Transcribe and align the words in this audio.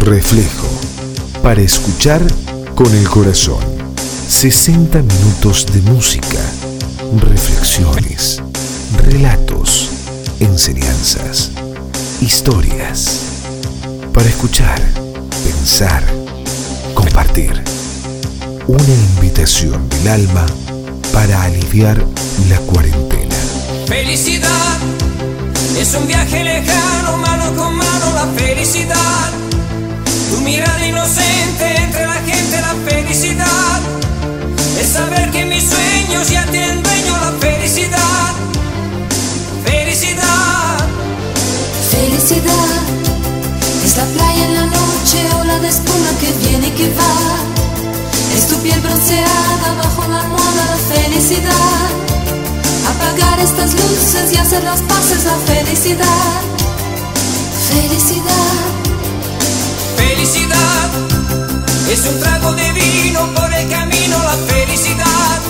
Reflejo. 0.00 0.66
Para 1.42 1.60
escuchar 1.60 2.22
con 2.74 2.92
el 2.94 3.08
corazón. 3.08 3.58
60 4.28 5.02
minutos 5.02 5.66
de 5.66 5.82
música, 5.82 6.40
reflexiones, 7.18 8.42
relatos, 8.96 9.90
enseñanzas, 10.40 11.50
historias. 12.22 13.20
Para 14.14 14.26
escuchar, 14.28 14.80
pensar, 15.44 16.02
compartir. 16.94 17.62
Una 18.66 18.94
invitación 18.94 19.86
del 19.90 20.08
alma 20.08 20.46
para 21.12 21.42
aliviar 21.42 22.02
la 22.48 22.58
cuarentena. 22.60 23.36
Felicidad 23.86 24.78
es 25.78 25.94
un 25.94 26.06
viaje 26.06 26.42
lejano, 26.42 27.18
mano 27.18 27.54
con 27.54 27.74
mano, 27.76 28.12
la 28.14 28.26
felicidad. 28.34 29.49
Tu 30.30 30.40
mirada 30.40 30.86
inocente 30.86 31.76
entre 31.76 32.06
la 32.06 32.20
gente, 32.22 32.60
la 32.60 32.74
felicidad. 32.88 33.80
Es 34.80 34.88
saber 34.88 35.30
que 35.30 35.44
mis 35.44 35.64
sueños 35.68 36.30
ya 36.30 36.44
tienen 36.46 36.82
dueño, 36.82 37.16
la 37.18 37.32
felicidad. 37.40 38.32
Felicidad. 39.64 40.88
Felicidad 41.90 42.80
es 43.84 43.96
la 43.96 44.04
playa 44.04 44.44
en 44.46 44.54
la 44.54 44.66
noche, 44.66 45.18
ola 45.40 45.58
de 45.58 45.68
espuma 45.68 46.10
que 46.20 46.30
viene 46.46 46.68
y 46.68 46.70
que 46.70 46.88
va. 46.94 48.36
Es 48.36 48.48
tu 48.48 48.56
piel 48.62 48.80
bronceada 48.80 49.74
bajo 49.82 50.08
la 50.08 50.20
almohada, 50.20 50.64
la 50.70 50.94
felicidad 50.94 52.00
apagar 52.90 53.38
estas 53.40 53.74
luces 53.74 54.32
y 54.32 54.36
hacer 54.36 54.62
las 54.64 54.80
paces, 54.82 55.24
la 55.24 55.36
felicidad. 55.46 56.40
Felicidad. 57.68 58.79
Felicidad. 60.30 60.90
Es 61.90 62.06
un 62.06 62.20
trago 62.20 62.52
de 62.52 62.72
vino 62.72 63.34
por 63.34 63.52
el 63.52 63.68
camino, 63.68 64.16
la 64.22 64.36
felicidad. 64.46 65.40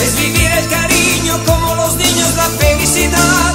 Es 0.00 0.16
vivir 0.16 0.48
el 0.48 0.68
cariño 0.68 1.36
como 1.44 1.74
los 1.74 1.96
niños, 1.96 2.32
la 2.36 2.44
felicidad. 2.50 3.54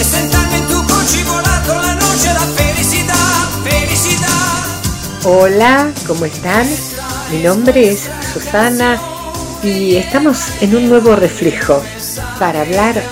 Es 0.00 0.06
sentarme 0.06 0.56
en 0.56 0.66
tu 0.68 0.82
coche 0.86 1.20
y 1.20 1.24
volar 1.24 1.62
con 1.66 1.82
la 1.82 1.94
noche, 1.96 2.32
la 2.32 2.46
felicidad. 2.56 3.48
Felicidad. 3.62 4.64
Hola, 5.24 5.92
¿cómo 6.06 6.24
están? 6.24 6.66
Mi 7.30 7.42
nombre 7.42 7.92
es 7.92 8.08
Susana 8.32 8.98
y 9.62 9.96
estamos 9.96 10.38
en 10.62 10.76
un 10.76 10.88
nuevo 10.88 11.14
reflejo 11.14 11.82
para 12.38 12.62
hablar 12.62 13.02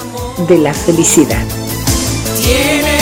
de 0.49 0.57
la 0.57 0.73
felicidad. 0.73 1.45
Tiene 2.43 2.95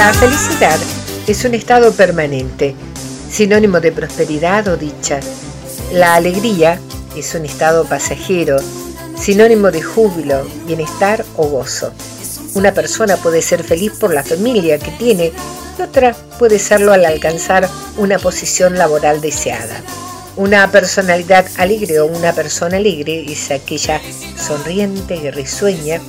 La 0.00 0.14
felicidad 0.14 0.78
es 1.26 1.44
un 1.44 1.54
estado 1.54 1.92
permanente, 1.92 2.74
sinónimo 3.30 3.80
de 3.80 3.92
prosperidad 3.92 4.66
o 4.68 4.78
dicha. 4.78 5.20
La 5.92 6.14
alegría 6.14 6.80
es 7.14 7.34
un 7.34 7.44
estado 7.44 7.84
pasajero, 7.84 8.56
sinónimo 9.18 9.70
de 9.70 9.82
júbilo, 9.82 10.42
bienestar 10.64 11.22
o 11.36 11.46
gozo. 11.48 11.92
Una 12.54 12.72
persona 12.72 13.18
puede 13.18 13.42
ser 13.42 13.62
feliz 13.62 13.92
por 14.00 14.14
la 14.14 14.24
familia 14.24 14.78
que 14.78 14.90
tiene 14.92 15.32
y 15.78 15.82
otra 15.82 16.16
puede 16.38 16.58
serlo 16.58 16.94
al 16.94 17.04
alcanzar 17.04 17.68
una 17.98 18.18
posición 18.18 18.78
laboral 18.78 19.20
deseada. 19.20 19.82
Una 20.36 20.70
personalidad 20.70 21.46
alegre 21.56 22.00
o 22.00 22.06
una 22.06 22.32
persona 22.32 22.76
alegre 22.76 23.24
es 23.30 23.50
aquella 23.50 24.00
sonriente 24.38 25.16
y 25.16 25.30
risueña. 25.30 26.00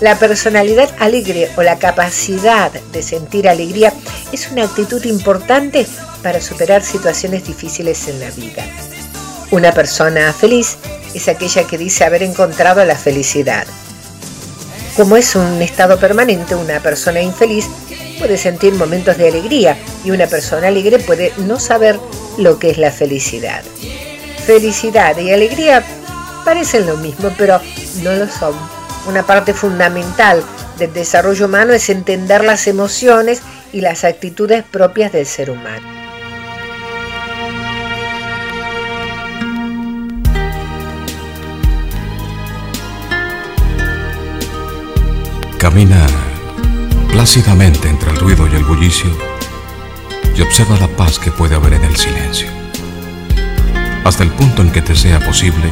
La 0.00 0.18
personalidad 0.18 0.90
alegre 0.98 1.50
o 1.56 1.62
la 1.62 1.78
capacidad 1.78 2.72
de 2.72 3.02
sentir 3.02 3.48
alegría 3.48 3.92
es 4.32 4.50
una 4.50 4.64
actitud 4.64 5.04
importante 5.04 5.86
para 6.22 6.40
superar 6.40 6.82
situaciones 6.82 7.46
difíciles 7.46 8.08
en 8.08 8.20
la 8.20 8.30
vida. 8.30 8.64
Una 9.50 9.72
persona 9.72 10.32
feliz 10.32 10.76
es 11.14 11.28
aquella 11.28 11.66
que 11.66 11.78
dice 11.78 12.04
haber 12.04 12.22
encontrado 12.22 12.84
la 12.84 12.96
felicidad. 12.96 13.66
Como 14.96 15.16
es 15.16 15.36
un 15.36 15.60
estado 15.60 16.00
permanente, 16.00 16.54
una 16.54 16.80
persona 16.80 17.20
infeliz 17.20 17.66
puede 18.18 18.38
sentir 18.38 18.72
momentos 18.72 19.18
de 19.18 19.28
alegría 19.28 19.76
y 20.04 20.10
una 20.10 20.26
persona 20.26 20.68
alegre 20.68 20.98
puede 20.98 21.32
no 21.36 21.60
saber 21.60 21.98
lo 22.38 22.58
que 22.58 22.70
es 22.70 22.78
la 22.78 22.90
felicidad. 22.90 23.62
Felicidad 24.46 25.16
y 25.18 25.32
alegría 25.32 25.84
parecen 26.44 26.86
lo 26.86 26.96
mismo, 26.96 27.32
pero 27.36 27.60
no 28.02 28.12
lo 28.14 28.28
son. 28.28 28.54
Una 29.08 29.24
parte 29.24 29.54
fundamental 29.54 30.42
del 30.78 30.92
desarrollo 30.92 31.46
humano 31.46 31.72
es 31.72 31.88
entender 31.88 32.44
las 32.44 32.66
emociones 32.66 33.42
y 33.72 33.80
las 33.80 34.04
actitudes 34.04 34.64
propias 34.64 35.12
del 35.12 35.26
ser 35.26 35.50
humano. 35.50 35.86
Camina 45.58 46.06
plácidamente 47.10 47.88
entre 47.88 48.10
el 48.10 48.16
ruido 48.18 48.46
y 48.46 48.54
el 48.54 48.64
bullicio 48.64 49.35
y 50.36 50.42
observa 50.42 50.76
la 50.78 50.88
paz 50.88 51.18
que 51.18 51.30
puede 51.30 51.54
haber 51.54 51.74
en 51.74 51.84
el 51.84 51.96
silencio. 51.96 52.48
Hasta 54.04 54.22
el 54.22 54.30
punto 54.30 54.62
en 54.62 54.70
que 54.70 54.82
te 54.82 54.94
sea 54.94 55.18
posible, 55.20 55.70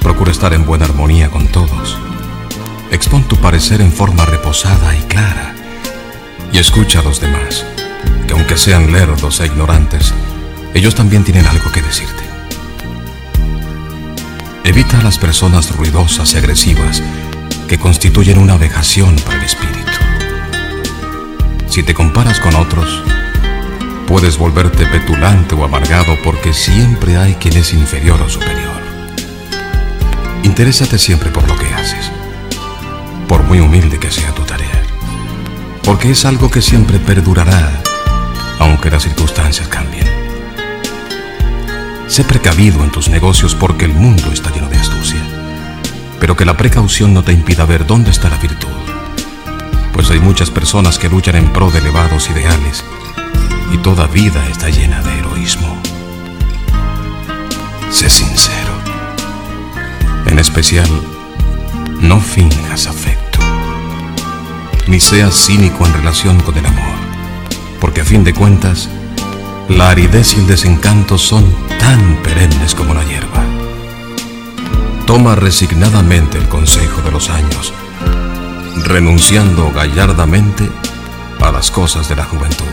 procura 0.00 0.32
estar 0.32 0.52
en 0.52 0.66
buena 0.66 0.84
armonía 0.84 1.30
con 1.30 1.46
todos. 1.48 1.96
Expon 2.90 3.24
tu 3.24 3.36
parecer 3.36 3.80
en 3.80 3.92
forma 3.92 4.24
reposada 4.24 4.96
y 4.96 5.02
clara 5.02 5.54
y 6.52 6.58
escucha 6.58 7.00
a 7.00 7.02
los 7.02 7.20
demás, 7.20 7.64
que 8.26 8.34
aunque 8.34 8.56
sean 8.56 8.92
lerdos 8.92 9.40
e 9.40 9.46
ignorantes, 9.46 10.12
ellos 10.74 10.94
también 10.94 11.24
tienen 11.24 11.46
algo 11.46 11.70
que 11.72 11.82
decirte. 11.82 12.22
Evita 14.64 14.98
a 14.98 15.02
las 15.02 15.18
personas 15.18 15.74
ruidosas 15.76 16.34
y 16.34 16.38
agresivas 16.38 17.02
que 17.68 17.78
constituyen 17.78 18.38
una 18.38 18.56
vejación 18.56 19.16
para 19.24 19.38
el 19.38 19.44
espíritu. 19.44 19.92
Si 21.68 21.82
te 21.82 21.94
comparas 21.94 22.40
con 22.40 22.54
otros, 22.56 23.02
puedes 24.06 24.38
volverte 24.38 24.86
petulante 24.86 25.54
o 25.54 25.64
amargado 25.64 26.16
porque 26.22 26.52
siempre 26.52 27.16
hay 27.16 27.34
quien 27.34 27.56
es 27.56 27.72
inferior 27.72 28.20
o 28.22 28.28
superior. 28.28 28.80
Interésate 30.44 30.96
siempre 30.96 31.30
por 31.30 31.46
lo 31.48 31.56
que 31.58 31.66
haces, 31.74 32.10
por 33.26 33.42
muy 33.42 33.58
humilde 33.58 33.98
que 33.98 34.10
sea 34.10 34.32
tu 34.32 34.42
tarea, 34.42 34.82
porque 35.82 36.10
es 36.12 36.24
algo 36.24 36.50
que 36.50 36.62
siempre 36.62 36.98
perdurará, 36.98 37.82
aunque 38.60 38.90
las 38.90 39.02
circunstancias 39.02 39.66
cambien. 39.66 40.06
Sé 42.06 42.22
precavido 42.22 42.84
en 42.84 42.92
tus 42.92 43.08
negocios 43.08 43.56
porque 43.56 43.84
el 43.84 43.92
mundo 43.92 44.30
está 44.32 44.52
lleno 44.52 44.68
de 44.68 44.78
astucia, 44.78 45.20
pero 46.20 46.36
que 46.36 46.44
la 46.44 46.56
precaución 46.56 47.12
no 47.12 47.24
te 47.24 47.32
impida 47.32 47.64
ver 47.64 47.86
dónde 47.86 48.12
está 48.12 48.28
la 48.28 48.38
virtud, 48.38 48.68
pues 49.92 50.10
hay 50.10 50.20
muchas 50.20 50.50
personas 50.50 50.98
que 50.98 51.08
luchan 51.08 51.34
en 51.34 51.52
pro 51.52 51.70
de 51.72 51.80
elevados 51.80 52.30
ideales 52.30 52.84
toda 53.78 54.06
vida 54.06 54.46
está 54.48 54.68
llena 54.68 55.02
de 55.02 55.18
heroísmo. 55.18 55.76
Sé 57.90 58.10
sincero. 58.10 58.72
En 60.26 60.38
especial, 60.38 60.88
no 62.00 62.20
finjas 62.20 62.86
afecto, 62.86 63.38
ni 64.86 65.00
seas 65.00 65.34
cínico 65.34 65.86
en 65.86 65.92
relación 65.94 66.40
con 66.40 66.56
el 66.58 66.66
amor, 66.66 66.96
porque 67.80 68.02
a 68.02 68.04
fin 68.04 68.24
de 68.24 68.34
cuentas, 68.34 68.88
la 69.68 69.90
aridez 69.90 70.34
y 70.36 70.40
el 70.40 70.46
desencanto 70.46 71.16
son 71.18 71.44
tan 71.78 72.16
perennes 72.22 72.74
como 72.74 72.94
la 72.94 73.04
hierba. 73.04 73.44
Toma 75.06 75.36
resignadamente 75.36 76.38
el 76.38 76.48
consejo 76.48 77.00
de 77.02 77.12
los 77.12 77.30
años, 77.30 77.72
renunciando 78.84 79.70
gallardamente 79.72 80.68
a 81.40 81.52
las 81.52 81.70
cosas 81.70 82.08
de 82.08 82.16
la 82.16 82.24
juventud. 82.24 82.65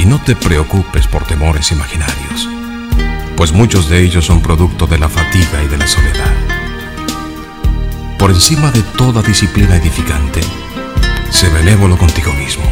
Y 0.00 0.06
no 0.06 0.18
te 0.18 0.34
preocupes 0.34 1.06
por 1.06 1.24
temores 1.24 1.72
imaginarios, 1.72 2.48
pues 3.36 3.52
muchos 3.52 3.90
de 3.90 4.02
ellos 4.02 4.24
son 4.24 4.40
producto 4.40 4.86
de 4.86 4.98
la 4.98 5.10
fatiga 5.10 5.62
y 5.62 5.68
de 5.68 5.76
la 5.76 5.86
soledad. 5.86 6.32
Por 8.18 8.30
encima 8.30 8.70
de 8.70 8.82
toda 8.82 9.20
disciplina 9.20 9.76
edificante, 9.76 10.40
sé 11.28 11.50
benévolo 11.50 11.98
contigo 11.98 12.32
mismo. 12.32 12.64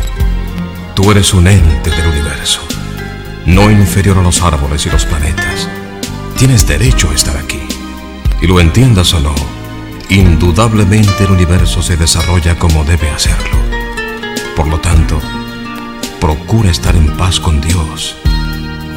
Tú 0.94 1.10
eres 1.10 1.34
un 1.34 1.48
ente 1.48 1.90
del 1.90 2.06
universo, 2.06 2.66
no 3.44 3.70
inferior 3.70 4.16
a 4.16 4.22
los 4.22 4.40
árboles 4.40 4.86
y 4.86 4.90
los 4.90 5.04
planetas. 5.04 5.68
tienes 6.38 6.66
derecho 6.66 7.10
a 7.10 7.14
estar 7.14 7.36
aquí. 7.36 7.60
Y 8.40 8.46
lo 8.46 8.58
entiendas 8.58 9.12
o 9.12 9.20
no, 9.20 9.34
indudablemente 10.08 11.24
el 11.24 11.32
universo 11.32 11.82
se 11.82 11.98
desarrolla 11.98 12.58
como 12.58 12.84
debe 12.84 13.10
hacerlo. 13.10 13.58
Por 14.56 14.68
lo 14.68 14.80
tanto, 14.80 15.20
procura 16.20 16.70
estar 16.70 16.96
en 16.96 17.16
paz 17.16 17.38
con 17.40 17.60
Dios, 17.60 18.16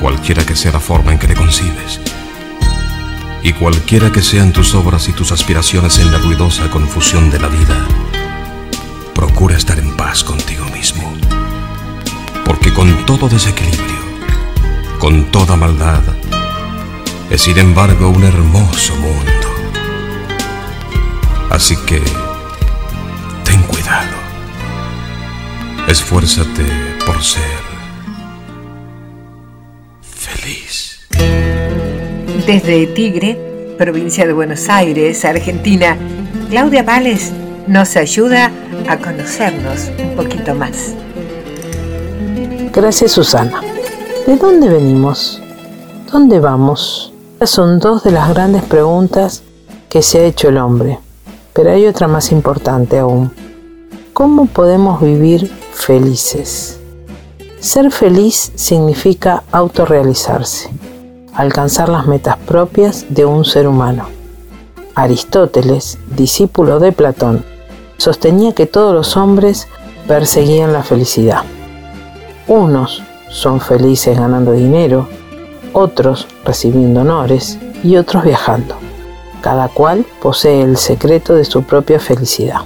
cualquiera 0.02 0.46
que 0.46 0.56
sea 0.56 0.72
la 0.72 0.80
forma 0.80 1.12
en 1.12 1.20
que 1.20 1.28
le 1.28 1.36
concibes. 1.36 2.00
Y 3.44 3.54
cualquiera 3.54 4.12
que 4.12 4.22
sean 4.22 4.52
tus 4.52 4.76
obras 4.76 5.08
y 5.08 5.14
tus 5.14 5.32
aspiraciones 5.32 6.00
en 6.00 6.12
la 6.12 6.18
ruidosa 6.18 6.70
confusión 6.70 7.30
de 7.30 7.40
la 7.40 7.48
vida, 7.48 7.86
procura 9.14 9.58
estar 9.58 9.80
en 9.80 9.96
paz 9.96 10.24
contigo 10.24 10.66
mismo. 10.70 11.14
Porque 12.46 12.74
con 12.74 13.06
todo 13.06 13.30
desequilibrio, 13.30 14.02
con 15.00 15.26
toda 15.32 15.56
maldad, 15.56 16.02
es 17.30 17.42
sin 17.42 17.58
embargo 17.58 18.10
un 18.10 18.24
hermoso 18.24 18.96
mundo. 18.96 19.32
Así 21.50 21.76
que, 21.86 22.02
ten 23.44 23.62
cuidado. 23.64 24.21
Esfuérzate 25.88 26.64
por 27.06 27.22
ser 27.22 27.42
feliz. 30.02 31.00
Desde 32.46 32.88
Tigre, 32.88 33.76
provincia 33.78 34.26
de 34.26 34.34
Buenos 34.34 34.70
Aires, 34.70 35.26
Argentina, 35.26 35.98
Claudia 36.50 36.84
Vales 36.84 37.32
nos 37.68 37.98
ayuda 37.98 38.52
a 38.88 38.98
conocernos 38.98 39.90
un 40.00 40.16
poquito 40.16 40.56
más. 40.56 40.94
Gracias 42.72 43.12
Susana. 43.12 43.62
¿De 44.26 44.38
dónde 44.38 44.70
venimos? 44.70 45.42
¿Dónde 46.12 46.40
vamos? 46.40 47.12
son 47.46 47.80
dos 47.80 48.04
de 48.04 48.12
las 48.12 48.30
grandes 48.30 48.64
preguntas 48.64 49.42
que 49.90 50.04
se 50.04 50.20
ha 50.20 50.26
hecho 50.26 50.50
el 50.50 50.58
hombre, 50.58 51.00
pero 51.54 51.72
hay 51.72 51.88
otra 51.88 52.08
más 52.08 52.32
importante 52.32 53.00
aún. 53.00 53.32
¿Cómo 54.14 54.46
podemos 54.46 55.02
vivir 55.02 55.52
felices? 55.86 56.80
Ser 57.60 57.92
feliz 57.92 58.52
significa 58.56 59.44
autorrealizarse, 59.52 60.70
alcanzar 61.34 61.90
las 61.90 62.08
metas 62.08 62.38
propias 62.38 63.06
de 63.10 63.26
un 63.26 63.46
ser 63.46 63.68
humano. 63.68 64.08
Aristóteles, 64.96 65.98
discípulo 66.16 66.80
de 66.80 66.92
Platón, 66.92 67.44
sostenía 67.98 68.54
que 68.54 68.66
todos 68.66 68.94
los 68.94 69.18
hombres 69.18 69.68
perseguían 70.08 70.74
la 70.74 70.84
felicidad. 70.84 71.44
Unos 72.48 73.04
son 73.30 73.62
felices 73.62 74.18
ganando 74.18 74.52
dinero, 74.52 75.08
otros 75.74 76.28
recibiendo 76.44 77.02
honores 77.02 77.58
y 77.84 77.96
otros 77.96 78.24
viajando. 78.24 78.76
Cada 79.42 79.68
cual 79.70 80.06
posee 80.22 80.62
el 80.62 80.78
secreto 80.78 81.34
de 81.34 81.46
su 81.46 81.64
propia 81.64 82.00
felicidad. 82.00 82.62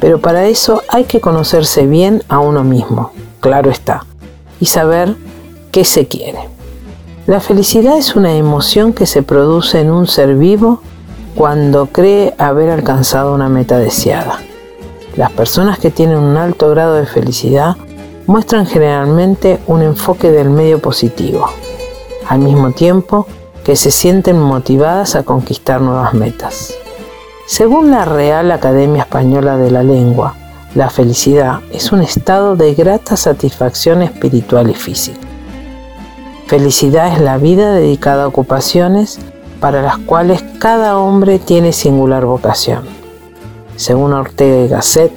Pero 0.00 0.20
para 0.20 0.46
eso 0.46 0.82
hay 0.88 1.04
que 1.04 1.20
conocerse 1.20 1.86
bien 1.86 2.22
a 2.28 2.38
uno 2.38 2.64
mismo, 2.64 3.12
claro 3.40 3.70
está, 3.70 4.06
y 4.58 4.66
saber 4.66 5.14
qué 5.70 5.84
se 5.84 6.08
quiere. 6.08 6.38
La 7.26 7.40
felicidad 7.40 7.96
es 7.98 8.16
una 8.16 8.34
emoción 8.34 8.92
que 8.92 9.06
se 9.06 9.22
produce 9.22 9.80
en 9.80 9.90
un 9.90 10.06
ser 10.06 10.34
vivo 10.36 10.80
cuando 11.34 11.86
cree 11.86 12.34
haber 12.38 12.70
alcanzado 12.70 13.34
una 13.34 13.48
meta 13.48 13.78
deseada. 13.78 14.40
Las 15.16 15.30
personas 15.32 15.78
que 15.78 15.90
tienen 15.90 16.16
un 16.16 16.36
alto 16.36 16.70
grado 16.70 16.94
de 16.94 17.06
felicidad 17.06 17.76
muestran 18.26 18.66
generalmente 18.66 19.60
un 19.66 19.82
enfoque 19.82 20.30
del 20.30 20.50
medio 20.50 20.80
positivo, 20.80 21.46
al 22.26 22.38
mismo 22.40 22.72
tiempo 22.72 23.26
que 23.64 23.76
se 23.76 23.90
sienten 23.90 24.38
motivadas 24.40 25.14
a 25.14 25.22
conquistar 25.22 25.80
nuevas 25.80 26.14
metas. 26.14 26.74
Según 27.50 27.90
la 27.90 28.04
Real 28.04 28.52
Academia 28.52 29.02
Española 29.02 29.56
de 29.56 29.72
la 29.72 29.82
Lengua, 29.82 30.36
la 30.76 30.88
felicidad 30.88 31.58
es 31.72 31.90
un 31.90 32.00
estado 32.00 32.54
de 32.54 32.74
grata 32.74 33.16
satisfacción 33.16 34.02
espiritual 34.02 34.70
y 34.70 34.74
física. 34.74 35.18
Felicidad 36.46 37.12
es 37.12 37.20
la 37.20 37.38
vida 37.38 37.72
dedicada 37.74 38.22
a 38.22 38.28
ocupaciones 38.28 39.18
para 39.58 39.82
las 39.82 39.98
cuales 39.98 40.44
cada 40.60 40.96
hombre 40.96 41.40
tiene 41.40 41.72
singular 41.72 42.24
vocación. 42.24 42.84
Según 43.74 44.12
Ortega 44.12 44.64
y 44.64 44.68
Gasset, 44.68 45.12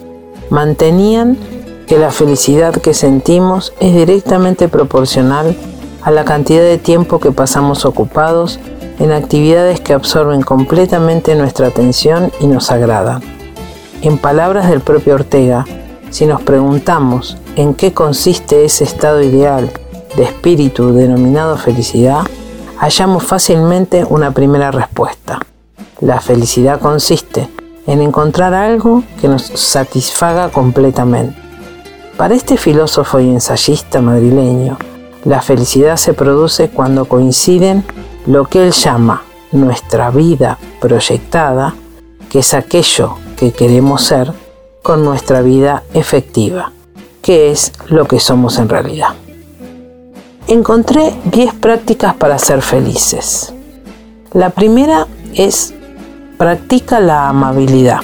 mantenían 0.50 1.38
que 1.86 2.00
la 2.00 2.09
felicidad 2.09 2.74
que 2.74 2.95
sentimos 2.95 3.74
es 3.79 3.94
directamente 3.94 4.68
proporcional 4.69 5.56
a 6.01 6.09
la 6.09 6.25
cantidad 6.25 6.63
de 6.63 6.79
tiempo 6.79 7.19
que 7.19 7.31
pasamos 7.31 7.86
ocupados 7.86 8.59
en 9.00 9.12
actividades 9.12 9.80
que 9.81 9.94
absorben 9.94 10.42
completamente 10.42 11.36
nuestra 11.36 11.68
atención 11.68 12.31
y 12.40 12.48
nos 12.48 12.72
agradan. 12.72 13.22
En 14.01 14.18
palabras 14.18 14.69
del 14.69 14.81
propio 14.81 15.16
Ortega, 15.16 15.66
si 16.10 16.25
nos 16.25 16.42
preguntamos 16.42 17.38
en 17.56 17.74
qué 17.74 17.94
consiste 17.94 18.66
ese 18.66 18.84
estado 18.84 19.22
ideal 19.22 19.72
de 20.16 20.24
espíritu 20.24 20.94
denominado 20.94 21.57
felicidad, 21.57 22.22
hallamos 22.78 23.24
fácilmente 23.24 24.06
una 24.07 24.31
primera 24.31 24.72
respuesta. 24.72 25.39
La 26.01 26.19
felicidad 26.19 26.80
consiste 26.80 27.50
en 27.88 28.01
encontrar 28.01 28.54
algo 28.54 29.04
que 29.22 29.28
nos 29.28 29.44
satisfaga 29.44 30.50
completamente. 30.50 31.36
Para 32.18 32.36
este 32.36 32.57
filósofo 32.57 33.19
y 33.19 33.30
ensayista 33.30 34.01
madrileño, 34.01 34.78
la 35.25 35.42
felicidad 35.42 35.96
se 35.98 36.13
produce 36.13 36.69
cuando 36.69 37.06
coinciden 37.06 37.84
lo 38.25 38.46
que 38.46 38.68
él 38.68 38.72
llama 38.72 39.24
nuestra 39.52 40.10
vida 40.10 40.58
proyectada, 40.80 41.75
que 42.30 42.40
es 42.40 42.54
aquello 42.54 43.18
que 43.38 43.52
queremos 43.52 44.04
ser, 44.04 44.34
con 44.81 45.04
nuestra 45.06 45.42
vida 45.42 45.84
efectiva, 45.94 46.72
que 47.22 47.52
es 47.52 47.72
lo 47.88 48.06
que 48.06 48.20
somos 48.20 48.60
en 48.60 48.70
realidad. 48.70 49.16
Encontré 50.48 51.14
10 51.25 51.54
prácticas 51.56 52.16
para 52.16 52.38
ser 52.38 52.62
felices. 52.62 53.54
La 54.34 54.50
primera 54.50 55.08
es 55.34 55.74
practica 56.38 57.00
la 57.00 57.30
amabilidad. 57.30 58.00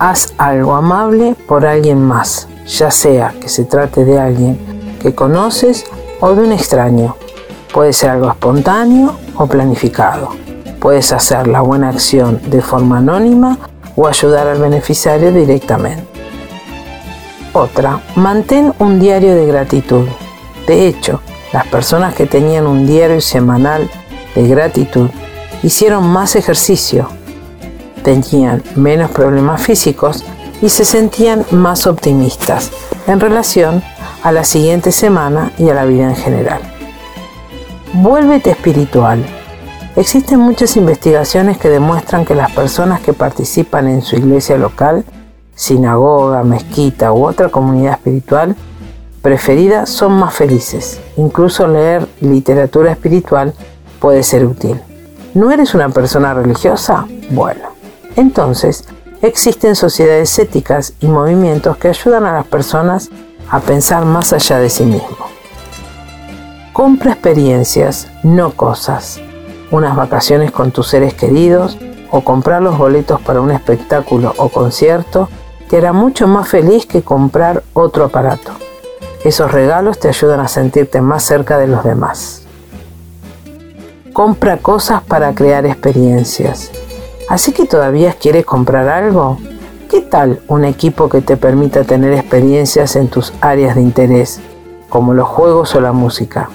Haz 0.00 0.34
algo 0.38 0.74
amable 0.74 1.36
por 1.46 1.64
alguien 1.64 2.00
más, 2.02 2.48
ya 2.66 2.90
sea 2.90 3.34
que 3.40 3.48
se 3.48 3.64
trate 3.64 4.04
de 4.04 4.18
alguien 4.18 4.58
que 5.00 5.14
conoces 5.14 5.84
o 6.20 6.34
de 6.34 6.42
un 6.42 6.52
extraño. 6.52 7.16
Puede 7.78 7.92
ser 7.92 8.10
algo 8.10 8.28
espontáneo 8.28 9.14
o 9.36 9.46
planificado. 9.46 10.30
Puedes 10.80 11.12
hacer 11.12 11.46
la 11.46 11.60
buena 11.60 11.90
acción 11.90 12.40
de 12.50 12.60
forma 12.60 12.98
anónima 12.98 13.56
o 13.94 14.08
ayudar 14.08 14.48
al 14.48 14.58
beneficiario 14.58 15.30
directamente. 15.30 16.02
Otra, 17.52 18.00
mantén 18.16 18.74
un 18.80 18.98
diario 18.98 19.32
de 19.36 19.46
gratitud. 19.46 20.08
De 20.66 20.88
hecho, 20.88 21.20
las 21.52 21.68
personas 21.68 22.16
que 22.16 22.26
tenían 22.26 22.66
un 22.66 22.84
diario 22.84 23.20
semanal 23.20 23.88
de 24.34 24.48
gratitud 24.48 25.08
hicieron 25.62 26.04
más 26.04 26.34
ejercicio, 26.34 27.08
tenían 28.02 28.60
menos 28.74 29.12
problemas 29.12 29.62
físicos 29.62 30.24
y 30.60 30.68
se 30.68 30.84
sentían 30.84 31.46
más 31.52 31.86
optimistas 31.86 32.72
en 33.06 33.20
relación 33.20 33.84
a 34.24 34.32
la 34.32 34.42
siguiente 34.42 34.90
semana 34.90 35.52
y 35.58 35.70
a 35.70 35.74
la 35.74 35.84
vida 35.84 36.08
en 36.08 36.16
general. 36.16 36.77
Vuélvete 37.94 38.50
espiritual. 38.50 39.24
Existen 39.96 40.38
muchas 40.38 40.76
investigaciones 40.76 41.56
que 41.56 41.70
demuestran 41.70 42.26
que 42.26 42.34
las 42.34 42.52
personas 42.52 43.00
que 43.00 43.14
participan 43.14 43.88
en 43.88 44.02
su 44.02 44.16
iglesia 44.16 44.58
local, 44.58 45.04
sinagoga, 45.54 46.44
mezquita 46.44 47.12
u 47.12 47.26
otra 47.26 47.48
comunidad 47.48 47.94
espiritual 47.94 48.54
preferida 49.22 49.86
son 49.86 50.12
más 50.12 50.34
felices. 50.34 51.00
Incluso 51.16 51.66
leer 51.66 52.06
literatura 52.20 52.92
espiritual 52.92 53.54
puede 54.00 54.22
ser 54.22 54.44
útil. 54.44 54.80
¿No 55.32 55.50
eres 55.50 55.74
una 55.74 55.88
persona 55.88 56.34
religiosa? 56.34 57.06
Bueno, 57.30 57.70
entonces 58.16 58.84
existen 59.22 59.74
sociedades 59.74 60.38
éticas 60.38 60.92
y 61.00 61.06
movimientos 61.06 61.78
que 61.78 61.88
ayudan 61.88 62.26
a 62.26 62.34
las 62.34 62.46
personas 62.46 63.08
a 63.50 63.60
pensar 63.60 64.04
más 64.04 64.34
allá 64.34 64.58
de 64.58 64.68
sí 64.68 64.84
mismo. 64.84 65.27
Compra 66.78 67.10
experiencias, 67.10 68.06
no 68.22 68.52
cosas. 68.52 69.20
Unas 69.72 69.96
vacaciones 69.96 70.52
con 70.52 70.70
tus 70.70 70.86
seres 70.86 71.12
queridos 71.12 71.76
o 72.12 72.20
comprar 72.20 72.62
los 72.62 72.78
boletos 72.78 73.20
para 73.20 73.40
un 73.40 73.50
espectáculo 73.50 74.32
o 74.36 74.48
concierto 74.48 75.28
te 75.68 75.78
hará 75.78 75.92
mucho 75.92 76.28
más 76.28 76.48
feliz 76.48 76.86
que 76.86 77.02
comprar 77.02 77.64
otro 77.72 78.04
aparato. 78.04 78.52
Esos 79.24 79.50
regalos 79.50 79.98
te 79.98 80.06
ayudan 80.06 80.38
a 80.38 80.46
sentirte 80.46 81.00
más 81.00 81.24
cerca 81.24 81.58
de 81.58 81.66
los 81.66 81.82
demás. 81.82 82.44
Compra 84.12 84.58
cosas 84.58 85.02
para 85.02 85.34
crear 85.34 85.66
experiencias. 85.66 86.70
¿Así 87.28 87.50
que 87.50 87.66
todavía 87.66 88.12
quieres 88.12 88.46
comprar 88.46 88.88
algo? 88.88 89.38
¿Qué 89.90 90.00
tal 90.00 90.42
un 90.46 90.64
equipo 90.64 91.08
que 91.08 91.22
te 91.22 91.36
permita 91.36 91.82
tener 91.82 92.12
experiencias 92.12 92.94
en 92.94 93.08
tus 93.08 93.32
áreas 93.40 93.74
de 93.74 93.82
interés, 93.82 94.38
como 94.88 95.12
los 95.12 95.26
juegos 95.26 95.74
o 95.74 95.80
la 95.80 95.90
música? 95.90 96.48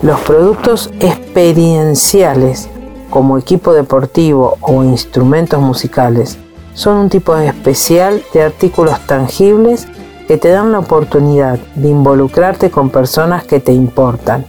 Los 0.00 0.20
productos 0.20 0.90
experienciales 1.00 2.68
como 3.10 3.36
equipo 3.36 3.72
deportivo 3.72 4.56
o 4.60 4.84
instrumentos 4.84 5.60
musicales 5.60 6.38
son 6.74 6.98
un 6.98 7.08
tipo 7.08 7.36
especial 7.36 8.22
de 8.32 8.42
artículos 8.42 9.00
tangibles 9.06 9.88
que 10.28 10.36
te 10.36 10.50
dan 10.50 10.70
la 10.70 10.78
oportunidad 10.78 11.58
de 11.74 11.88
involucrarte 11.88 12.70
con 12.70 12.90
personas 12.90 13.42
que 13.42 13.58
te 13.58 13.72
importan. 13.72 14.46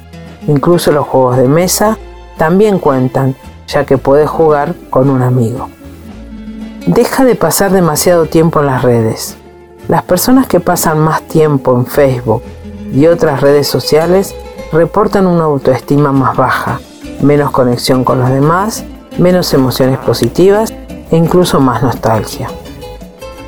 Incluso 0.47 0.91
los 0.91 1.07
juegos 1.07 1.37
de 1.37 1.47
mesa 1.47 1.97
también 2.37 2.77
cuentan, 2.77 3.35
ya 3.67 3.85
que 3.87 3.97
puedes 3.97 4.29
jugar 4.29 4.75
con 4.91 5.09
un 5.09 5.23
amigo. 5.23 5.67
Deja 6.85 7.25
de 7.25 7.33
pasar 7.33 7.71
demasiado 7.71 8.27
tiempo 8.27 8.59
en 8.59 8.67
las 8.67 8.83
redes. 8.83 9.35
Las 9.87 10.03
personas 10.03 10.45
que 10.45 10.59
pasan 10.59 10.99
más 10.99 11.23
tiempo 11.23 11.75
en 11.75 11.87
Facebook 11.87 12.43
y 12.93 13.07
otras 13.07 13.41
redes 13.41 13.67
sociales 13.67 14.35
reportan 14.71 15.27
una 15.27 15.45
autoestima 15.45 16.11
más 16.11 16.35
baja, 16.35 16.79
menos 17.21 17.51
conexión 17.51 18.03
con 18.03 18.19
los 18.19 18.29
demás, 18.29 18.83
menos 19.17 19.53
emociones 19.53 19.97
positivas 19.99 20.73
e 21.11 21.17
incluso 21.17 21.59
más 21.59 21.81
nostalgia. 21.81 22.49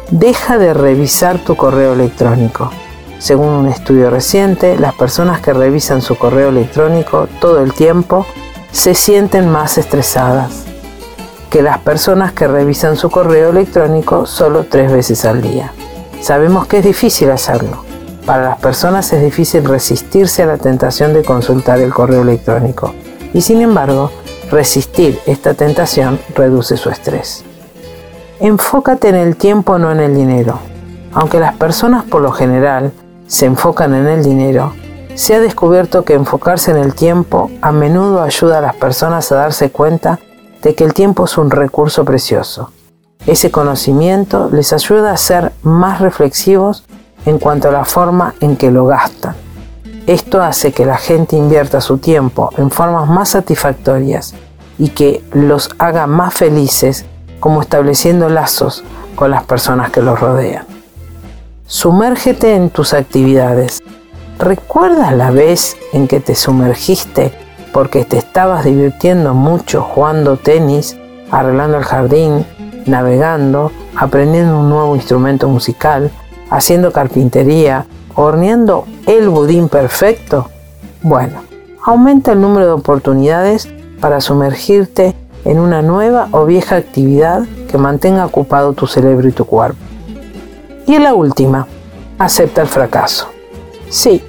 Deja 0.09 0.57
de 0.57 0.73
revisar 0.73 1.39
tu 1.39 1.55
correo 1.55 1.93
electrónico. 1.93 2.71
Según 3.19 3.49
un 3.49 3.67
estudio 3.67 4.09
reciente, 4.09 4.77
las 4.77 4.95
personas 4.95 5.41
que 5.41 5.53
revisan 5.53 6.01
su 6.01 6.17
correo 6.17 6.49
electrónico 6.49 7.27
todo 7.39 7.61
el 7.61 7.73
tiempo 7.73 8.25
se 8.71 8.95
sienten 8.95 9.49
más 9.49 9.77
estresadas 9.77 10.65
que 11.51 11.61
las 11.61 11.79
personas 11.79 12.31
que 12.31 12.47
revisan 12.47 12.95
su 12.95 13.11
correo 13.11 13.49
electrónico 13.49 14.25
solo 14.25 14.65
tres 14.69 14.89
veces 14.89 15.25
al 15.25 15.41
día. 15.41 15.73
Sabemos 16.21 16.65
que 16.65 16.77
es 16.77 16.85
difícil 16.85 17.29
hacerlo. 17.29 17.90
Para 18.25 18.49
las 18.49 18.59
personas 18.59 19.11
es 19.13 19.21
difícil 19.23 19.65
resistirse 19.65 20.43
a 20.43 20.45
la 20.45 20.57
tentación 20.57 21.13
de 21.13 21.23
consultar 21.23 21.79
el 21.79 21.93
correo 21.93 22.21
electrónico. 22.21 22.93
Y 23.33 23.41
sin 23.41 23.61
embargo, 23.61 24.11
resistir 24.51 25.19
esta 25.25 25.53
tentación 25.53 26.19
reduce 26.35 26.77
su 26.77 26.89
estrés. 26.89 27.43
Enfócate 28.39 29.09
en 29.09 29.15
el 29.15 29.35
tiempo, 29.35 29.77
no 29.77 29.91
en 29.91 29.99
el 29.99 30.15
dinero. 30.15 30.59
Aunque 31.13 31.39
las 31.39 31.55
personas 31.55 32.03
por 32.03 32.21
lo 32.21 32.31
general 32.31 32.91
se 33.27 33.45
enfocan 33.45 33.93
en 33.93 34.07
el 34.07 34.23
dinero, 34.23 34.73
se 35.15 35.35
ha 35.35 35.39
descubierto 35.39 36.03
que 36.03 36.13
enfocarse 36.13 36.71
en 36.71 36.77
el 36.77 36.93
tiempo 36.93 37.49
a 37.61 37.71
menudo 37.71 38.21
ayuda 38.21 38.59
a 38.59 38.61
las 38.61 38.75
personas 38.75 39.31
a 39.31 39.35
darse 39.35 39.71
cuenta 39.71 40.19
de 40.61 40.75
que 40.75 40.83
el 40.83 40.93
tiempo 40.93 41.25
es 41.25 41.37
un 41.37 41.51
recurso 41.51 42.05
precioso 42.05 42.71
ese 43.27 43.51
conocimiento 43.51 44.49
les 44.51 44.73
ayuda 44.73 45.11
a 45.11 45.17
ser 45.17 45.51
más 45.61 46.01
reflexivos 46.01 46.83
en 47.25 47.39
cuanto 47.39 47.69
a 47.69 47.71
la 47.71 47.85
forma 47.85 48.35
en 48.39 48.55
que 48.57 48.71
lo 48.71 48.85
gastan. 48.85 49.35
Esto 50.07 50.41
hace 50.41 50.71
que 50.71 50.85
la 50.85 50.97
gente 50.97 51.35
invierta 51.35 51.79
su 51.79 51.97
tiempo 51.97 52.49
en 52.57 52.71
formas 52.71 53.07
más 53.07 53.29
satisfactorias 53.29 54.33
y 54.77 54.89
que 54.89 55.23
los 55.31 55.69
haga 55.77 56.07
más 56.07 56.33
felices 56.33 57.05
como 57.39 57.61
estableciendo 57.61 58.29
lazos 58.29 58.83
con 59.15 59.31
las 59.31 59.43
personas 59.43 59.91
que 59.91 60.01
los 60.01 60.19
rodean. 60.19 60.65
Sumérgete 61.67 62.55
en 62.55 62.69
tus 62.69 62.93
actividades. 62.93 63.81
¿Recuerdas 64.39 65.13
la 65.13 65.31
vez 65.31 65.77
en 65.93 66.07
que 66.07 66.19
te 66.19 66.35
sumergiste 66.35 67.31
porque 67.71 68.03
te 68.03 68.17
estabas 68.17 68.65
divirtiendo 68.65 69.33
mucho 69.33 69.81
jugando 69.81 70.37
tenis, 70.37 70.97
arreglando 71.29 71.77
el 71.77 71.83
jardín, 71.83 72.45
navegando, 72.85 73.71
aprendiendo 73.95 74.59
un 74.59 74.69
nuevo 74.69 74.95
instrumento 74.95 75.47
musical, 75.47 76.11
haciendo 76.51 76.91
carpintería, 76.91 77.87
horneando 78.13 78.85
el 79.07 79.29
budín 79.29 79.69
perfecto? 79.69 80.49
Bueno, 81.01 81.41
aumenta 81.83 82.33
el 82.33 82.41
número 82.41 82.67
de 82.67 82.73
oportunidades 82.73 83.67
para 83.99 84.21
sumergirte 84.21 85.15
en 85.45 85.57
una 85.57 85.81
nueva 85.81 86.27
o 86.31 86.45
vieja 86.45 86.75
actividad 86.75 87.47
que 87.69 87.79
mantenga 87.79 88.25
ocupado 88.25 88.73
tu 88.73 88.85
cerebro 88.85 89.27
y 89.27 89.31
tu 89.31 89.45
cuerpo. 89.45 89.79
Y 90.85 90.99
la 90.99 91.15
última, 91.15 91.65
acepta 92.19 92.61
el 92.61 92.67
fracaso. 92.67 93.29
Sí, 93.89 94.21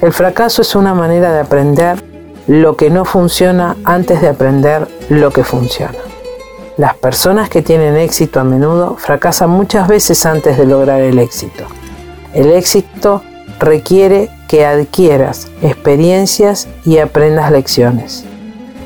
el 0.00 0.12
fracaso 0.12 0.62
es 0.62 0.74
una 0.74 0.94
manera 0.94 1.32
de 1.32 1.40
aprender 1.40 2.02
lo 2.46 2.76
que 2.76 2.90
no 2.90 3.04
funciona 3.04 3.76
antes 3.84 4.20
de 4.20 4.28
aprender 4.28 4.88
lo 5.08 5.30
que 5.30 5.44
funciona. 5.44 6.11
Las 6.78 6.94
personas 6.94 7.50
que 7.50 7.60
tienen 7.60 7.96
éxito 7.96 8.40
a 8.40 8.44
menudo 8.44 8.96
fracasan 8.96 9.50
muchas 9.50 9.88
veces 9.88 10.24
antes 10.24 10.56
de 10.56 10.64
lograr 10.64 11.02
el 11.02 11.18
éxito. 11.18 11.64
El 12.32 12.50
éxito 12.50 13.22
requiere 13.58 14.30
que 14.48 14.64
adquieras 14.64 15.48
experiencias 15.60 16.68
y 16.86 16.96
aprendas 16.96 17.50
lecciones. 17.52 18.24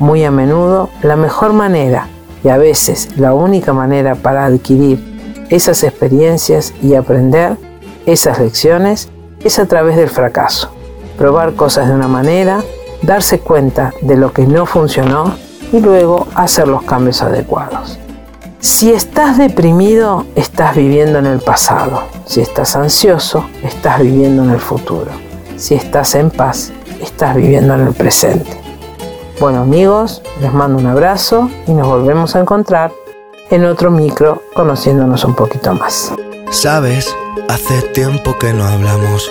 Muy 0.00 0.24
a 0.24 0.32
menudo 0.32 0.90
la 1.02 1.14
mejor 1.14 1.52
manera 1.52 2.08
y 2.42 2.48
a 2.48 2.58
veces 2.58 3.10
la 3.16 3.34
única 3.34 3.72
manera 3.72 4.16
para 4.16 4.44
adquirir 4.46 5.46
esas 5.48 5.84
experiencias 5.84 6.74
y 6.82 6.96
aprender 6.96 7.56
esas 8.04 8.40
lecciones 8.40 9.10
es 9.44 9.60
a 9.60 9.66
través 9.66 9.96
del 9.96 10.08
fracaso. 10.08 10.72
Probar 11.16 11.54
cosas 11.54 11.86
de 11.86 11.94
una 11.94 12.08
manera, 12.08 12.64
darse 13.02 13.38
cuenta 13.38 13.94
de 14.02 14.16
lo 14.16 14.32
que 14.32 14.44
no 14.44 14.66
funcionó 14.66 15.36
y 15.72 15.80
luego 15.80 16.26
hacer 16.34 16.68
los 16.68 16.82
cambios 16.82 17.22
adecuados. 17.22 17.98
Si 18.60 18.92
estás 18.92 19.38
deprimido, 19.38 20.26
estás 20.34 20.74
viviendo 20.74 21.18
en 21.18 21.26
el 21.26 21.40
pasado. 21.40 22.02
Si 22.24 22.40
estás 22.40 22.74
ansioso, 22.74 23.48
estás 23.62 24.00
viviendo 24.00 24.42
en 24.44 24.50
el 24.50 24.60
futuro. 24.60 25.10
Si 25.56 25.74
estás 25.74 26.14
en 26.14 26.30
paz, 26.30 26.72
estás 27.00 27.36
viviendo 27.36 27.74
en 27.74 27.86
el 27.86 27.94
presente. 27.94 28.60
Bueno 29.38 29.60
amigos, 29.60 30.22
les 30.40 30.52
mando 30.52 30.78
un 30.78 30.86
abrazo 30.86 31.50
y 31.66 31.72
nos 31.72 31.86
volvemos 31.86 32.34
a 32.34 32.40
encontrar 32.40 32.90
en 33.50 33.64
otro 33.64 33.90
micro 33.90 34.42
conociéndonos 34.54 35.24
un 35.24 35.34
poquito 35.34 35.74
más. 35.74 36.12
Sabes, 36.50 37.14
hace 37.48 37.82
tiempo 37.82 38.36
que 38.38 38.52
no 38.52 38.64
hablamos. 38.64 39.30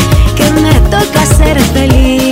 que 0.35 0.49
me 0.61 0.73
toca 0.89 1.25
ser 1.25 1.59
feliz. 1.59 2.31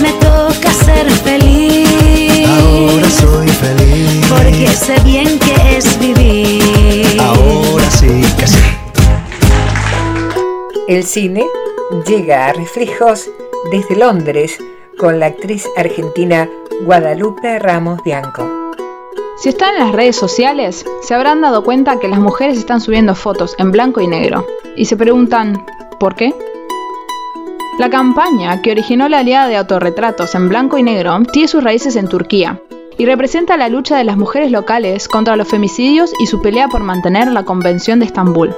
Me 0.00 0.12
toca 0.14 0.72
ser 0.72 1.10
feliz. 1.10 2.48
Ahora 2.48 3.10
soy 3.10 3.48
feliz. 3.48 4.26
Porque 4.28 4.68
sé 4.68 5.00
bien 5.04 5.38
que 5.38 5.76
es 5.76 5.98
vivir. 5.98 7.20
Ahora 7.20 7.90
sí 7.90 8.22
que 8.38 8.46
sí. 8.46 8.58
El 10.88 11.04
cine 11.04 11.44
llega 12.06 12.46
a 12.46 12.52
reflejos 12.52 13.28
desde 13.70 13.96
Londres 13.96 14.58
con 14.98 15.18
la 15.20 15.26
actriz 15.26 15.66
argentina 15.76 16.48
Guadalupe 16.84 17.58
Ramos 17.58 18.02
Bianco. 18.04 18.48
Si 19.38 19.50
están 19.50 19.74
en 19.74 19.80
las 19.80 19.92
redes 19.92 20.16
sociales, 20.16 20.86
se 21.02 21.14
habrán 21.14 21.42
dado 21.42 21.62
cuenta 21.62 21.98
que 22.00 22.08
las 22.08 22.18
mujeres 22.18 22.56
están 22.56 22.80
subiendo 22.80 23.14
fotos 23.14 23.54
en 23.58 23.70
blanco 23.70 24.00
y 24.00 24.06
negro 24.06 24.46
y 24.76 24.84
se 24.84 24.96
preguntan, 24.96 25.64
¿por 25.98 26.14
qué? 26.14 26.34
La 27.78 27.90
campaña 27.90 28.62
que 28.62 28.70
originó 28.70 29.08
la 29.08 29.18
aliada 29.18 29.48
de 29.48 29.56
autorretratos 29.56 30.34
en 30.34 30.48
blanco 30.48 30.78
y 30.78 30.82
negro 30.82 31.18
tiene 31.32 31.48
sus 31.48 31.62
raíces 31.62 31.96
en 31.96 32.08
Turquía 32.08 32.60
y 32.98 33.04
representa 33.04 33.56
la 33.56 33.68
lucha 33.68 33.98
de 33.98 34.04
las 34.04 34.16
mujeres 34.16 34.50
locales 34.50 35.08
contra 35.08 35.36
los 35.36 35.48
femicidios 35.48 36.12
y 36.18 36.26
su 36.26 36.40
pelea 36.40 36.68
por 36.68 36.82
mantener 36.82 37.30
la 37.30 37.44
Convención 37.44 37.98
de 37.98 38.06
Estambul, 38.06 38.54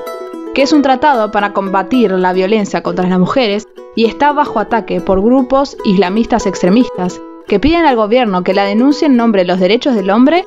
que 0.55 0.63
es 0.63 0.73
un 0.73 0.83
tratado 0.83 1.33
para 1.33 1.53
combatir 1.53 2.13
la 2.13 2.33
violencia 2.33 2.83
contra 2.83 3.09
las 3.09 3.19
mujeres 3.19 3.67
y 3.97 4.05
está 4.05 4.33
bajo 4.33 4.61
ataque 4.61 5.01
por 5.01 5.21
grupos 5.21 5.77
islamistas 5.85 6.47
extremistas 6.47 7.21
que 7.49 7.59
piden 7.59 7.87
al 7.87 7.97
gobierno 7.97 8.45
que 8.45 8.55
la 8.55 8.65
denuncie 8.65 9.07
en 9.07 9.17
nombre 9.17 9.43
de 9.43 9.49
los 9.49 9.59
derechos 9.59 9.97
del 9.97 10.11
hombre 10.11 10.45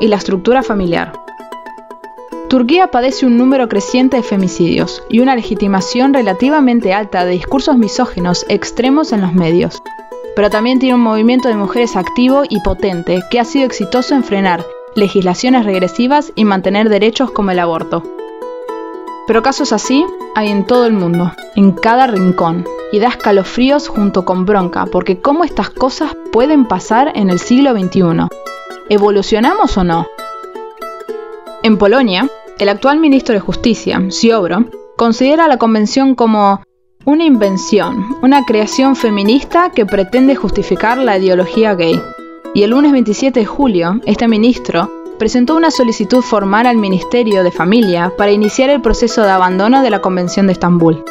y 0.00 0.08
la 0.08 0.16
estructura 0.16 0.62
familiar. 0.62 1.12
Turquía 2.52 2.88
padece 2.88 3.24
un 3.24 3.38
número 3.38 3.66
creciente 3.66 4.18
de 4.18 4.22
femicidios 4.22 5.02
y 5.08 5.20
una 5.20 5.34
legitimación 5.34 6.12
relativamente 6.12 6.92
alta 6.92 7.24
de 7.24 7.30
discursos 7.30 7.78
misóginos 7.78 8.44
extremos 8.50 9.14
en 9.14 9.22
los 9.22 9.32
medios. 9.32 9.82
Pero 10.36 10.50
también 10.50 10.78
tiene 10.78 10.96
un 10.96 11.00
movimiento 11.00 11.48
de 11.48 11.54
mujeres 11.54 11.96
activo 11.96 12.42
y 12.46 12.60
potente 12.60 13.22
que 13.30 13.40
ha 13.40 13.46
sido 13.46 13.64
exitoso 13.64 14.14
en 14.14 14.22
frenar 14.22 14.66
legislaciones 14.94 15.64
regresivas 15.64 16.30
y 16.34 16.44
mantener 16.44 16.90
derechos 16.90 17.30
como 17.30 17.52
el 17.52 17.58
aborto. 17.58 18.02
Pero 19.26 19.42
casos 19.42 19.72
así 19.72 20.04
hay 20.34 20.50
en 20.50 20.66
todo 20.66 20.84
el 20.84 20.92
mundo, 20.92 21.32
en 21.56 21.72
cada 21.72 22.06
rincón, 22.06 22.66
y 22.92 22.98
da 22.98 23.08
escalofríos 23.08 23.88
junto 23.88 24.26
con 24.26 24.44
bronca, 24.44 24.84
porque 24.84 25.22
cómo 25.22 25.44
estas 25.44 25.70
cosas 25.70 26.14
pueden 26.30 26.66
pasar 26.66 27.12
en 27.14 27.30
el 27.30 27.38
siglo 27.38 27.72
XXI. 27.72 28.28
¿Evolucionamos 28.90 29.78
o 29.78 29.84
no? 29.84 30.06
En 31.62 31.78
Polonia, 31.78 32.28
el 32.58 32.68
actual 32.68 33.00
ministro 33.00 33.34
de 33.34 33.40
Justicia, 33.40 34.00
Ziobro, 34.10 34.66
considera 34.96 35.48
la 35.48 35.56
convención 35.56 36.14
como 36.14 36.62
una 37.04 37.24
invención, 37.24 38.16
una 38.22 38.44
creación 38.44 38.94
feminista 38.94 39.70
que 39.70 39.86
pretende 39.86 40.36
justificar 40.36 40.98
la 40.98 41.18
ideología 41.18 41.74
gay. 41.74 42.00
Y 42.54 42.62
el 42.62 42.70
lunes 42.70 42.92
27 42.92 43.40
de 43.40 43.46
julio, 43.46 44.00
este 44.06 44.28
ministro 44.28 44.90
presentó 45.18 45.56
una 45.56 45.70
solicitud 45.70 46.20
formal 46.20 46.66
al 46.66 46.76
Ministerio 46.76 47.42
de 47.42 47.50
Familia 47.50 48.12
para 48.16 48.32
iniciar 48.32 48.70
el 48.70 48.82
proceso 48.82 49.22
de 49.22 49.30
abandono 49.30 49.82
de 49.82 49.90
la 49.90 50.00
Convención 50.00 50.46
de 50.46 50.52
Estambul. 50.52 51.04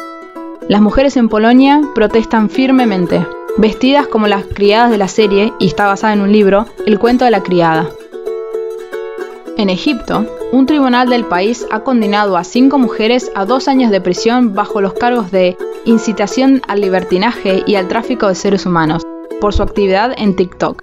Las 0.68 0.80
mujeres 0.80 1.16
en 1.16 1.28
Polonia 1.28 1.80
protestan 1.94 2.48
firmemente, 2.48 3.26
vestidas 3.58 4.06
como 4.06 4.28
las 4.28 4.44
criadas 4.44 4.90
de 4.90 4.98
la 4.98 5.08
serie 5.08 5.52
y 5.58 5.66
está 5.66 5.86
basada 5.86 6.12
en 6.12 6.20
un 6.20 6.32
libro, 6.32 6.66
El 6.86 6.98
cuento 6.98 7.24
de 7.24 7.30
la 7.32 7.42
criada. 7.42 7.88
En 9.58 9.68
Egipto, 9.68 10.26
un 10.50 10.66
tribunal 10.66 11.10
del 11.10 11.26
país 11.26 11.66
ha 11.70 11.80
condenado 11.80 12.36
a 12.36 12.44
cinco 12.44 12.78
mujeres 12.78 13.30
a 13.34 13.44
dos 13.44 13.68
años 13.68 13.90
de 13.90 14.00
prisión 14.00 14.54
bajo 14.54 14.80
los 14.80 14.94
cargos 14.94 15.30
de 15.30 15.58
incitación 15.84 16.62
al 16.68 16.80
libertinaje 16.80 17.62
y 17.66 17.74
al 17.74 17.86
tráfico 17.86 18.28
de 18.28 18.34
seres 18.34 18.64
humanos, 18.64 19.02
por 19.40 19.52
su 19.52 19.62
actividad 19.62 20.14
en 20.16 20.36
TikTok. 20.36 20.82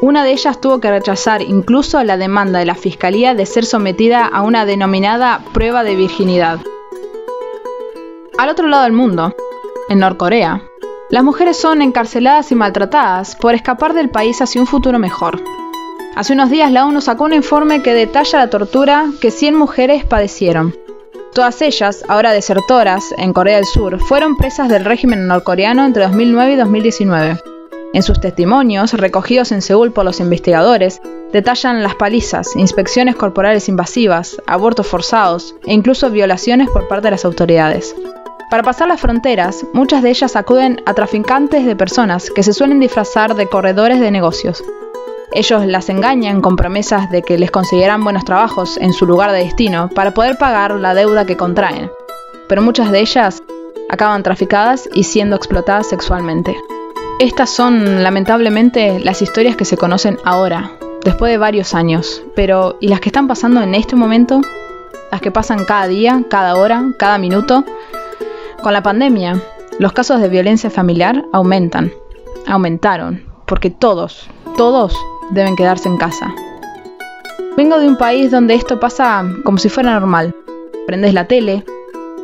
Una 0.00 0.24
de 0.24 0.32
ellas 0.32 0.60
tuvo 0.60 0.80
que 0.80 0.90
rechazar 0.90 1.42
incluso 1.42 2.02
la 2.02 2.16
demanda 2.16 2.58
de 2.58 2.66
la 2.66 2.74
fiscalía 2.74 3.34
de 3.34 3.46
ser 3.46 3.66
sometida 3.66 4.26
a 4.26 4.42
una 4.42 4.64
denominada 4.64 5.44
prueba 5.52 5.84
de 5.84 5.94
virginidad. 5.94 6.60
Al 8.38 8.48
otro 8.48 8.68
lado 8.68 8.84
del 8.84 8.92
mundo, 8.92 9.34
en 9.88 9.98
Norcorea, 9.98 10.62
las 11.10 11.22
mujeres 11.22 11.58
son 11.58 11.82
encarceladas 11.82 12.50
y 12.52 12.54
maltratadas 12.54 13.36
por 13.36 13.54
escapar 13.54 13.92
del 13.92 14.08
país 14.08 14.40
hacia 14.40 14.62
un 14.62 14.66
futuro 14.66 14.98
mejor. 14.98 15.42
Hace 16.14 16.34
unos 16.34 16.50
días 16.50 16.70
la 16.70 16.84
ONU 16.84 17.00
sacó 17.00 17.24
un 17.24 17.32
informe 17.32 17.82
que 17.82 17.94
detalla 17.94 18.40
la 18.40 18.50
tortura 18.50 19.06
que 19.20 19.30
100 19.30 19.54
mujeres 19.54 20.04
padecieron. 20.04 20.74
Todas 21.32 21.62
ellas, 21.62 22.04
ahora 22.06 22.32
desertoras 22.32 23.14
en 23.16 23.32
Corea 23.32 23.56
del 23.56 23.64
Sur, 23.64 23.98
fueron 23.98 24.36
presas 24.36 24.68
del 24.68 24.84
régimen 24.84 25.26
norcoreano 25.26 25.86
entre 25.86 26.02
2009 26.04 26.52
y 26.52 26.56
2019. 26.56 27.38
En 27.94 28.02
sus 28.02 28.20
testimonios, 28.20 28.92
recogidos 28.92 29.52
en 29.52 29.62
Seúl 29.62 29.92
por 29.92 30.04
los 30.04 30.20
investigadores, 30.20 31.00
detallan 31.32 31.82
las 31.82 31.94
palizas, 31.94 32.56
inspecciones 32.56 33.16
corporales 33.16 33.70
invasivas, 33.70 34.36
abortos 34.46 34.86
forzados 34.86 35.54
e 35.64 35.72
incluso 35.72 36.10
violaciones 36.10 36.68
por 36.68 36.88
parte 36.88 37.06
de 37.06 37.12
las 37.12 37.24
autoridades. 37.24 37.96
Para 38.50 38.62
pasar 38.62 38.86
las 38.88 39.00
fronteras, 39.00 39.64
muchas 39.72 40.02
de 40.02 40.10
ellas 40.10 40.36
acuden 40.36 40.82
a 40.84 40.92
traficantes 40.92 41.64
de 41.64 41.74
personas 41.74 42.30
que 42.30 42.42
se 42.42 42.52
suelen 42.52 42.80
disfrazar 42.80 43.34
de 43.34 43.46
corredores 43.46 43.98
de 43.98 44.10
negocios. 44.10 44.62
Ellos 45.34 45.64
las 45.64 45.88
engañan 45.88 46.42
con 46.42 46.56
promesas 46.56 47.10
de 47.10 47.22
que 47.22 47.38
les 47.38 47.50
conseguirán 47.50 48.04
buenos 48.04 48.26
trabajos 48.26 48.76
en 48.76 48.92
su 48.92 49.06
lugar 49.06 49.32
de 49.32 49.38
destino 49.38 49.88
para 49.94 50.12
poder 50.12 50.36
pagar 50.36 50.72
la 50.72 50.94
deuda 50.94 51.24
que 51.24 51.38
contraen. 51.38 51.90
Pero 52.48 52.60
muchas 52.60 52.90
de 52.90 53.00
ellas 53.00 53.42
acaban 53.88 54.22
traficadas 54.22 54.90
y 54.92 55.04
siendo 55.04 55.34
explotadas 55.34 55.88
sexualmente. 55.88 56.54
Estas 57.18 57.48
son 57.48 58.02
lamentablemente 58.02 59.00
las 59.00 59.22
historias 59.22 59.56
que 59.56 59.64
se 59.64 59.78
conocen 59.78 60.18
ahora, 60.22 60.72
después 61.02 61.32
de 61.32 61.38
varios 61.38 61.74
años. 61.74 62.22
Pero 62.36 62.76
¿y 62.80 62.88
las 62.88 63.00
que 63.00 63.08
están 63.08 63.26
pasando 63.26 63.62
en 63.62 63.74
este 63.74 63.96
momento? 63.96 64.42
Las 65.10 65.22
que 65.22 65.30
pasan 65.30 65.64
cada 65.64 65.86
día, 65.86 66.24
cada 66.28 66.56
hora, 66.56 66.84
cada 66.98 67.16
minuto. 67.16 67.64
Con 68.62 68.74
la 68.74 68.82
pandemia, 68.82 69.40
los 69.78 69.94
casos 69.94 70.20
de 70.20 70.28
violencia 70.28 70.68
familiar 70.68 71.24
aumentan, 71.32 71.90
aumentaron, 72.46 73.24
porque 73.46 73.70
todos, 73.70 74.28
todos 74.58 74.94
deben 75.30 75.56
quedarse 75.56 75.88
en 75.88 75.96
casa. 75.96 76.34
Vengo 77.56 77.78
de 77.78 77.86
un 77.86 77.96
país 77.96 78.30
donde 78.30 78.54
esto 78.54 78.80
pasa 78.80 79.24
como 79.44 79.58
si 79.58 79.68
fuera 79.68 79.92
normal. 79.92 80.34
Prendes 80.86 81.14
la 81.14 81.26
tele 81.26 81.64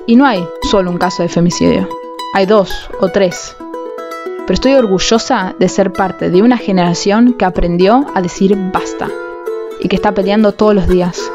y 0.07 0.17
no 0.17 0.27
hay 0.27 0.47
solo 0.63 0.91
un 0.91 0.99
caso 0.99 1.23
de 1.23 1.29
femicidio, 1.29 1.89
hay 2.35 2.47
dos 2.47 2.89
o 3.01 3.09
tres. 3.09 3.57
Pero 4.39 4.55
estoy 4.55 4.73
orgullosa 4.73 5.55
de 5.59 5.69
ser 5.69 5.93
parte 5.93 6.31
de 6.31 6.41
una 6.41 6.57
generación 6.57 7.35
que 7.35 7.45
aprendió 7.45 8.07
a 8.15 8.23
decir 8.23 8.57
basta 8.73 9.09
y 9.81 9.89
que 9.89 9.97
está 9.97 10.13
peleando 10.13 10.53
todos 10.53 10.75
los 10.75 10.89
días. 10.89 11.31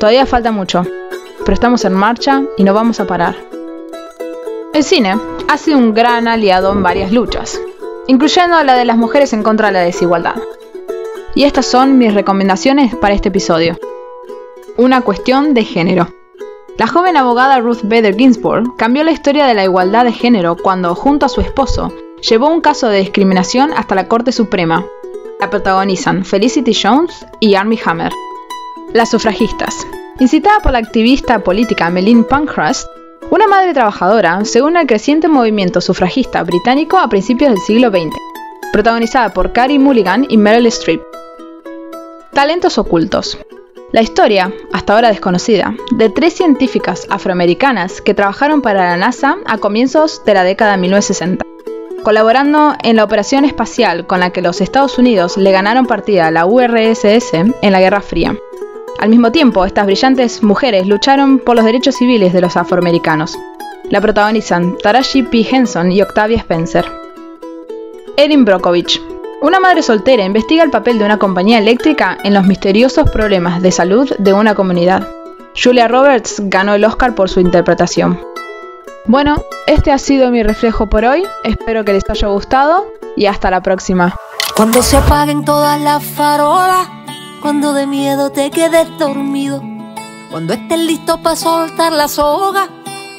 Todavía 0.00 0.24
falta 0.24 0.50
mucho, 0.50 0.84
pero 1.40 1.52
estamos 1.52 1.84
en 1.84 1.92
marcha 1.92 2.42
y 2.56 2.64
no 2.64 2.72
vamos 2.72 3.00
a 3.00 3.06
parar. 3.06 3.36
El 4.72 4.82
cine 4.82 5.18
ha 5.48 5.58
sido 5.58 5.78
un 5.78 5.94
gran 5.94 6.28
aliado 6.28 6.72
en 6.72 6.82
varias 6.82 7.12
luchas, 7.12 7.60
incluyendo 8.06 8.62
la 8.62 8.74
de 8.74 8.84
las 8.84 8.96
mujeres 8.96 9.32
en 9.32 9.42
contra 9.42 9.68
de 9.68 9.74
la 9.74 9.80
desigualdad. 9.80 10.36
Y 11.36 11.44
estas 11.44 11.66
son 11.66 11.98
mis 11.98 12.14
recomendaciones 12.14 12.96
para 12.96 13.12
este 13.14 13.28
episodio. 13.28 13.78
Una 14.78 15.02
cuestión 15.02 15.52
de 15.52 15.64
género. 15.64 16.08
La 16.78 16.86
joven 16.86 17.18
abogada 17.18 17.60
Ruth 17.60 17.82
Bader 17.82 18.16
Ginsburg 18.16 18.74
cambió 18.78 19.04
la 19.04 19.10
historia 19.10 19.44
de 19.44 19.52
la 19.52 19.64
igualdad 19.64 20.06
de 20.06 20.12
género 20.12 20.56
cuando, 20.56 20.94
junto 20.94 21.26
a 21.26 21.28
su 21.28 21.42
esposo, 21.42 21.92
llevó 22.26 22.48
un 22.48 22.62
caso 22.62 22.88
de 22.88 23.00
discriminación 23.00 23.70
hasta 23.76 23.94
la 23.94 24.08
Corte 24.08 24.32
Suprema. 24.32 24.86
La 25.38 25.50
protagonizan 25.50 26.24
Felicity 26.24 26.72
Jones 26.72 27.26
y 27.38 27.54
Armie 27.54 27.80
Hammer. 27.84 28.12
Las 28.94 29.10
sufragistas. 29.10 29.86
Incitada 30.18 30.60
por 30.60 30.72
la 30.72 30.78
activista 30.78 31.40
política 31.40 31.90
Meline 31.90 32.24
Pankhurst, 32.24 32.86
una 33.28 33.46
madre 33.46 33.74
trabajadora 33.74 34.42
se 34.46 34.62
une 34.62 34.78
al 34.78 34.86
creciente 34.86 35.28
movimiento 35.28 35.82
sufragista 35.82 36.42
británico 36.44 36.96
a 36.96 37.10
principios 37.10 37.50
del 37.50 37.60
siglo 37.60 37.90
XX, 37.90 38.16
protagonizada 38.72 39.34
por 39.34 39.52
Carrie 39.52 39.78
Mulligan 39.78 40.24
y 40.30 40.38
Meryl 40.38 40.64
Streep. 40.68 41.15
Talentos 42.36 42.76
ocultos. 42.76 43.38
La 43.92 44.02
historia, 44.02 44.52
hasta 44.70 44.92
ahora 44.92 45.08
desconocida, 45.08 45.74
de 45.92 46.10
tres 46.10 46.34
científicas 46.34 47.06
afroamericanas 47.08 48.02
que 48.02 48.12
trabajaron 48.12 48.60
para 48.60 48.90
la 48.90 48.98
NASA 48.98 49.38
a 49.46 49.56
comienzos 49.56 50.22
de 50.26 50.34
la 50.34 50.44
década 50.44 50.72
de 50.72 50.76
1960, 50.76 51.46
colaborando 52.04 52.74
en 52.82 52.96
la 52.96 53.04
operación 53.04 53.46
espacial 53.46 54.06
con 54.06 54.20
la 54.20 54.34
que 54.34 54.42
los 54.42 54.60
Estados 54.60 54.98
Unidos 54.98 55.38
le 55.38 55.50
ganaron 55.50 55.86
partida 55.86 56.26
a 56.26 56.30
la 56.30 56.44
URSS 56.44 57.32
en 57.32 57.72
la 57.72 57.80
Guerra 57.80 58.02
Fría. 58.02 58.36
Al 58.98 59.08
mismo 59.08 59.32
tiempo, 59.32 59.64
estas 59.64 59.86
brillantes 59.86 60.42
mujeres 60.42 60.86
lucharon 60.86 61.38
por 61.38 61.56
los 61.56 61.64
derechos 61.64 61.94
civiles 61.94 62.34
de 62.34 62.42
los 62.42 62.58
afroamericanos. 62.58 63.38
La 63.88 64.02
protagonizan 64.02 64.76
Taraji 64.76 65.22
P. 65.22 65.46
Henson 65.50 65.90
y 65.90 66.02
Octavia 66.02 66.36
Spencer. 66.36 66.84
Erin 68.18 68.44
Brockovich, 68.44 69.00
una 69.42 69.60
madre 69.60 69.82
soltera 69.82 70.24
investiga 70.24 70.64
el 70.64 70.70
papel 70.70 70.98
de 70.98 71.04
una 71.04 71.18
compañía 71.18 71.58
eléctrica 71.58 72.16
en 72.24 72.34
los 72.34 72.46
misteriosos 72.46 73.10
problemas 73.10 73.60
de 73.62 73.70
salud 73.70 74.10
de 74.18 74.32
una 74.32 74.54
comunidad. 74.54 75.06
Julia 75.54 75.88
Roberts 75.88 76.36
ganó 76.44 76.74
el 76.74 76.84
Oscar 76.84 77.14
por 77.14 77.28
su 77.28 77.40
interpretación. 77.40 78.20
Bueno, 79.06 79.42
este 79.66 79.92
ha 79.92 79.98
sido 79.98 80.30
mi 80.30 80.42
reflejo 80.42 80.88
por 80.88 81.04
hoy, 81.04 81.24
espero 81.44 81.84
que 81.84 81.92
les 81.92 82.08
haya 82.08 82.28
gustado 82.28 82.86
y 83.16 83.26
hasta 83.26 83.50
la 83.50 83.62
próxima. 83.62 84.16
Cuando 84.56 84.82
se 84.82 84.96
apaguen 84.96 85.44
todas 85.44 85.80
las 85.80 86.02
farolas, 86.02 86.88
cuando 87.40 87.72
de 87.72 87.86
miedo 87.86 88.30
te 88.30 88.50
quedes 88.50 88.86
dormido, 88.98 89.62
cuando 90.30 90.54
estés 90.54 90.80
listo 90.80 91.22
para 91.22 91.36
soltar 91.36 91.92
la 91.92 92.08
soga, 92.08 92.68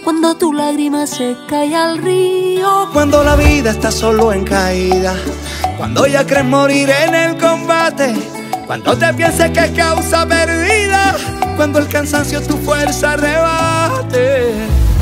cuando 0.08 0.38
tu 0.38 0.54
lágrima 0.54 1.06
se 1.06 1.36
cae 1.50 1.76
al 1.76 1.98
río, 1.98 2.88
Cuando 2.94 3.26
la 3.26 3.36
vida 3.36 3.72
está 3.72 3.92
solo 3.92 4.32
en 4.32 4.46
caída, 4.46 5.14
cuando 5.78 6.08
ya 6.08 6.26
crees 6.26 6.46
morir 6.46 6.90
en 6.90 7.14
el 7.14 7.38
combate, 7.38 8.16
cuando 8.66 8.98
te 8.98 9.14
pienses 9.16 9.52
que 9.52 9.66
es 9.66 9.72
causa 9.72 10.26
perdida, 10.26 11.14
cuando 11.58 11.80
el 11.80 11.90
cansancio 11.90 12.42
tu 12.42 12.56
fuerza 12.56 13.18
rebate. 13.18 14.54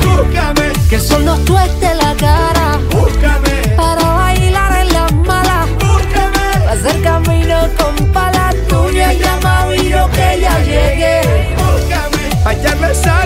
Búscame, 0.02 0.72
que 0.90 0.98
sol 0.98 1.24
nos 1.24 1.44
tueste 1.44 1.94
la 1.94 2.12
cara. 2.16 2.80
Búscame, 2.90 3.76
para 3.76 4.02
bailar 4.02 4.86
en 4.86 4.92
las 4.92 5.12
malas, 5.12 5.68
búscame, 5.74 6.64
para 6.64 6.72
hacer 6.72 7.00
camino 7.02 7.68
con 7.78 8.12
palas 8.12 8.56
tuyas, 8.66 9.16
llama 9.16 9.72
yo 9.72 10.10
que 10.10 10.40
ya 10.40 10.58
llegué. 10.64 11.54
búscame, 11.54 12.42
pa' 12.42 12.52
echarle 12.54 12.92
sal 12.92 13.25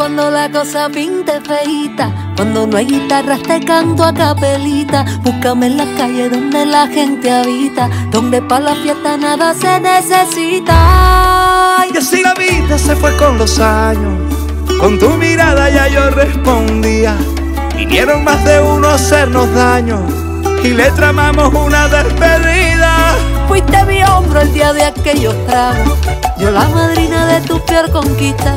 cuando 0.00 0.30
la 0.30 0.50
cosa 0.50 0.88
pinte 0.88 1.42
feita, 1.42 2.32
cuando 2.34 2.66
no 2.66 2.78
hay 2.78 2.86
guitarras 2.86 3.42
te 3.42 3.60
canto 3.60 4.02
a 4.02 4.14
capelita. 4.14 5.04
Búscame 5.22 5.66
en 5.66 5.76
la 5.76 5.84
calle 5.94 6.30
donde 6.30 6.64
la 6.64 6.86
gente 6.86 7.30
habita, 7.30 7.90
donde 8.10 8.40
para 8.40 8.70
la 8.70 8.76
fiesta 8.76 9.18
nada 9.18 9.52
se 9.52 9.78
necesita. 9.78 10.74
Y 11.92 11.98
así 11.98 12.22
la 12.22 12.32
vida 12.32 12.78
se 12.78 12.96
fue 12.96 13.14
con 13.18 13.36
los 13.36 13.58
años. 13.58 14.14
Con 14.80 14.98
tu 14.98 15.10
mirada 15.18 15.68
ya 15.68 15.86
yo 15.88 16.08
respondía. 16.08 17.14
Vinieron 17.76 18.24
más 18.24 18.42
de 18.46 18.58
uno 18.58 18.88
a 18.88 18.94
hacernos 18.94 19.52
daño. 19.54 20.00
Y 20.64 20.68
le 20.68 20.90
tramamos 20.92 21.52
una 21.52 21.88
despedida. 21.88 22.69
Fuiste 23.50 23.84
mi 23.84 24.00
hombro 24.04 24.40
el 24.42 24.52
día 24.52 24.72
de 24.72 24.84
aquellos 24.84 25.34
tragos. 25.44 25.98
Yo 26.38 26.52
la 26.52 26.68
madrina 26.68 27.26
de 27.26 27.40
tu 27.40 27.58
peor 27.66 27.90
conquista. 27.90 28.54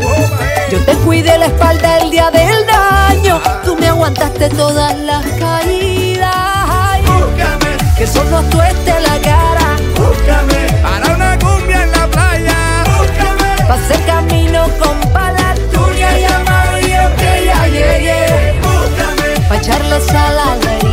Yo 0.70 0.80
te 0.86 0.94
cuidé 0.98 1.36
la 1.40 1.48
espalda 1.48 1.98
el 1.98 2.12
día 2.12 2.30
del 2.30 2.64
daño. 2.68 3.42
Tú 3.66 3.76
me 3.76 3.88
aguantaste 3.88 4.50
todas 4.50 4.96
las 5.00 5.26
caídas. 5.40 6.32
Ay, 6.36 7.02
Búscame, 7.02 7.76
Que 7.98 8.04
eso 8.04 8.24
nos 8.26 8.48
tueste 8.52 8.94
la 9.00 9.18
cara. 9.20 9.78
búscame. 9.98 10.68
Para 10.84 11.16
una 11.16 11.40
cumbia 11.40 11.84
en 11.86 11.92
la 11.92 12.08
playa. 12.08 12.84
Búscame, 12.86 13.68
Pa' 13.68 13.74
hacer 13.74 14.00
camino 14.06 14.68
con 14.78 15.12
palas 15.12 15.58
tuyas 15.74 16.20
y 16.20 16.24
amarillo 16.26 17.16
que 17.18 17.46
ya 17.48 17.68
llegué. 17.68 18.60
búscame, 18.62 19.48
Pa' 19.50 19.56
echarle 19.58 20.00
sal 20.02 20.38
a 20.38 20.56
la 20.64 20.74
herida. 20.76 20.93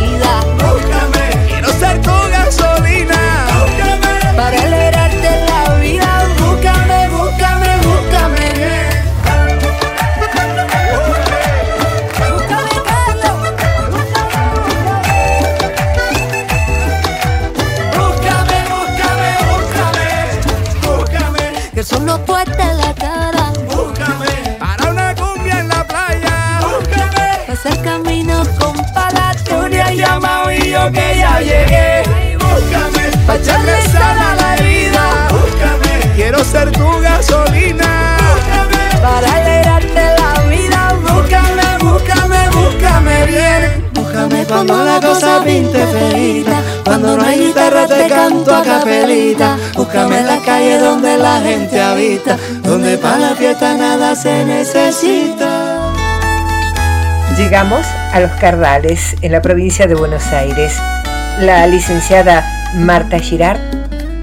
Ya 31.40 31.66
llegué. 31.66 32.02
Búscame, 32.38 33.10
Pa' 33.26 33.36
echarle 33.36 33.82
sal 33.92 34.18
a 34.18 34.34
la 34.34 34.54
herida. 34.56 35.28
Búscame, 35.30 36.14
quiero 36.14 36.44
ser 36.44 36.70
tu 36.72 37.00
gasolina. 37.00 38.16
Búscame, 38.18 39.00
Para 39.02 39.32
alegrarte 39.32 40.04
la 40.18 40.42
vida. 40.48 40.94
búscame, 41.02 41.78
búscame, 41.80 42.48
búscame 42.50 43.26
bien. 43.26 43.90
Búscame 43.94 44.44
cuando 44.44 44.84
la 44.84 45.00
cosa 45.00 45.42
pinte 45.44 45.86
feita, 45.86 46.62
cuando 46.84 47.16
no 47.16 47.24
hay 47.24 47.46
guitarra 47.46 47.86
te 47.86 48.08
canto 48.08 48.54
a 48.54 48.62
capelita. 48.62 49.56
Búscame 49.74 50.18
en 50.18 50.26
la 50.26 50.38
calle 50.38 50.78
donde 50.78 51.16
la 51.16 51.40
gente 51.40 51.80
habita, 51.80 52.36
donde 52.62 52.98
para 52.98 53.18
la 53.18 53.34
fiesta 53.36 53.74
nada 53.74 54.14
se 54.14 54.44
necesita. 54.44 55.92
Llegamos 57.36 57.86
a 58.12 58.20
Los 58.20 58.32
Cardales, 58.32 59.16
en 59.22 59.32
la 59.32 59.40
provincia 59.40 59.86
de 59.86 59.94
Buenos 59.94 60.26
Aires. 60.26 60.74
La 61.40 61.66
licenciada 61.66 62.44
Marta 62.74 63.18
Girard 63.18 63.60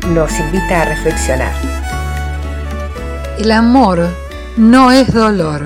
nos 0.10 0.39
invita 0.39 0.84
a 0.84 0.86
reflexionar. 0.86 1.51
El 3.39 3.51
amor 3.51 4.08
no 4.56 4.91
es 4.91 5.12
dolor. 5.12 5.63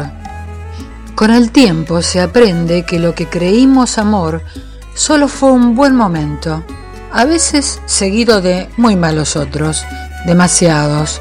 Con 1.13 1.29
el 1.29 1.51
tiempo 1.51 2.01
se 2.01 2.21
aprende 2.21 2.85
que 2.85 2.99
lo 2.99 3.13
que 3.15 3.27
creímos 3.27 3.97
amor 3.97 4.41
solo 4.93 5.27
fue 5.27 5.51
un 5.51 5.75
buen 5.75 5.93
momento, 5.93 6.63
a 7.11 7.25
veces 7.25 7.81
seguido 7.85 8.39
de 8.39 8.69
muy 8.77 8.95
malos 8.95 9.35
otros, 9.35 9.83
demasiados. 10.25 11.19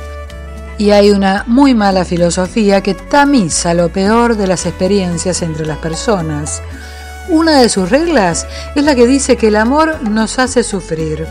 Y 0.78 0.92
hay 0.92 1.10
una 1.10 1.42
muy 1.48 1.74
mala 1.74 2.04
filosofía 2.04 2.82
que 2.82 2.94
tamiza 2.94 3.74
lo 3.74 3.88
peor 3.88 4.36
de 4.36 4.46
las 4.46 4.64
experiencias 4.64 5.42
entre 5.42 5.66
las 5.66 5.78
personas. 5.78 6.62
Una 7.28 7.61
de 7.61 7.68
sus 7.68 7.90
reglas 7.90 8.46
es 8.74 8.85
la 8.85 8.94
que 8.94 9.06
dice 9.06 9.37
que 9.37 9.48
el 9.48 9.56
amor 9.56 10.02
nos 10.02 10.38
hace 10.38 10.62
sufrir, 10.62 11.26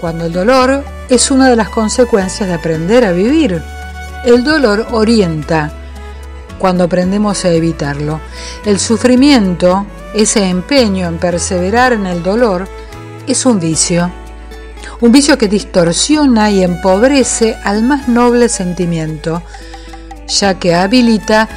cuando 0.00 0.24
el 0.24 0.32
dolor 0.32 0.82
es 1.08 1.30
una 1.30 1.48
de 1.48 1.56
las 1.56 1.68
consecuencias 1.68 2.48
de 2.48 2.54
aprender 2.54 3.04
a 3.04 3.12
vivir. 3.12 3.62
El 4.24 4.44
dolor 4.44 4.86
orienta 4.92 5.72
cuando 6.58 6.84
aprendemos 6.84 7.44
a 7.44 7.50
evitarlo. 7.50 8.20
El 8.64 8.78
sufrimiento, 8.78 9.86
ese 10.14 10.44
empeño 10.44 11.08
en 11.08 11.18
perseverar 11.18 11.92
en 11.92 12.06
el 12.06 12.22
dolor, 12.22 12.68
es 13.26 13.46
un 13.46 13.58
vicio. 13.58 14.10
Un 15.00 15.12
vicio 15.12 15.38
que 15.38 15.48
distorsiona 15.48 16.50
y 16.50 16.62
empobrece 16.62 17.56
al 17.64 17.82
más 17.82 18.08
noble 18.08 18.48
sentimiento, 18.48 19.42
ya 20.26 20.58
que 20.58 20.74
habilita 20.74 21.48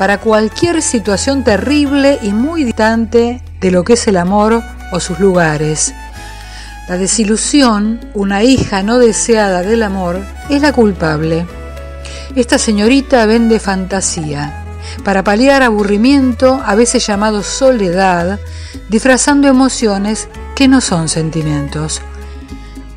para 0.00 0.16
cualquier 0.16 0.80
situación 0.80 1.44
terrible 1.44 2.18
y 2.22 2.32
muy 2.32 2.64
distante 2.64 3.42
de 3.60 3.70
lo 3.70 3.84
que 3.84 3.92
es 3.92 4.08
el 4.08 4.16
amor 4.16 4.62
o 4.92 4.98
sus 4.98 5.20
lugares. 5.20 5.92
La 6.88 6.96
desilusión, 6.96 8.00
una 8.14 8.42
hija 8.42 8.82
no 8.82 8.98
deseada 8.98 9.60
del 9.60 9.82
amor, 9.82 10.24
es 10.48 10.62
la 10.62 10.72
culpable. 10.72 11.46
Esta 12.34 12.56
señorita 12.56 13.26
vende 13.26 13.60
fantasía, 13.60 14.64
para 15.04 15.22
paliar 15.22 15.62
aburrimiento, 15.62 16.62
a 16.64 16.74
veces 16.74 17.06
llamado 17.06 17.42
soledad, 17.42 18.40
disfrazando 18.88 19.48
emociones 19.48 20.28
que 20.56 20.66
no 20.66 20.80
son 20.80 21.10
sentimientos. 21.10 22.00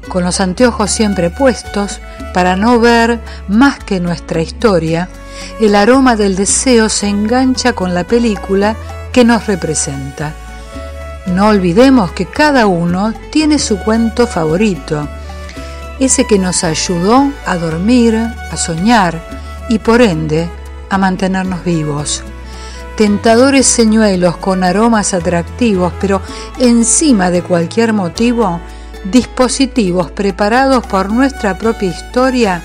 Con 0.07 0.23
los 0.23 0.39
anteojos 0.39 0.89
siempre 0.89 1.29
puestos, 1.29 1.99
para 2.33 2.55
no 2.55 2.79
ver 2.79 3.19
más 3.49 3.79
que 3.79 3.99
nuestra 3.99 4.41
historia, 4.41 5.09
el 5.59 5.75
aroma 5.75 6.15
del 6.15 6.35
deseo 6.35 6.89
se 6.89 7.07
engancha 7.07 7.73
con 7.73 7.93
la 7.93 8.03
película 8.03 8.75
que 9.11 9.23
nos 9.23 9.47
representa. 9.47 10.33
No 11.27 11.47
olvidemos 11.47 12.11
que 12.11 12.25
cada 12.25 12.67
uno 12.67 13.13
tiene 13.31 13.59
su 13.59 13.79
cuento 13.79 14.27
favorito, 14.27 15.07
ese 15.99 16.25
que 16.25 16.39
nos 16.39 16.63
ayudó 16.63 17.31
a 17.45 17.57
dormir, 17.57 18.15
a 18.15 18.57
soñar 18.57 19.21
y 19.69 19.79
por 19.79 20.01
ende 20.01 20.49
a 20.89 20.97
mantenernos 20.97 21.63
vivos. 21.63 22.23
tentadores 22.97 23.65
señuelos 23.65 24.37
con 24.37 24.63
aromas 24.63 25.15
atractivos, 25.15 25.93
pero 25.99 26.21
encima 26.59 27.31
de 27.31 27.41
cualquier 27.41 27.91
motivo, 27.91 28.59
dispositivos 29.05 30.11
preparados 30.11 30.85
por 30.85 31.11
nuestra 31.11 31.57
propia 31.57 31.89
historia 31.89 32.61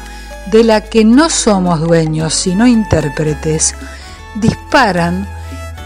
de 0.50 0.64
la 0.64 0.82
que 0.82 1.04
no 1.04 1.30
somos 1.30 1.80
dueños 1.80 2.34
sino 2.34 2.66
intérpretes, 2.66 3.74
disparan 4.36 5.28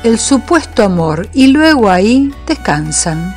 el 0.05 0.19
supuesto 0.19 0.83
amor 0.83 1.29
y 1.33 1.49
luego 1.49 1.91
ahí 1.91 2.35
descansan. 2.47 3.37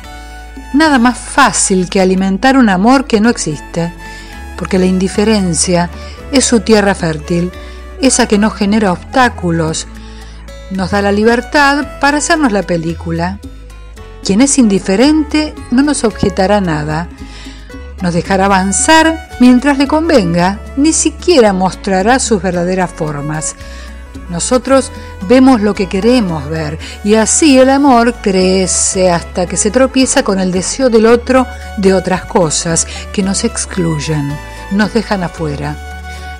Nada 0.74 0.98
más 0.98 1.16
fácil 1.16 1.88
que 1.88 2.00
alimentar 2.00 2.56
un 2.56 2.68
amor 2.68 3.06
que 3.06 3.20
no 3.20 3.28
existe, 3.28 3.92
porque 4.56 4.78
la 4.78 4.86
indiferencia 4.86 5.90
es 6.32 6.44
su 6.44 6.60
tierra 6.60 6.94
fértil, 6.94 7.50
esa 8.00 8.26
que 8.26 8.38
no 8.38 8.50
genera 8.50 8.92
obstáculos, 8.92 9.86
nos 10.70 10.90
da 10.90 11.00
la 11.02 11.12
libertad 11.12 11.86
para 12.00 12.18
hacernos 12.18 12.52
la 12.52 12.62
película. 12.62 13.38
Quien 14.24 14.40
es 14.40 14.58
indiferente 14.58 15.54
no 15.70 15.82
nos 15.82 16.02
objetará 16.02 16.60
nada, 16.60 17.08
nos 18.02 18.14
dejará 18.14 18.46
avanzar 18.46 19.30
mientras 19.40 19.78
le 19.78 19.86
convenga, 19.86 20.60
ni 20.76 20.92
siquiera 20.92 21.52
mostrará 21.52 22.18
sus 22.18 22.42
verdaderas 22.42 22.90
formas. 22.90 23.56
Nosotros 24.30 24.90
vemos 25.28 25.60
lo 25.60 25.74
que 25.74 25.88
queremos 25.88 26.48
ver 26.48 26.78
y 27.04 27.14
así 27.14 27.58
el 27.58 27.70
amor 27.70 28.14
crece 28.22 29.10
hasta 29.10 29.46
que 29.46 29.56
se 29.56 29.70
tropieza 29.70 30.22
con 30.24 30.40
el 30.40 30.50
deseo 30.50 30.90
del 30.90 31.06
otro 31.06 31.46
de 31.76 31.94
otras 31.94 32.24
cosas 32.24 32.86
que 33.12 33.22
nos 33.22 33.44
excluyen, 33.44 34.36
nos 34.72 34.92
dejan 34.94 35.22
afuera. 35.22 35.76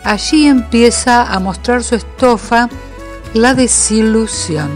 Allí 0.04 0.46
empieza 0.46 1.22
a 1.22 1.38
mostrar 1.38 1.82
su 1.84 1.94
estofa 1.94 2.68
la 3.34 3.54
desilusión. 3.54 4.70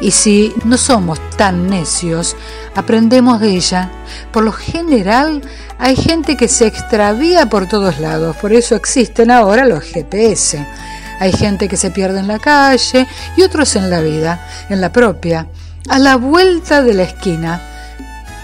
Y 0.00 0.12
si 0.12 0.54
no 0.64 0.78
somos 0.78 1.20
tan 1.36 1.68
necios, 1.68 2.36
aprendemos 2.80 3.40
de 3.40 3.50
ella. 3.50 3.90
Por 4.32 4.44
lo 4.44 4.52
general, 4.52 5.42
hay 5.78 5.96
gente 5.96 6.36
que 6.36 6.48
se 6.48 6.66
extravía 6.66 7.46
por 7.46 7.66
todos 7.66 8.00
lados, 8.00 8.36
por 8.36 8.52
eso 8.52 8.74
existen 8.74 9.30
ahora 9.30 9.64
los 9.64 9.84
GPS. 9.84 10.66
Hay 11.20 11.32
gente 11.32 11.68
que 11.68 11.76
se 11.76 11.90
pierde 11.90 12.20
en 12.20 12.28
la 12.28 12.38
calle 12.38 13.06
y 13.36 13.42
otros 13.42 13.76
en 13.76 13.90
la 13.90 14.00
vida, 14.00 14.46
en 14.68 14.80
la 14.80 14.90
propia, 14.90 15.46
a 15.88 15.98
la 15.98 16.16
vuelta 16.16 16.82
de 16.82 16.94
la 16.94 17.02
esquina. 17.02 17.60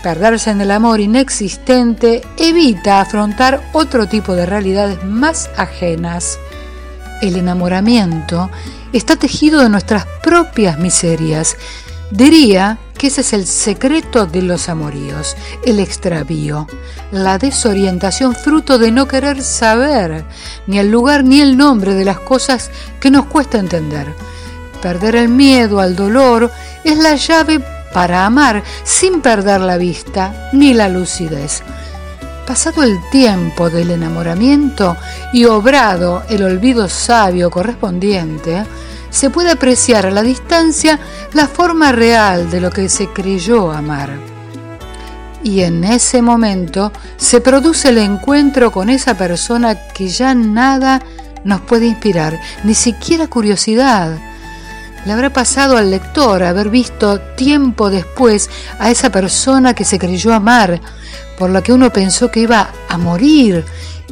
Perderse 0.03 0.51
en 0.51 0.61
el 0.61 0.71
amor 0.71 1.01
inexistente 1.01 2.23
evita 2.37 3.01
afrontar 3.01 3.63
otro 3.73 4.07
tipo 4.07 4.35
de 4.35 4.47
realidades 4.47 5.03
más 5.05 5.51
ajenas. 5.57 6.39
El 7.23 7.37
enamoramiento 7.37 8.51
está 8.93 9.17
tejido 9.17 9.63
de 9.63 9.71
nuestras 9.71 10.07
propias 10.23 10.79
miserias. 10.79 11.57
Diría 12.11 12.79
que 12.97 13.09
ese 13.09 13.21
es 13.21 13.33
el 13.33 13.47
secreto 13.47 14.27
de 14.27 14.43
los 14.43 14.69
amoríos, 14.69 15.37
el 15.65 15.79
extravío, 15.79 16.67
la 17.13 17.39
desorientación 17.39 18.35
fruto 18.35 18.79
de 18.79 18.91
no 18.91 19.07
querer 19.07 19.43
saber 19.43 20.25
ni 20.67 20.79
el 20.79 20.91
lugar 20.91 21.25
ni 21.25 21.41
el 21.41 21.57
nombre 21.57 21.95
de 21.95 22.05
las 22.05 22.21
cosas 22.21 22.71
que 23.01 23.11
nos 23.11 23.27
cuesta 23.27 23.59
entender. 23.59 24.15
Perder 24.83 25.17
el 25.17 25.29
miedo 25.29 25.81
al 25.81 25.97
dolor 25.97 26.51
es 26.85 26.99
la 26.99 27.17
llave 27.17 27.61
para 27.93 28.27
amar 28.27 28.63
sin 28.85 29.21
perder 29.21 29.61
la 29.61 29.77
vista 29.77 30.51
ni 30.53 30.75
la 30.75 30.89
lucidez. 30.89 31.63
Pasado 32.47 32.83
el 32.83 32.99
tiempo 33.11 33.71
del 33.71 33.91
enamoramiento 33.91 34.97
y 35.33 35.47
obrado 35.47 36.23
el 36.29 36.45
olvido 36.45 36.89
sabio 36.89 37.51
correspondiente, 37.51 38.65
se 39.17 39.31
puede 39.31 39.51
apreciar 39.51 40.05
a 40.05 40.11
la 40.11 40.23
distancia 40.23 41.01
la 41.33 41.49
forma 41.49 41.91
real 41.91 42.51
de 42.51 42.61
lo 42.61 42.71
que 42.71 42.91
se 42.91 43.09
creyó 43.09 43.73
amar. 43.73 44.11
Y 45.43 45.63
en 45.63 45.85
ese 45.85 46.21
momento 46.21 46.93
se 47.17 47.41
produce 47.41 47.89
el 47.89 47.97
encuentro 47.97 48.71
con 48.71 48.91
esa 48.91 49.17
persona 49.17 49.75
que 49.89 50.09
ya 50.09 50.35
nada 50.35 51.01
nos 51.45 51.63
puede 51.63 51.87
inspirar, 51.87 52.39
ni 52.63 52.75
siquiera 52.75 53.27
curiosidad. 53.27 54.19
Le 55.07 55.13
habrá 55.13 55.33
pasado 55.33 55.79
al 55.79 55.91
lector 55.91 56.43
haber 56.43 56.69
visto 56.69 57.19
tiempo 57.37 57.89
después 57.89 58.51
a 58.79 58.91
esa 58.91 59.09
persona 59.09 59.73
que 59.73 59.87
se 59.87 59.99
creyó 59.99 60.35
amar, 60.35 60.79
por 61.39 61.49
la 61.49 61.63
que 61.63 61.73
uno 61.73 61.91
pensó 61.91 62.31
que 62.31 62.41
iba 62.41 62.69
a 62.91 62.99
morir 62.99 63.65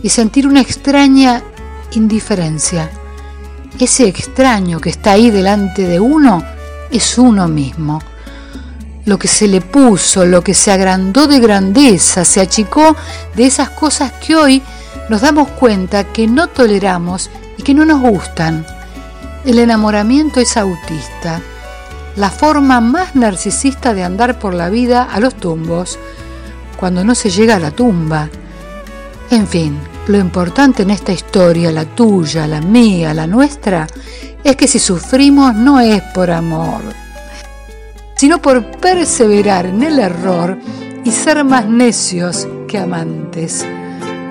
y 0.02 0.08
sentir 0.08 0.46
una 0.46 0.62
extraña 0.62 1.42
indiferencia. 1.92 2.88
Ese 3.78 4.06
extraño 4.06 4.80
que 4.80 4.90
está 4.90 5.12
ahí 5.12 5.30
delante 5.30 5.82
de 5.82 5.98
uno 5.98 6.44
es 6.92 7.18
uno 7.18 7.48
mismo. 7.48 8.00
Lo 9.04 9.18
que 9.18 9.26
se 9.26 9.48
le 9.48 9.60
puso, 9.60 10.24
lo 10.24 10.42
que 10.42 10.54
se 10.54 10.70
agrandó 10.70 11.26
de 11.26 11.40
grandeza, 11.40 12.24
se 12.24 12.40
achicó 12.40 12.96
de 13.34 13.46
esas 13.46 13.70
cosas 13.70 14.12
que 14.12 14.37
hoy 14.37 14.62
nos 15.10 15.22
damos 15.22 15.48
cuenta 15.48 16.04
que 16.04 16.26
no 16.28 16.46
toleramos 16.46 17.30
y 17.58 17.62
que 17.62 17.74
no 17.74 17.84
nos 17.84 18.00
gustan. 18.00 18.64
El 19.44 19.58
enamoramiento 19.58 20.40
es 20.40 20.56
autista, 20.56 21.42
la 22.16 22.30
forma 22.30 22.80
más 22.80 23.16
narcisista 23.16 23.92
de 23.92 24.04
andar 24.04 24.38
por 24.38 24.54
la 24.54 24.70
vida 24.70 25.02
a 25.02 25.18
los 25.18 25.34
tumbos, 25.34 25.98
cuando 26.76 27.04
no 27.04 27.14
se 27.14 27.28
llega 27.28 27.56
a 27.56 27.60
la 27.60 27.72
tumba. 27.72 28.30
En 29.30 29.46
fin, 29.46 29.78
lo 30.06 30.18
importante 30.18 30.82
en 30.82 30.90
esta 30.90 31.12
historia, 31.12 31.72
la 31.72 31.84
tuya, 31.84 32.46
la 32.46 32.60
mía, 32.60 33.14
la 33.14 33.26
nuestra, 33.26 33.86
es 34.42 34.56
que 34.56 34.68
si 34.68 34.78
sufrimos 34.78 35.54
no 35.54 35.80
es 35.80 36.02
por 36.14 36.30
amor, 36.30 36.82
sino 38.14 38.40
por 38.40 38.64
perseverar 38.78 39.66
en 39.66 39.82
el 39.82 39.98
error 39.98 40.58
y 41.04 41.10
ser 41.10 41.42
más 41.44 41.66
necios 41.66 42.46
que 42.68 42.78
amantes. 42.78 43.64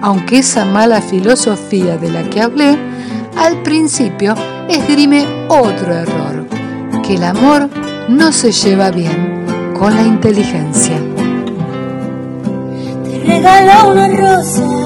Aunque 0.01 0.39
esa 0.39 0.65
mala 0.65 1.01
filosofía 1.01 1.97
de 1.97 2.12
la 2.12 2.29
que 2.29 2.41
hablé 2.41 2.77
al 3.38 3.63
principio 3.63 4.36
esgrime 4.69 5.25
otro 5.47 5.93
error, 5.95 6.45
que 7.01 7.15
el 7.15 7.23
amor 7.23 7.69
no 8.09 8.31
se 8.31 8.51
lleva 8.51 8.91
bien 8.91 9.73
con 9.77 9.95
la 9.95 10.03
inteligencia. 10.03 10.97
Te 13.05 13.23
regalo 13.25 13.91
una 13.91 14.07
rosa 14.09 14.83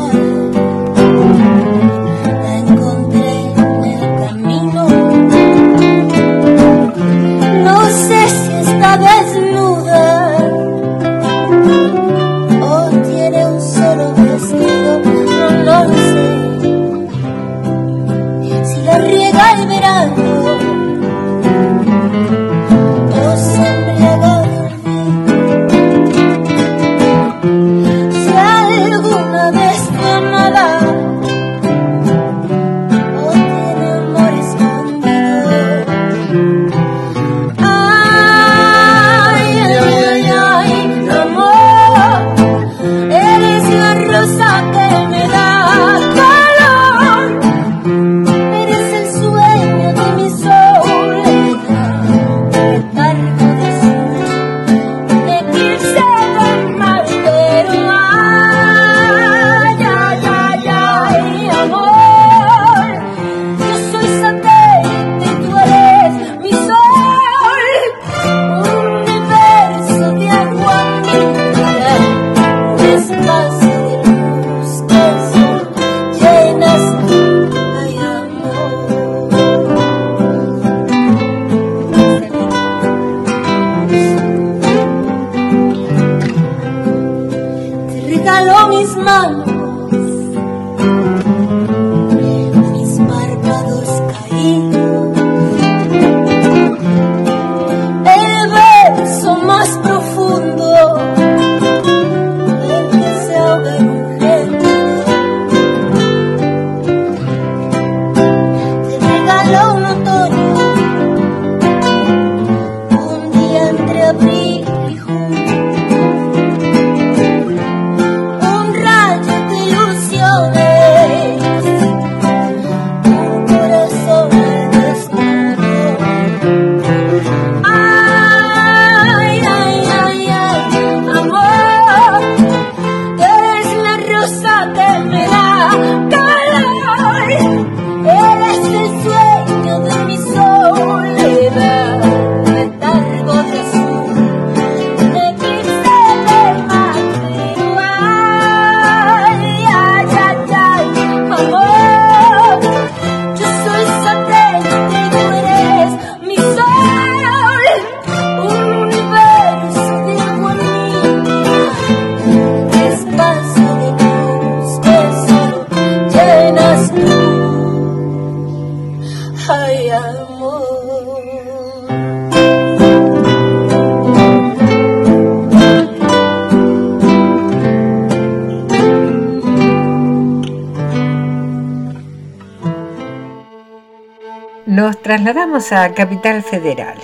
a 185.57 185.91
Capital 185.95 186.43
Federal. 186.43 186.99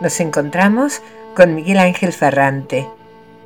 Nos 0.00 0.18
encontramos 0.18 1.02
con 1.36 1.54
Miguel 1.54 1.78
Ángel 1.78 2.12
Ferrante. 2.12 2.88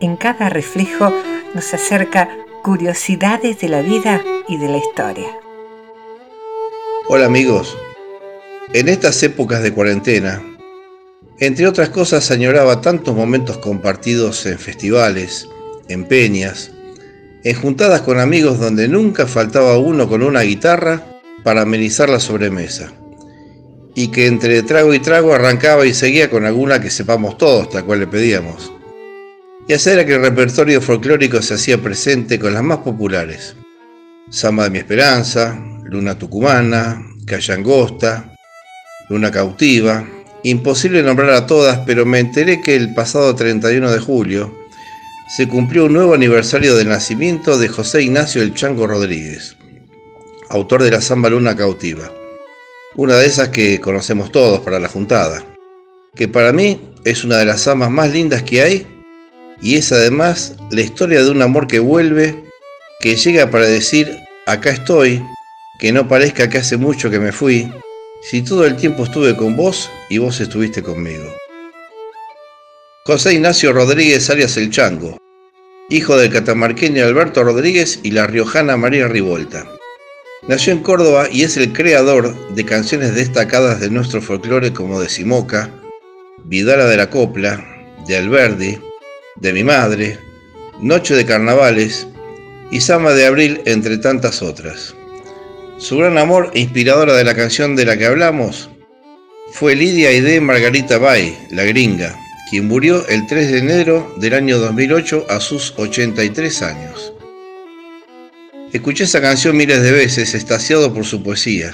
En 0.00 0.16
cada 0.16 0.48
reflejo 0.48 1.12
nos 1.54 1.74
acerca 1.74 2.30
curiosidades 2.62 3.60
de 3.60 3.68
la 3.68 3.82
vida 3.82 4.22
y 4.48 4.56
de 4.56 4.68
la 4.68 4.78
historia. 4.78 5.28
Hola 7.06 7.26
amigos, 7.26 7.76
en 8.72 8.88
estas 8.88 9.22
épocas 9.22 9.62
de 9.62 9.74
cuarentena, 9.74 10.42
entre 11.38 11.66
otras 11.66 11.90
cosas 11.90 12.30
añoraba 12.30 12.80
tantos 12.80 13.14
momentos 13.14 13.58
compartidos 13.58 14.46
en 14.46 14.58
festivales, 14.58 15.50
en 15.88 16.06
peñas, 16.06 16.70
en 17.44 17.60
juntadas 17.60 18.00
con 18.00 18.18
amigos 18.18 18.58
donde 18.58 18.88
nunca 18.88 19.26
faltaba 19.26 19.76
uno 19.76 20.08
con 20.08 20.22
una 20.22 20.40
guitarra 20.40 21.04
para 21.44 21.60
amenizar 21.60 22.08
la 22.08 22.20
sobremesa, 22.20 22.90
y 23.96 24.08
que 24.08 24.26
entre 24.26 24.62
trago 24.62 24.92
y 24.92 24.98
trago 25.00 25.34
arrancaba 25.34 25.86
y 25.86 25.94
seguía 25.94 26.28
con 26.28 26.44
alguna 26.44 26.80
que 26.80 26.90
sepamos 26.90 27.38
todos, 27.38 27.70
tal 27.70 27.86
cual 27.86 28.00
le 28.00 28.06
pedíamos. 28.06 28.70
Y 29.66 29.72
así 29.72 29.88
era 29.88 30.04
que 30.04 30.14
el 30.14 30.20
repertorio 30.20 30.82
folclórico 30.82 31.40
se 31.40 31.54
hacía 31.54 31.78
presente 31.78 32.38
con 32.38 32.52
las 32.52 32.62
más 32.62 32.78
populares. 32.78 33.56
Samba 34.30 34.64
de 34.64 34.70
mi 34.70 34.78
esperanza, 34.78 35.58
Luna 35.84 36.18
Tucumana, 36.18 37.06
Calle 37.24 37.54
Angosta, 37.54 38.36
Luna 39.08 39.30
Cautiva. 39.30 40.06
Imposible 40.42 41.02
nombrar 41.02 41.30
a 41.30 41.46
todas, 41.46 41.78
pero 41.86 42.04
me 42.04 42.18
enteré 42.18 42.60
que 42.60 42.76
el 42.76 42.92
pasado 42.92 43.34
31 43.34 43.90
de 43.90 43.98
julio 43.98 44.54
se 45.34 45.48
cumplió 45.48 45.86
un 45.86 45.94
nuevo 45.94 46.12
aniversario 46.12 46.76
del 46.76 46.90
nacimiento 46.90 47.58
de 47.58 47.68
José 47.68 48.02
Ignacio 48.02 48.42
El 48.42 48.54
Chango 48.54 48.86
Rodríguez, 48.86 49.56
autor 50.50 50.82
de 50.82 50.90
la 50.90 51.00
Samba 51.00 51.30
Luna 51.30 51.56
Cautiva. 51.56 52.12
Una 52.98 53.16
de 53.16 53.26
esas 53.26 53.50
que 53.50 53.78
conocemos 53.78 54.32
todos 54.32 54.60
para 54.60 54.80
la 54.80 54.88
juntada, 54.88 55.44
que 56.14 56.28
para 56.28 56.50
mí 56.54 56.80
es 57.04 57.24
una 57.24 57.36
de 57.36 57.44
las 57.44 57.64
zambas 57.64 57.90
más 57.90 58.10
lindas 58.10 58.42
que 58.42 58.62
hay 58.62 58.86
y 59.60 59.76
es 59.76 59.92
además 59.92 60.54
la 60.70 60.80
historia 60.80 61.22
de 61.22 61.30
un 61.30 61.42
amor 61.42 61.66
que 61.66 61.78
vuelve, 61.78 62.42
que 63.00 63.16
llega 63.16 63.50
para 63.50 63.66
decir, 63.66 64.16
acá 64.46 64.70
estoy, 64.70 65.22
que 65.78 65.92
no 65.92 66.08
parezca 66.08 66.48
que 66.48 66.56
hace 66.56 66.78
mucho 66.78 67.10
que 67.10 67.18
me 67.18 67.32
fui, 67.32 67.70
si 68.22 68.40
todo 68.40 68.64
el 68.64 68.76
tiempo 68.76 69.04
estuve 69.04 69.36
con 69.36 69.56
vos 69.56 69.90
y 70.08 70.16
vos 70.16 70.40
estuviste 70.40 70.82
conmigo. 70.82 71.30
José 73.04 73.34
Ignacio 73.34 73.74
Rodríguez 73.74 74.30
alias 74.30 74.56
El 74.56 74.70
Chango, 74.70 75.18
hijo 75.90 76.16
del 76.16 76.32
catamarqueño 76.32 77.04
Alberto 77.04 77.44
Rodríguez 77.44 78.00
y 78.02 78.12
la 78.12 78.26
riojana 78.26 78.78
María 78.78 79.06
Rivolta. 79.06 79.75
Nació 80.48 80.72
en 80.72 80.78
Córdoba 80.80 81.26
y 81.30 81.42
es 81.42 81.56
el 81.56 81.72
creador 81.72 82.54
de 82.54 82.64
canciones 82.64 83.16
destacadas 83.16 83.80
de 83.80 83.90
nuestro 83.90 84.22
folclore 84.22 84.72
como 84.72 85.00
de 85.00 85.08
Simoca, 85.08 85.70
Vidala 86.44 86.84
de 86.84 86.96
la 86.96 87.10
Copla, 87.10 87.66
de 88.06 88.16
Alberdi, 88.16 88.78
de 89.40 89.52
Mi 89.52 89.64
Madre, 89.64 90.18
Noche 90.80 91.14
de 91.14 91.26
Carnavales 91.26 92.06
y 92.70 92.80
Sama 92.80 93.12
de 93.12 93.26
Abril, 93.26 93.60
entre 93.64 93.98
tantas 93.98 94.40
otras. 94.40 94.94
Su 95.78 95.98
gran 95.98 96.16
amor 96.16 96.52
e 96.54 96.60
inspiradora 96.60 97.14
de 97.14 97.24
la 97.24 97.34
canción 97.34 97.74
de 97.74 97.84
la 97.84 97.96
que 97.96 98.06
hablamos 98.06 98.70
fue 99.52 99.74
Lidia 99.74 100.10
Aide 100.10 100.40
Margarita 100.40 100.98
Bay, 100.98 101.36
la 101.50 101.64
gringa, 101.64 102.16
quien 102.50 102.68
murió 102.68 103.04
el 103.08 103.26
3 103.26 103.50
de 103.50 103.58
enero 103.58 104.14
del 104.18 104.34
año 104.34 104.58
2008 104.58 105.26
a 105.28 105.40
sus 105.40 105.74
83 105.76 106.62
años. 106.62 107.15
Escuché 108.72 109.04
esa 109.04 109.20
canción 109.20 109.56
miles 109.56 109.82
de 109.82 109.92
veces, 109.92 110.34
estaciado 110.34 110.92
por 110.92 111.04
su 111.04 111.22
poesía, 111.22 111.72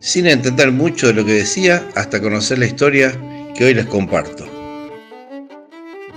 sin 0.00 0.26
entender 0.26 0.72
mucho 0.72 1.06
de 1.06 1.14
lo 1.14 1.24
que 1.24 1.32
decía 1.32 1.88
hasta 1.94 2.20
conocer 2.20 2.58
la 2.58 2.66
historia 2.66 3.12
que 3.54 3.64
hoy 3.64 3.74
les 3.74 3.86
comparto. 3.86 4.46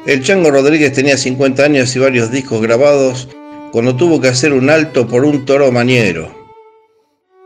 El 0.06 0.24
Chango 0.24 0.52
Rodríguez 0.52 0.94
tenía 0.94 1.18
50 1.18 1.64
años 1.64 1.96
y 1.96 2.00
varios 2.00 2.32
discos 2.32 2.62
grabados 2.62 3.30
cuando 3.72 3.96
tuvo 3.96 4.20
que 4.20 4.28
hacer 4.28 4.54
un 4.54 4.70
alto 4.70 5.08
por 5.08 5.24
un 5.24 5.46
toro 5.46 5.72
mañero, 5.72 6.42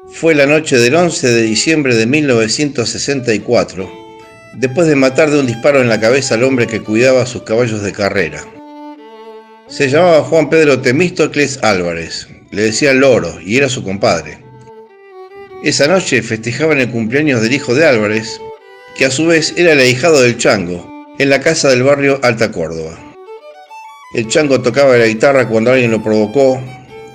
fue 0.07 0.35
la 0.35 0.45
noche 0.45 0.77
del 0.77 0.95
11 0.95 1.27
de 1.27 1.41
diciembre 1.41 1.95
de 1.95 2.05
1964, 2.05 3.91
después 4.55 4.87
de 4.87 4.95
matar 4.95 5.29
de 5.29 5.39
un 5.39 5.47
disparo 5.47 5.81
en 5.81 5.89
la 5.89 5.99
cabeza 5.99 6.35
al 6.35 6.43
hombre 6.43 6.67
que 6.67 6.81
cuidaba 6.81 7.25
sus 7.25 7.41
caballos 7.43 7.81
de 7.81 7.91
carrera. 7.91 8.41
Se 9.67 9.89
llamaba 9.89 10.23
Juan 10.23 10.49
Pedro 10.49 10.79
Temístocles 10.79 11.59
Álvarez, 11.63 12.27
le 12.55 12.63
decía 12.63 12.93
Loro 12.93 13.37
y 13.41 13.57
era 13.57 13.67
su 13.67 13.83
compadre. 13.83 14.37
Esa 15.61 15.87
noche 15.87 16.21
festejaban 16.21 16.79
el 16.79 16.89
cumpleaños 16.89 17.41
del 17.41 17.51
hijo 17.51 17.75
de 17.75 17.85
Álvarez, 17.85 18.39
que 18.97 19.03
a 19.03 19.11
su 19.11 19.25
vez 19.27 19.53
era 19.57 19.73
el 19.73 19.79
ahijado 19.79 20.21
del 20.21 20.37
Chango, 20.37 20.89
en 21.19 21.29
la 21.29 21.41
casa 21.41 21.69
del 21.69 21.83
barrio 21.83 22.17
Alta 22.23 22.53
Córdoba. 22.53 22.97
El 24.13 24.29
Chango 24.29 24.61
tocaba 24.61 24.95
la 24.95 25.05
guitarra 25.05 25.49
cuando 25.49 25.71
alguien 25.71 25.91
lo 25.91 26.01
provocó 26.01 26.63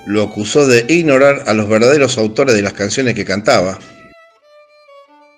lo 0.05 0.23
acusó 0.23 0.67
de 0.67 0.85
ignorar 0.89 1.43
a 1.47 1.53
los 1.53 1.67
verdaderos 1.67 2.17
autores 2.17 2.55
de 2.55 2.61
las 2.61 2.73
canciones 2.73 3.15
que 3.15 3.25
cantaba. 3.25 3.79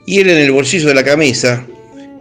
Y 0.05 0.19
él 0.19 0.29
en 0.29 0.37
el 0.37 0.51
bolsillo 0.51 0.87
de 0.87 0.95
la 0.95 1.03
camisa 1.03 1.65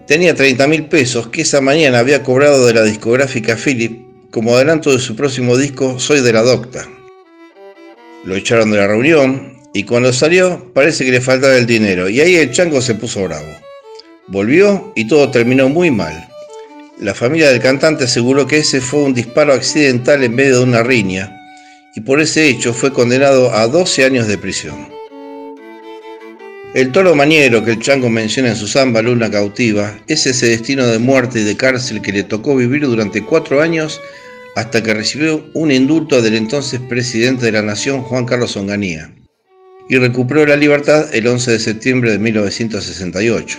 tenía 0.07 0.35
30 0.35 0.67
mil 0.69 0.87
pesos 0.87 1.29
que 1.29 1.43
esa 1.43 1.61
mañana 1.61 1.99
había 1.99 2.23
cobrado 2.23 2.67
de 2.67 2.75
la 2.75 2.83
discográfica 2.83 3.57
Philip 3.57 4.03
como 4.31 4.55
adelanto 4.55 4.93
de 4.93 4.99
su 4.99 5.17
próximo 5.17 5.57
disco 5.57 5.99
Soy 5.99 6.21
de 6.21 6.33
la 6.33 6.43
Docta. 6.43 6.89
Lo 8.25 8.37
echaron 8.37 8.71
de 8.71 8.79
la 8.79 8.87
reunión 8.87 9.59
y 9.75 9.83
cuando 9.83 10.13
salió 10.13 10.71
parece 10.73 11.05
que 11.05 11.11
le 11.11 11.21
faltaba 11.21 11.57
el 11.57 11.67
dinero 11.67 12.09
y 12.09 12.21
ahí 12.21 12.37
el 12.37 12.53
chango 12.53 12.81
se 12.81 12.95
puso 12.95 13.25
bravo. 13.25 13.49
Volvió 14.29 14.93
y 14.95 15.09
todo 15.09 15.31
terminó 15.31 15.69
muy 15.69 15.91
mal. 15.91 16.29
La 17.01 17.15
familia 17.15 17.51
del 17.51 17.61
cantante 17.61 18.05
aseguró 18.05 18.47
que 18.47 18.59
ese 18.59 18.81
fue 18.81 19.01
un 19.01 19.13
disparo 19.13 19.53
accidental 19.53 20.23
en 20.23 20.37
medio 20.37 20.59
de 20.59 20.65
una 20.65 20.85
riña 20.85 21.37
y 21.97 22.01
por 22.03 22.21
ese 22.21 22.49
hecho 22.49 22.73
fue 22.73 22.93
condenado 22.93 23.53
a 23.53 23.67
12 23.67 24.05
años 24.05 24.29
de 24.29 24.39
prisión. 24.39 24.89
El 26.75 26.93
toro 26.93 27.15
mañero 27.15 27.65
que 27.65 27.73
el 27.73 27.81
chango 27.81 28.09
menciona 28.09 28.51
en 28.51 28.57
su 28.57 28.69
samba 28.69 29.03
Luna 29.03 29.31
Cautiva 29.31 29.99
es 30.07 30.27
ese 30.27 30.47
destino 30.47 30.87
de 30.87 30.99
muerte 30.99 31.41
y 31.41 31.45
de 31.45 31.57
cárcel 31.57 32.01
que 32.01 32.13
le 32.13 32.23
tocó 32.23 32.55
vivir 32.55 32.87
durante 32.87 33.25
cuatro 33.25 33.61
años 33.61 34.01
hasta 34.55 34.83
que 34.83 34.95
recibió 34.95 35.45
un 35.55 35.71
indulto 35.71 36.21
del 36.21 36.35
entonces 36.35 36.81
presidente 36.81 37.47
de 37.47 37.53
la 37.53 37.63
nación 37.63 38.03
Juan 38.03 38.27
Carlos 38.27 38.57
Onganía 38.57 39.15
y 39.89 39.97
recuperó 39.97 40.47
la 40.47 40.57
libertad 40.57 41.15
el 41.15 41.27
11 41.27 41.53
de 41.53 41.59
septiembre 41.59 42.13
de 42.13 42.19
1968. 42.19 43.59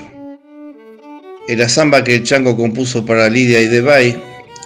En 1.47 1.59
la 1.59 1.67
samba 1.67 2.03
que 2.03 2.15
el 2.15 2.23
chango 2.23 2.55
compuso 2.55 3.05
para 3.05 3.29
Lidia 3.29 3.61
y 3.61 3.67
Debay 3.67 4.17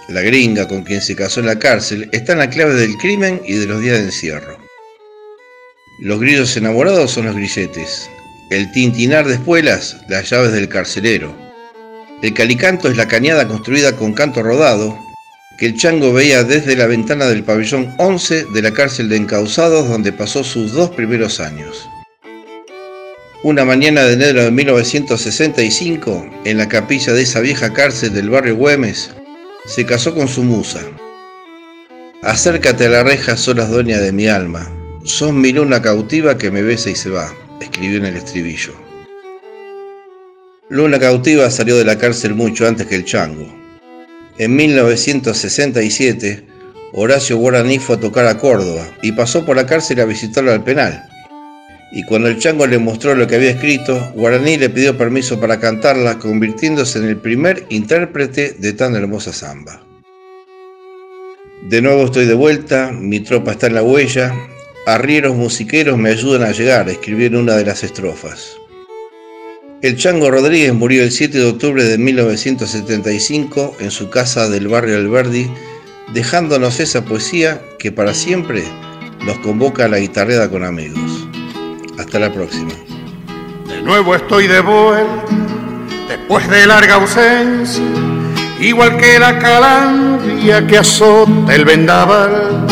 la 0.08 0.22
gringa 0.22 0.66
con 0.66 0.84
quien 0.84 1.02
se 1.02 1.14
casó 1.14 1.40
en 1.40 1.46
la 1.46 1.58
cárcel, 1.58 2.08
está 2.12 2.32
en 2.32 2.38
la 2.38 2.48
clave 2.48 2.74
del 2.74 2.96
crimen 2.96 3.42
y 3.44 3.54
de 3.54 3.66
los 3.66 3.82
días 3.82 3.98
de 3.98 4.04
encierro. 4.04 4.58
Los 6.00 6.18
grillos 6.18 6.56
enamorados 6.56 7.10
son 7.10 7.26
los 7.26 7.36
grilletes, 7.36 8.08
el 8.50 8.72
tintinar 8.72 9.26
de 9.26 9.34
espuelas, 9.34 9.98
las 10.08 10.30
llaves 10.30 10.52
del 10.52 10.68
carcelero. 10.68 11.36
El 12.22 12.32
calicanto 12.32 12.88
es 12.88 12.96
la 12.96 13.06
cañada 13.06 13.46
construida 13.46 13.96
con 13.96 14.14
canto 14.14 14.42
rodado, 14.42 14.98
que 15.58 15.66
el 15.66 15.76
chango 15.76 16.12
veía 16.12 16.44
desde 16.44 16.76
la 16.76 16.86
ventana 16.86 17.26
del 17.26 17.42
pabellón 17.42 17.92
11 17.98 18.46
de 18.54 18.62
la 18.62 18.70
cárcel 18.70 19.08
de 19.08 19.16
encausados 19.16 19.88
donde 19.88 20.12
pasó 20.12 20.44
sus 20.44 20.72
dos 20.72 20.90
primeros 20.90 21.40
años. 21.40 21.88
Una 23.42 23.64
mañana 23.64 24.04
de 24.04 24.12
enero 24.12 24.44
de 24.44 24.52
1965, 24.52 26.30
en 26.44 26.58
la 26.58 26.68
capilla 26.68 27.12
de 27.12 27.22
esa 27.22 27.40
vieja 27.40 27.72
cárcel 27.72 28.14
del 28.14 28.30
barrio 28.30 28.54
Güemes, 28.54 29.10
se 29.66 29.84
casó 29.84 30.14
con 30.14 30.28
su 30.28 30.44
musa. 30.44 30.80
Acércate 32.22 32.86
a 32.86 32.90
la 32.90 33.02
reja, 33.02 33.36
solas 33.36 33.68
dueña 33.68 33.98
de 33.98 34.12
mi 34.12 34.28
alma. 34.28 34.70
Sos 35.02 35.32
mi 35.32 35.52
luna 35.52 35.82
cautiva 35.82 36.38
que 36.38 36.52
me 36.52 36.62
besa 36.62 36.90
y 36.90 36.94
se 36.94 37.10
va, 37.10 37.32
escribió 37.60 37.98
en 37.98 38.06
el 38.06 38.16
estribillo. 38.16 38.74
Luna 40.68 41.00
cautiva 41.00 41.50
salió 41.50 41.76
de 41.76 41.84
la 41.84 41.98
cárcel 41.98 42.34
mucho 42.34 42.66
antes 42.66 42.86
que 42.86 42.94
el 42.94 43.04
chango. 43.04 43.57
En 44.38 44.54
1967, 44.54 46.44
Horacio 46.92 47.36
Guaraní 47.38 47.80
fue 47.80 47.96
a 47.96 48.00
tocar 48.00 48.24
a 48.26 48.38
Córdoba 48.38 48.86
y 49.02 49.10
pasó 49.10 49.44
por 49.44 49.56
la 49.56 49.66
cárcel 49.66 49.98
a 49.98 50.04
visitarlo 50.04 50.52
al 50.52 50.62
penal. 50.62 51.02
Y 51.90 52.04
cuando 52.04 52.28
el 52.28 52.38
chango 52.38 52.64
le 52.64 52.78
mostró 52.78 53.16
lo 53.16 53.26
que 53.26 53.34
había 53.34 53.50
escrito, 53.50 54.12
Guaraní 54.14 54.56
le 54.56 54.70
pidió 54.70 54.96
permiso 54.96 55.40
para 55.40 55.58
cantarla, 55.58 56.20
convirtiéndose 56.20 57.00
en 57.00 57.06
el 57.06 57.16
primer 57.16 57.66
intérprete 57.68 58.54
de 58.56 58.72
tan 58.74 58.94
hermosa 58.94 59.32
samba. 59.32 59.82
De 61.68 61.82
nuevo 61.82 62.04
estoy 62.04 62.26
de 62.26 62.34
vuelta, 62.34 62.92
mi 62.92 63.18
tropa 63.18 63.50
está 63.50 63.66
en 63.66 63.74
la 63.74 63.82
huella, 63.82 64.32
arrieros 64.86 65.34
musiqueros 65.34 65.98
me 65.98 66.10
ayudan 66.10 66.44
a 66.44 66.52
llegar, 66.52 66.88
escribí 66.88 67.24
en 67.24 67.34
una 67.34 67.56
de 67.56 67.64
las 67.64 67.82
estrofas. 67.82 68.56
El 69.80 69.96
Chango 69.96 70.28
Rodríguez 70.28 70.74
murió 70.74 71.04
el 71.04 71.12
7 71.12 71.38
de 71.38 71.46
octubre 71.46 71.84
de 71.84 71.98
1975 71.98 73.76
en 73.78 73.92
su 73.92 74.10
casa 74.10 74.48
del 74.48 74.66
barrio 74.66 74.96
Alberdi, 74.96 75.48
dejándonos 76.12 76.80
esa 76.80 77.04
poesía 77.04 77.62
que 77.78 77.92
para 77.92 78.12
siempre 78.12 78.64
nos 79.24 79.38
convoca 79.38 79.84
a 79.84 79.88
la 79.88 80.00
guitarrera 80.00 80.50
con 80.50 80.64
amigos. 80.64 81.28
Hasta 81.96 82.18
la 82.18 82.32
próxima. 82.32 82.72
nuevo 83.84 84.16
estoy 84.16 84.48
de 84.48 84.60
vuelta, 84.62 85.24
después 86.08 86.48
de 86.48 86.66
larga 86.66 86.94
ausencia, 86.94 87.84
igual 88.60 88.96
que 88.96 89.20
la 89.20 89.38
calandria 89.38 90.66
que 90.66 90.78
azota 90.78 91.54
el 91.54 91.64
vendaval. 91.64 92.66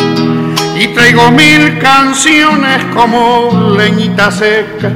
Y 0.77 0.89
traigo 0.89 1.31
mil 1.31 1.79
canciones 1.79 2.85
como 2.93 3.77
leñita 3.79 4.33
seca, 4.33 4.93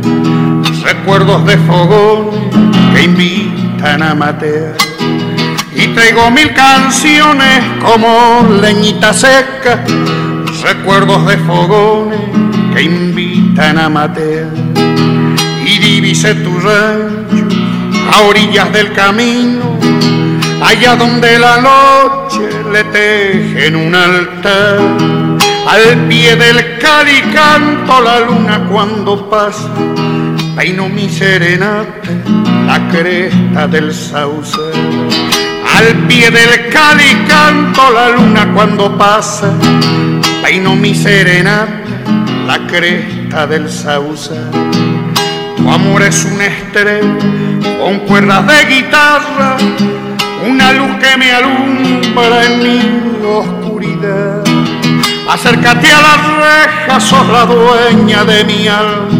recuerdos 0.82 1.44
de 1.46 1.56
fogón 1.58 2.30
que 2.94 3.02
invitan 3.02 4.02
a 4.02 4.14
matear. 4.14 4.76
Y 5.74 5.86
traigo 5.88 6.30
mil 6.30 6.52
canciones 6.52 7.64
como 7.80 8.46
leñita 8.60 9.12
seca, 9.12 9.84
recuerdos 10.62 11.26
de 11.26 11.38
fogones 11.38 12.20
que 12.74 12.82
invitan 12.82 13.78
a 13.78 13.88
matear. 13.88 14.48
Y 15.64 15.78
divise 15.78 16.34
tu 16.36 16.58
rancho 16.58 17.46
a 18.12 18.22
orillas 18.22 18.72
del 18.72 18.92
camino, 18.92 19.78
allá 20.62 20.96
donde 20.96 21.38
la 21.38 21.60
noche 21.60 22.48
le 22.72 22.84
tejen 22.84 23.76
un 23.76 23.94
altar. 23.94 24.78
Al 25.68 26.06
pie 26.08 26.34
del 26.34 26.78
cali 26.78 27.20
canto 27.32 28.00
la 28.00 28.20
luna 28.20 28.66
cuando 28.68 29.28
pasa, 29.30 29.68
peino 30.56 30.88
mi 30.88 31.08
serenata, 31.08 32.10
la 32.66 32.88
cresta 32.88 33.66
del 33.66 33.92
sauce. 33.92 34.58
Al 35.76 35.94
pie 36.06 36.30
del 36.30 36.68
cali 36.68 37.24
canto 37.26 37.90
la 37.90 38.10
luna 38.10 38.52
cuando 38.52 38.96
pasa, 38.96 39.52
peino 40.42 40.74
mi 40.76 40.94
serenata, 40.94 42.02
la 42.46 42.66
cresta 42.66 43.46
del 43.46 43.68
sauce. 43.68 44.34
Tu 45.56 45.70
amor 45.70 46.02
es 46.02 46.24
una 46.24 46.46
estrella 46.46 47.16
con 47.78 47.98
cuerdas 48.00 48.46
de 48.46 48.74
guitarra, 48.74 49.56
una 50.46 50.72
luz 50.72 50.90
que 50.98 51.16
me 51.16 51.32
alumbra 51.32 52.44
en 52.44 52.62
mi 52.62 53.26
oscuridad. 53.26 54.42
Acércate 55.28 55.92
a 55.92 56.02
la 56.02 56.16
reja, 56.40 57.00
sos 57.00 57.28
la 57.28 57.44
dueña 57.46 58.24
de 58.24 58.44
mi 58.44 58.66
alma, 58.66 59.19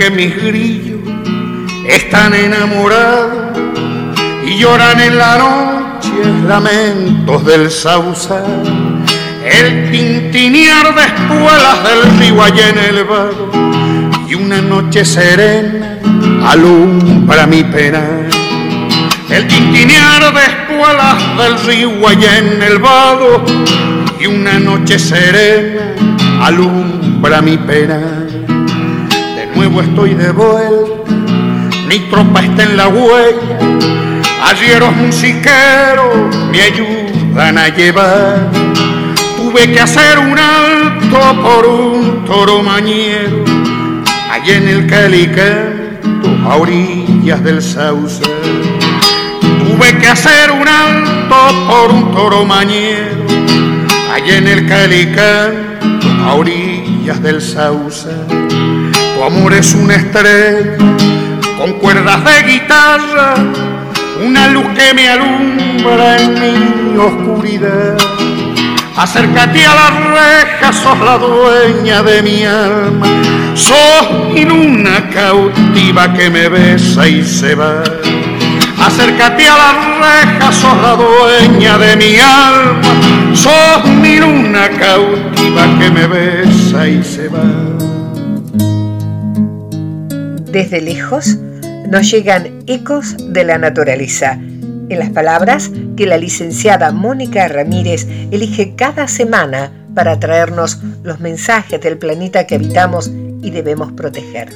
Que 0.00 0.10
mis 0.10 0.34
grillos 0.34 1.00
están 1.86 2.32
enamorados 2.32 3.58
y 4.46 4.56
lloran 4.56 4.98
en 4.98 5.18
la 5.18 5.36
noche 5.36 6.08
lamentos 6.48 7.44
del 7.44 7.70
sausal. 7.70 9.04
El 9.44 9.90
tintinear 9.90 10.94
de 10.94 11.02
espuelas 11.02 11.84
del 11.84 12.18
río 12.18 12.42
allá 12.42 12.68
en 12.70 12.78
el 12.78 13.04
vado 13.04 13.50
y 14.26 14.34
una 14.36 14.62
noche 14.62 15.04
serena 15.04 15.98
alumbra 16.46 17.46
mi 17.46 17.62
pena. 17.64 18.02
El 19.28 19.46
tintinear 19.48 20.32
de 20.32 20.40
espuelas 20.40 21.36
del 21.36 21.66
río 21.66 22.08
allá 22.08 22.38
en 22.38 22.62
el 22.62 22.78
vado 22.78 23.44
y 24.18 24.26
una 24.26 24.58
noche 24.58 24.98
serena 24.98 25.94
alumbra 26.40 27.42
mi 27.42 27.58
pena. 27.58 28.19
Estoy 29.78 30.14
de 30.14 30.30
vuelta, 30.32 31.14
mi 31.88 32.00
tropa 32.10 32.40
está 32.40 32.64
en 32.64 32.76
la 32.76 32.88
huella, 32.88 33.58
arrieros 34.44 34.94
musiqueros 34.96 36.36
me 36.50 36.60
ayudan 36.60 37.56
a 37.56 37.68
llevar. 37.68 38.50
Tuve 39.36 39.72
que 39.72 39.80
hacer 39.80 40.18
un 40.18 40.38
alto 40.38 41.42
por 41.42 41.66
un 41.66 42.24
toro 42.24 42.62
mañero, 42.62 43.44
allá 44.30 44.56
en 44.56 44.68
el 44.68 44.86
Calicanto, 44.86 46.28
a 46.46 46.56
orillas 46.56 47.42
del 47.42 47.62
sauce. 47.62 48.22
Tuve 49.40 49.98
que 49.98 50.08
hacer 50.08 50.50
un 50.50 50.68
alto 50.68 51.36
por 51.66 51.90
un 51.90 52.12
toro 52.12 52.44
mañero, 52.44 53.24
allá 54.12 54.36
en 54.36 54.46
el 54.46 54.68
Calicanto, 54.68 56.08
a 56.22 56.34
orillas 56.34 57.22
del 57.22 57.40
sauce. 57.40 58.10
Tu 59.20 59.26
amor 59.26 59.52
es 59.52 59.74
una 59.74 59.96
estrella 59.96 60.78
con 61.58 61.74
cuerdas 61.74 62.24
de 62.24 62.52
guitarra, 62.52 63.34
una 64.26 64.48
luz 64.48 64.64
que 64.68 64.94
me 64.94 65.10
alumbra 65.10 66.18
en 66.22 66.32
mi 66.40 66.96
oscuridad. 66.96 67.98
Acércate 68.96 69.66
a 69.66 69.74
la 69.74 69.90
reja, 69.90 70.72
sos 70.72 70.98
la 71.00 71.18
dueña 71.18 72.02
de 72.02 72.22
mi 72.22 72.44
alma, 72.44 73.08
sos 73.52 74.32
mi 74.32 74.46
luna 74.46 75.10
cautiva 75.10 76.14
que 76.14 76.30
me 76.30 76.48
besa 76.48 77.06
y 77.06 77.22
se 77.22 77.54
va. 77.54 77.82
Acércate 78.78 79.46
a 79.46 79.56
la 79.58 79.72
reja, 80.00 80.50
sos 80.50 80.78
la 80.80 80.96
dueña 80.96 81.76
de 81.76 81.94
mi 81.94 82.16
alma, 82.18 83.34
sos 83.34 83.84
mi 83.84 84.16
luna 84.16 84.70
cautiva 84.70 85.78
que 85.78 85.90
me 85.90 86.06
besa 86.06 86.88
y 86.88 87.04
se 87.04 87.28
va. 87.28 87.69
Desde 90.52 90.80
lejos 90.80 91.36
nos 91.88 92.10
llegan 92.10 92.64
ecos 92.66 93.14
de 93.32 93.44
la 93.44 93.56
naturaleza 93.56 94.32
en 94.32 94.98
las 94.98 95.10
palabras 95.10 95.70
que 95.96 96.06
la 96.06 96.16
licenciada 96.16 96.90
Mónica 96.90 97.46
Ramírez 97.46 98.08
elige 98.32 98.74
cada 98.74 99.06
semana 99.06 99.70
para 99.94 100.18
traernos 100.18 100.80
los 101.04 101.20
mensajes 101.20 101.80
del 101.80 101.98
planeta 101.98 102.48
que 102.48 102.56
habitamos 102.56 103.12
y 103.42 103.50
debemos 103.50 103.92
proteger. 103.92 104.48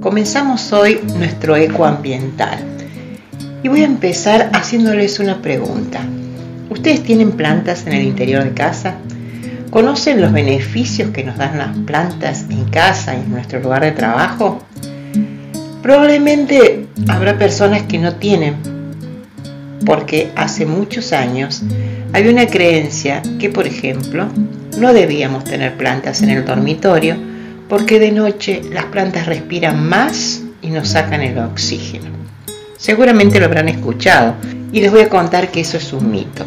Comenzamos 0.00 0.72
hoy 0.72 1.00
nuestro 1.18 1.54
eco 1.54 1.84
ambiental 1.84 2.58
y 3.62 3.68
voy 3.68 3.82
a 3.82 3.86
empezar 3.86 4.50
haciéndoles 4.54 5.20
una 5.20 5.42
pregunta. 5.42 6.00
¿Ustedes 6.70 7.02
tienen 7.02 7.32
plantas 7.32 7.86
en 7.86 7.92
el 7.92 8.04
interior 8.04 8.44
de 8.44 8.52
casa? 8.52 8.96
¿Conocen 9.72 10.20
los 10.20 10.34
beneficios 10.34 11.12
que 11.12 11.24
nos 11.24 11.38
dan 11.38 11.56
las 11.56 11.74
plantas 11.86 12.44
en 12.50 12.66
casa 12.66 13.14
y 13.14 13.20
en 13.20 13.30
nuestro 13.30 13.58
lugar 13.58 13.82
de 13.82 13.92
trabajo? 13.92 14.62
Probablemente 15.82 16.88
habrá 17.08 17.38
personas 17.38 17.80
que 17.84 17.98
no 17.98 18.16
tienen, 18.16 18.56
porque 19.86 20.30
hace 20.36 20.66
muchos 20.66 21.14
años 21.14 21.62
había 22.12 22.32
una 22.32 22.48
creencia 22.48 23.22
que, 23.40 23.48
por 23.48 23.66
ejemplo, 23.66 24.28
no 24.76 24.92
debíamos 24.92 25.44
tener 25.44 25.74
plantas 25.78 26.20
en 26.20 26.28
el 26.28 26.44
dormitorio 26.44 27.16
porque 27.66 27.98
de 27.98 28.12
noche 28.12 28.60
las 28.70 28.84
plantas 28.84 29.24
respiran 29.24 29.88
más 29.88 30.42
y 30.60 30.68
nos 30.68 30.88
sacan 30.88 31.22
el 31.22 31.38
oxígeno. 31.38 32.10
Seguramente 32.76 33.40
lo 33.40 33.46
habrán 33.46 33.70
escuchado 33.70 34.34
y 34.70 34.82
les 34.82 34.90
voy 34.90 35.00
a 35.00 35.08
contar 35.08 35.50
que 35.50 35.62
eso 35.62 35.78
es 35.78 35.94
un 35.94 36.10
mito. 36.10 36.44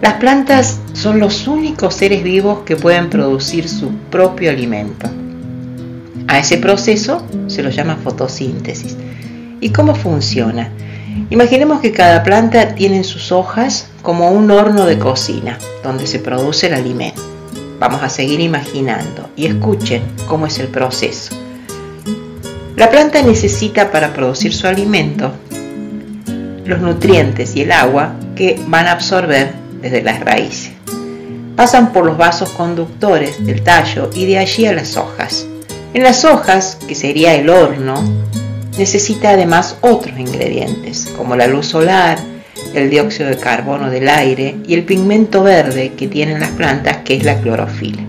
Las 0.00 0.14
plantas 0.14 0.80
son 0.94 1.20
los 1.20 1.46
únicos 1.46 1.94
seres 1.94 2.22
vivos 2.22 2.60
que 2.64 2.76
pueden 2.76 3.10
producir 3.10 3.68
su 3.68 3.90
propio 4.10 4.50
alimento. 4.50 5.10
A 6.26 6.38
ese 6.38 6.56
proceso 6.56 7.26
se 7.48 7.62
lo 7.62 7.68
llama 7.68 7.96
fotosíntesis. 7.96 8.96
¿Y 9.60 9.70
cómo 9.70 9.94
funciona? 9.94 10.70
Imaginemos 11.28 11.80
que 11.80 11.92
cada 11.92 12.22
planta 12.22 12.74
tiene 12.74 12.98
en 12.98 13.04
sus 13.04 13.30
hojas 13.30 13.88
como 14.00 14.30
un 14.30 14.50
horno 14.50 14.86
de 14.86 14.98
cocina 14.98 15.58
donde 15.82 16.06
se 16.06 16.18
produce 16.18 16.68
el 16.68 16.74
alimento. 16.74 17.20
Vamos 17.78 18.02
a 18.02 18.08
seguir 18.08 18.40
imaginando 18.40 19.28
y 19.36 19.46
escuchen 19.46 20.02
cómo 20.26 20.46
es 20.46 20.58
el 20.58 20.68
proceso. 20.68 21.34
La 22.76 22.88
planta 22.88 23.20
necesita 23.22 23.90
para 23.90 24.14
producir 24.14 24.54
su 24.54 24.66
alimento 24.66 25.32
los 26.64 26.80
nutrientes 26.80 27.56
y 27.56 27.62
el 27.62 27.72
agua 27.72 28.14
que 28.36 28.58
van 28.68 28.86
a 28.86 28.92
absorber 28.92 29.59
desde 29.80 30.02
las 30.02 30.20
raíces. 30.20 30.72
Pasan 31.56 31.92
por 31.92 32.06
los 32.06 32.16
vasos 32.16 32.50
conductores 32.50 33.44
del 33.44 33.62
tallo 33.62 34.10
y 34.14 34.26
de 34.26 34.38
allí 34.38 34.66
a 34.66 34.72
las 34.72 34.96
hojas. 34.96 35.46
En 35.92 36.02
las 36.02 36.24
hojas, 36.24 36.78
que 36.86 36.94
sería 36.94 37.34
el 37.34 37.50
horno, 37.50 38.02
necesita 38.78 39.30
además 39.30 39.76
otros 39.80 40.18
ingredientes, 40.18 41.12
como 41.16 41.36
la 41.36 41.46
luz 41.46 41.66
solar, 41.66 42.18
el 42.74 42.90
dióxido 42.90 43.28
de 43.28 43.36
carbono 43.36 43.90
del 43.90 44.08
aire 44.08 44.56
y 44.66 44.74
el 44.74 44.84
pigmento 44.84 45.42
verde 45.42 45.92
que 45.96 46.06
tienen 46.06 46.40
las 46.40 46.50
plantas, 46.50 46.98
que 46.98 47.16
es 47.16 47.24
la 47.24 47.40
clorofila. 47.40 48.02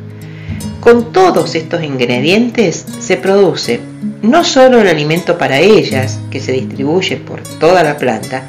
Con 0.79 1.11
todos 1.11 1.55
estos 1.55 1.83
ingredientes 1.83 2.85
se 2.99 3.17
produce 3.17 3.79
no 4.21 4.43
solo 4.43 4.81
el 4.81 4.87
alimento 4.87 5.37
para 5.37 5.59
ellas, 5.59 6.19
que 6.29 6.39
se 6.39 6.51
distribuye 6.51 7.17
por 7.17 7.41
toda 7.59 7.83
la 7.83 7.97
planta, 7.97 8.43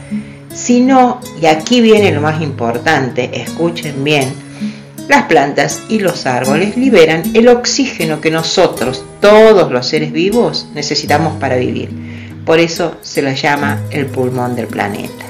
sino, 0.55 1.21
y 1.41 1.47
aquí 1.47 1.81
viene 1.81 2.13
lo 2.13 2.21
más 2.21 2.43
importante, 2.43 3.31
escuchen 3.33 4.05
bien, 4.05 4.33
las 5.09 5.25
plantas 5.25 5.83
y 5.89 5.99
los 5.99 6.27
árboles 6.27 6.77
liberan 6.77 7.23
el 7.35 7.49
oxígeno 7.49 8.21
que 8.21 8.31
nosotros, 8.31 9.05
todos 9.21 9.71
los 9.71 9.87
seres 9.87 10.13
vivos, 10.13 10.69
necesitamos 10.75 11.39
para 11.39 11.57
vivir. 11.57 11.91
Por 12.45 12.59
eso 12.59 12.97
se 13.03 13.23
la 13.23 13.35
llama 13.35 13.81
el 13.91 14.07
pulmón 14.07 14.55
del 14.57 14.67
planeta. 14.67 15.27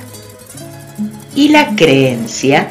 Y 1.35 1.49
la 1.49 1.75
creencia 1.75 2.69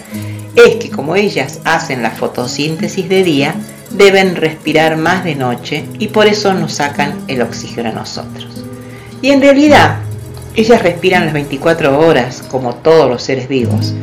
es 0.56 0.76
que 0.76 0.90
como 0.90 1.16
ellas 1.16 1.60
hacen 1.64 2.04
la 2.04 2.12
fotosíntesis 2.12 3.10
de 3.10 3.24
día, 3.24 3.56
deben 3.92 4.36
respirar 4.36 4.98
más 4.98 5.24
de 5.24 5.36
noche 5.36 5.86
y 6.00 6.08
por 6.10 6.28
eso 6.28 6.54
nos 6.54 6.74
sacan 6.74 7.20
el 7.28 7.42
oxígeno 7.42 7.90
a 7.90 7.94
nosotros. 7.94 8.64
Y 9.22 9.30
en 9.32 9.42
realidad, 9.42 10.01
ellas 10.56 10.82
respiran 10.82 11.26
las 11.26 11.34
24 11.34 12.00
horas 12.00 12.44
como 12.50 12.76
todos 12.76 13.10
los 13.10 13.24
seres 13.24 13.48
vivos. 13.48 13.94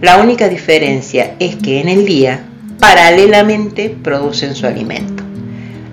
La 0.00 0.18
única 0.18 0.48
diferencia 0.48 1.34
es 1.38 1.56
que 1.56 1.80
en 1.80 1.88
el 1.88 2.04
día, 2.04 2.44
paralelamente, 2.78 3.88
producen 3.88 4.54
su 4.54 4.66
alimento. 4.66 5.22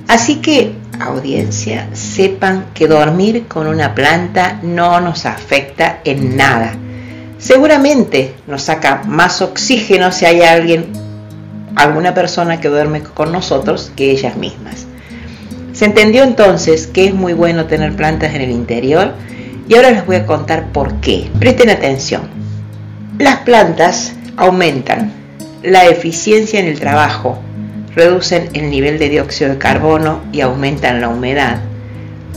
Así 0.07 0.38
que, 0.38 0.74
audiencia, 0.99 1.88
sepan 1.93 2.66
que 2.74 2.88
dormir 2.88 3.47
con 3.47 3.68
una 3.68 3.95
planta 3.95 4.59
no 4.64 4.99
nos 4.99 5.26
afecta 5.26 5.99
en 6.03 6.36
nada. 6.36 6.74
Seguramente 7.38 8.34
nos 8.47 8.64
saca 8.64 9.03
más 9.05 9.41
oxígeno 9.41 10.12
si 10.12 10.26
hay 10.26 10.41
alguien, 10.41 10.88
alguna 11.76 12.14
persona 12.14 12.59
que 12.59 12.68
duerme 12.68 13.01
con 13.01 13.32
nosotros 13.32 13.91
que 13.95 14.12
ellas 14.12 14.36
mismas. 14.36 14.86
Se 15.74 15.86
entendió 15.86 16.24
entonces 16.24 16.86
que 16.86 17.05
es 17.05 17.14
muy 17.14 17.34
bueno 17.34 17.66
tener 17.66 17.95
plantas 17.95 18.36
en 18.36 18.41
el 18.41 18.51
interior 18.51 19.14
y 19.72 19.76
ahora 19.76 19.92
les 19.92 20.06
voy 20.06 20.18
a 20.18 20.26
contar 20.26 20.74
por 20.74 20.96
qué. 20.96 21.32
Presten 21.40 21.70
atención. 21.70 22.24
Las 23.18 23.38
plantas 23.38 24.12
aumentan 24.36 25.14
la 25.64 25.86
eficiencia 25.86 26.60
en 26.60 26.66
el 26.66 26.78
trabajo, 26.78 27.40
reducen 27.96 28.50
el 28.52 28.70
nivel 28.70 29.00
de 29.00 29.08
dióxido 29.08 29.52
de 29.52 29.58
carbono 29.58 30.20
y 30.34 30.42
aumentan 30.42 31.00
la 31.00 31.08
humedad, 31.08 31.62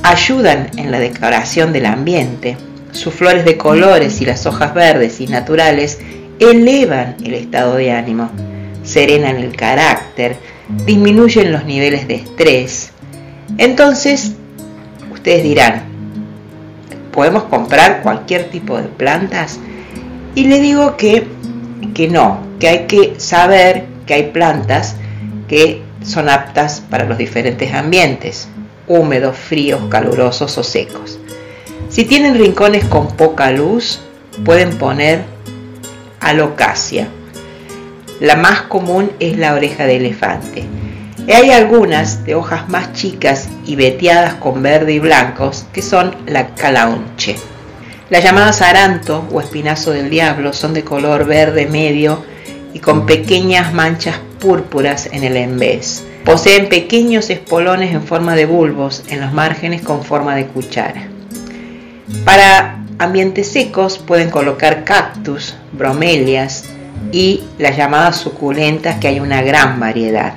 ayudan 0.05 0.71
en 0.77 0.93
la 0.93 1.01
decoración 1.01 1.73
del 1.73 1.87
ambiente, 1.87 2.57
sus 2.93 3.13
flores 3.13 3.45
de 3.45 3.57
colores 3.57 4.21
y 4.21 4.27
las 4.27 4.47
hojas 4.47 4.73
verdes 4.73 5.21
y 5.21 5.27
naturales 5.27 5.99
elevan 6.39 7.17
el 7.25 7.35
estado 7.35 7.75
de 7.75 7.91
ánimo, 7.91 8.31
serenan 8.85 9.39
el 9.39 9.57
carácter, 9.57 10.37
disminuyen 10.87 11.51
los 11.51 11.65
niveles 11.65 12.07
de 12.07 12.15
estrés. 12.15 12.93
Entonces, 13.59 14.35
ustedes 15.11 15.43
dirán, 15.43 15.94
podemos 17.15 17.45
comprar 17.45 18.03
cualquier 18.03 18.51
tipo 18.51 18.77
de 18.77 18.89
plantas. 18.89 19.61
Y 20.35 20.47
le 20.49 20.61
digo 20.61 20.97
que, 20.97 21.27
que 21.95 22.09
no, 22.09 22.41
que 22.59 22.69
hay 22.69 22.87
que 22.87 23.15
saber 23.19 23.85
que 24.05 24.15
hay 24.15 24.23
plantas 24.33 24.97
que 25.49 25.83
son 26.03 26.29
aptas 26.29 26.83
para 26.91 27.05
los 27.05 27.17
diferentes 27.17 27.73
ambientes, 27.73 28.49
húmedos, 28.89 29.37
fríos, 29.37 29.83
calurosos 29.89 30.59
o 30.59 30.65
secos. 30.65 31.19
Si 31.89 32.05
tienen 32.05 32.35
rincones 32.35 32.85
con 32.85 33.09
poca 33.09 33.53
luz, 33.53 34.01
pueden 34.45 34.77
poner 34.77 35.23
alocasia. 36.21 37.09
La 38.21 38.37
más 38.37 38.63
común 38.63 39.13
es 39.21 39.39
la 39.39 39.55
oreja 39.55 39.87
de 39.87 39.97
elefante. 39.97 40.65
Hay 41.33 41.51
algunas 41.51 42.25
de 42.25 42.35
hojas 42.35 42.69
más 42.69 42.93
chicas 42.93 43.49
y 43.65 43.77
veteadas 43.77 44.35
con 44.35 44.63
verde 44.63 44.93
y 44.93 44.99
blancos 44.99 45.65
que 45.73 45.81
son 45.81 46.15
la 46.27 46.55
calaunche. 46.55 47.37
Las 48.11 48.23
llamadas 48.23 48.61
aranto 48.61 49.27
o 49.33 49.41
espinazo 49.41 49.93
del 49.93 50.11
diablo 50.11 50.53
son 50.53 50.75
de 50.75 50.85
color 50.85 51.25
verde 51.25 51.67
medio 51.67 52.23
y 52.75 52.79
con 52.81 53.07
pequeñas 53.07 53.73
manchas 53.73 54.17
púrpuras 54.39 55.09
en 55.13 55.25
el 55.25 55.39
embés. 55.39 56.05
Poseen 56.25 56.69
pequeños 56.69 57.31
espolones 57.31 57.95
en 57.95 58.03
forma 58.03 58.35
de 58.35 58.45
bulbos 58.45 59.05
en 59.09 59.23
los 59.23 59.33
márgenes 59.33 59.81
con 59.81 60.05
forma 60.05 60.37
de 60.37 60.47
cuchara. 60.47 61.09
Para 62.27 62.85
ambientes 62.99 63.51
secos 63.51 63.99
pueden 63.99 64.31
colocar 64.31 64.85
cactus, 64.85 65.55
bromelias 65.73 66.65
y 67.13 67.45
las 67.59 67.79
llamadas 67.79 68.19
suculentas 68.19 68.99
que 68.99 69.09
hay 69.09 69.21
una 69.21 69.41
gran 69.43 69.81
variedad. 69.81 70.35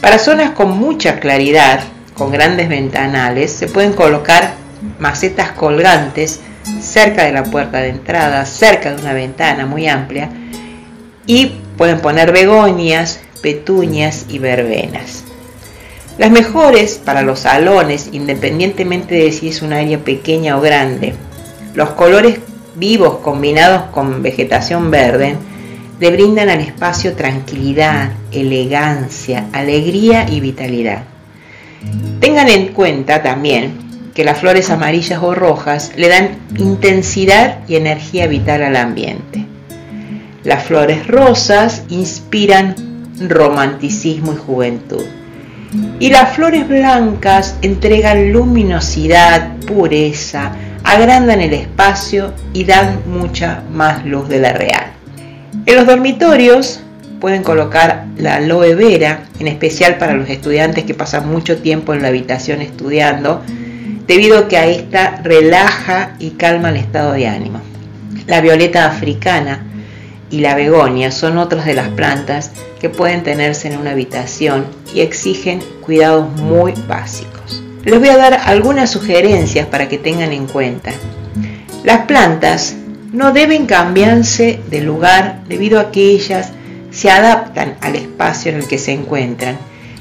Para 0.00 0.18
zonas 0.18 0.50
con 0.50 0.76
mucha 0.78 1.20
claridad, 1.20 1.80
con 2.14 2.30
grandes 2.30 2.68
ventanales, 2.68 3.52
se 3.52 3.66
pueden 3.66 3.92
colocar 3.92 4.54
macetas 4.98 5.52
colgantes 5.52 6.40
cerca 6.80 7.24
de 7.24 7.32
la 7.32 7.44
puerta 7.44 7.78
de 7.78 7.88
entrada, 7.88 8.44
cerca 8.44 8.94
de 8.94 9.00
una 9.00 9.12
ventana 9.12 9.66
muy 9.66 9.88
amplia, 9.88 10.30
y 11.26 11.52
pueden 11.76 12.00
poner 12.00 12.32
begonias, 12.32 13.20
petuñas 13.42 14.26
y 14.28 14.38
verbenas. 14.38 15.24
Las 16.18 16.30
mejores 16.30 17.00
para 17.04 17.22
los 17.22 17.40
salones, 17.40 18.08
independientemente 18.12 19.14
de 19.14 19.32
si 19.32 19.48
es 19.48 19.60
un 19.60 19.72
área 19.72 19.98
pequeña 19.98 20.56
o 20.56 20.60
grande, 20.60 21.14
los 21.74 21.90
colores 21.90 22.40
vivos 22.74 23.18
combinados 23.18 23.82
con 23.92 24.22
vegetación 24.22 24.90
verde, 24.90 25.36
le 25.98 26.10
brindan 26.10 26.48
al 26.48 26.60
espacio 26.60 27.14
tranquilidad, 27.14 28.12
elegancia, 28.32 29.46
alegría 29.52 30.26
y 30.28 30.40
vitalidad. 30.40 31.04
Tengan 32.20 32.48
en 32.48 32.68
cuenta 32.68 33.22
también 33.22 33.86
que 34.14 34.24
las 34.24 34.38
flores 34.38 34.70
amarillas 34.70 35.22
o 35.22 35.34
rojas 35.34 35.92
le 35.96 36.08
dan 36.08 36.38
intensidad 36.56 37.58
y 37.68 37.76
energía 37.76 38.26
vital 38.26 38.62
al 38.62 38.76
ambiente. 38.76 39.44
Las 40.42 40.64
flores 40.64 41.06
rosas 41.06 41.84
inspiran 41.88 42.74
romanticismo 43.20 44.32
y 44.32 44.36
juventud. 44.36 45.04
Y 45.98 46.10
las 46.10 46.34
flores 46.34 46.66
blancas 46.68 47.56
entregan 47.62 48.32
luminosidad, 48.32 49.56
pureza, 49.66 50.52
agrandan 50.84 51.40
el 51.40 51.52
espacio 51.52 52.32
y 52.52 52.64
dan 52.64 53.00
mucha 53.06 53.62
más 53.72 54.04
luz 54.06 54.28
de 54.28 54.38
la 54.38 54.52
real. 54.52 54.92
En 55.66 55.76
los 55.76 55.86
dormitorios 55.86 56.80
pueden 57.20 57.42
colocar 57.42 58.06
la 58.16 58.36
aloe 58.36 58.74
vera, 58.74 59.24
en 59.38 59.48
especial 59.48 59.98
para 59.98 60.14
los 60.14 60.28
estudiantes 60.28 60.84
que 60.84 60.94
pasan 60.94 61.28
mucho 61.28 61.58
tiempo 61.58 61.94
en 61.94 62.02
la 62.02 62.08
habitación 62.08 62.62
estudiando, 62.62 63.42
debido 64.06 64.38
a 64.38 64.48
que 64.48 64.56
a 64.56 64.66
esta 64.66 65.20
relaja 65.22 66.16
y 66.18 66.30
calma 66.30 66.70
el 66.70 66.76
estado 66.76 67.12
de 67.12 67.26
ánimo. 67.26 67.60
La 68.26 68.40
violeta 68.40 68.86
africana 68.86 69.64
y 70.30 70.40
la 70.40 70.54
begonia 70.54 71.10
son 71.10 71.38
otras 71.38 71.64
de 71.64 71.74
las 71.74 71.88
plantas 71.88 72.52
que 72.80 72.88
pueden 72.88 73.22
tenerse 73.22 73.68
en 73.68 73.78
una 73.78 73.92
habitación 73.92 74.66
y 74.94 75.00
exigen 75.00 75.60
cuidados 75.80 76.30
muy 76.40 76.74
básicos. 76.86 77.62
Les 77.84 77.98
voy 77.98 78.08
a 78.08 78.16
dar 78.16 78.40
algunas 78.44 78.90
sugerencias 78.90 79.66
para 79.66 79.88
que 79.88 79.98
tengan 79.98 80.32
en 80.32 80.46
cuenta. 80.46 80.92
Las 81.84 82.06
plantas 82.06 82.74
no 83.16 83.32
deben 83.32 83.64
cambiarse 83.64 84.60
de 84.68 84.82
lugar 84.82 85.40
debido 85.48 85.80
a 85.80 85.90
que 85.90 86.10
ellas 86.10 86.52
se 86.90 87.10
adaptan 87.10 87.78
al 87.80 87.96
espacio 87.96 88.52
en 88.52 88.58
el 88.58 88.68
que 88.68 88.76
se 88.76 88.92
encuentran 88.92 89.56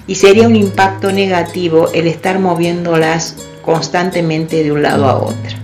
y 0.06 0.16
sería 0.16 0.46
un 0.46 0.58
impacto 0.58 1.14
negativo 1.14 1.90
el 1.94 2.08
estar 2.08 2.40
moviéndolas 2.40 3.38
constantemente 3.62 4.66
de 4.66 4.74
un 4.74 4.82
lado 4.82 5.06
a 5.06 5.16
otro. 5.16 5.58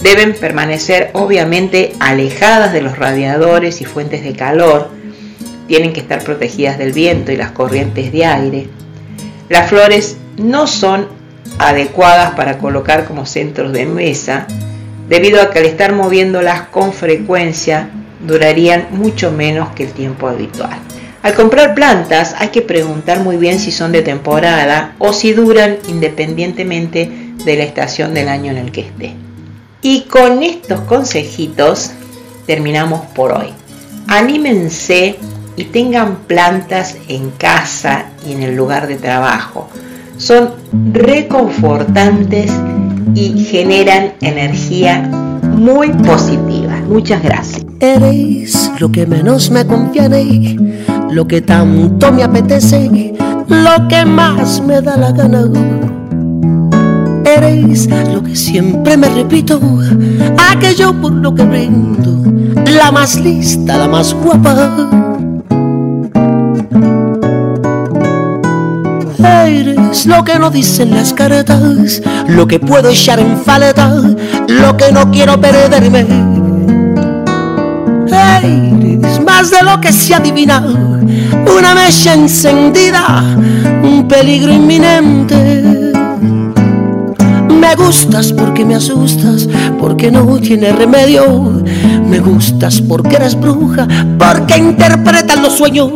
Deben 0.00 0.32
permanecer 0.32 1.10
obviamente 1.14 1.92
alejadas 1.98 2.72
de 2.72 2.82
los 2.82 2.96
radiadores 2.96 3.80
y 3.80 3.84
fuentes 3.84 4.22
de 4.22 4.34
calor, 4.34 4.90
tienen 5.66 5.92
que 5.92 5.98
estar 5.98 6.22
protegidas 6.22 6.78
del 6.78 6.92
viento 6.92 7.32
y 7.32 7.36
las 7.36 7.50
corrientes 7.50 8.12
de 8.12 8.24
aire. 8.24 8.68
Las 9.48 9.68
flores 9.68 10.18
no 10.36 10.68
son 10.68 11.08
adecuadas 11.58 12.36
para 12.36 12.58
colocar 12.58 13.06
como 13.06 13.26
centros 13.26 13.72
de 13.72 13.86
mesa, 13.86 14.46
debido 15.10 15.42
a 15.42 15.50
que 15.50 15.58
al 15.58 15.66
estar 15.66 15.92
moviéndolas 15.92 16.68
con 16.68 16.92
frecuencia 16.92 17.90
durarían 18.24 18.86
mucho 18.92 19.32
menos 19.32 19.70
que 19.70 19.82
el 19.82 19.92
tiempo 19.92 20.28
habitual. 20.28 20.78
Al 21.24 21.34
comprar 21.34 21.74
plantas 21.74 22.36
hay 22.38 22.48
que 22.48 22.62
preguntar 22.62 23.18
muy 23.18 23.36
bien 23.36 23.58
si 23.58 23.72
son 23.72 23.90
de 23.90 24.02
temporada 24.02 24.94
o 24.98 25.12
si 25.12 25.32
duran 25.32 25.78
independientemente 25.88 27.10
de 27.44 27.56
la 27.56 27.64
estación 27.64 28.14
del 28.14 28.28
año 28.28 28.52
en 28.52 28.58
el 28.58 28.70
que 28.70 28.82
esté. 28.82 29.14
Y 29.82 30.02
con 30.02 30.44
estos 30.44 30.80
consejitos 30.82 31.90
terminamos 32.46 33.04
por 33.06 33.32
hoy. 33.32 33.48
Anímense 34.06 35.16
y 35.56 35.64
tengan 35.64 36.18
plantas 36.28 36.96
en 37.08 37.32
casa 37.32 38.06
y 38.24 38.32
en 38.32 38.44
el 38.44 38.54
lugar 38.54 38.86
de 38.86 38.94
trabajo. 38.94 39.68
Son 40.18 40.54
reconfortantes 40.92 42.52
y 43.14 43.44
generan 43.44 44.12
energía 44.20 45.02
muy 45.42 45.88
positiva. 45.92 46.80
Muchas 46.88 47.22
gracias. 47.22 47.64
Eres 47.80 48.70
lo 48.78 48.90
que 48.90 49.06
menos 49.06 49.50
me 49.50 49.66
conviene, 49.66 50.56
lo 51.10 51.26
que 51.26 51.40
tanto 51.40 52.12
me 52.12 52.22
apetece 52.22 53.10
lo 53.50 53.88
que 53.88 54.04
más 54.04 54.62
me 54.62 54.80
da 54.80 54.96
la 54.96 55.10
gana. 55.10 55.44
Eres 57.24 57.88
lo 58.12 58.22
que 58.22 58.36
siempre 58.36 58.96
me 58.96 59.08
repito, 59.08 59.60
aquello 60.52 60.92
por 61.00 61.12
lo 61.12 61.34
que 61.34 61.42
brindo, 61.42 62.22
la 62.70 62.92
más 62.92 63.18
lista, 63.18 63.76
la 63.76 63.88
más 63.88 64.14
guapa. 64.14 64.88
Eres 69.90 70.06
lo 70.06 70.22
que 70.22 70.38
no 70.38 70.52
dicen 70.52 70.92
las 70.92 71.12
cartas, 71.12 72.00
lo 72.28 72.46
que 72.46 72.60
puedo 72.60 72.90
echar 72.90 73.18
en 73.18 73.36
falta, 73.36 73.92
lo 74.46 74.76
que 74.76 74.92
no 74.92 75.10
quiero 75.10 75.40
perderme. 75.40 76.06
Eres 78.06 79.20
más 79.24 79.50
de 79.50 79.64
lo 79.64 79.80
que 79.80 79.90
se 79.90 80.14
adivina, 80.14 80.60
una 80.60 81.74
mecha 81.74 82.14
encendida, 82.14 83.36
un 83.82 84.06
peligro 84.06 84.52
inminente. 84.52 85.92
Me 87.48 87.74
gustas 87.74 88.32
porque 88.32 88.64
me 88.64 88.76
asustas, 88.76 89.48
porque 89.80 90.12
no 90.12 90.38
tiene 90.38 90.70
remedio. 90.70 91.64
Me 92.08 92.20
gustas 92.20 92.80
porque 92.80 93.16
eres 93.16 93.34
bruja, 93.34 93.88
porque 94.16 94.56
interpretas 94.56 95.40
los 95.40 95.54
sueños. 95.54 95.90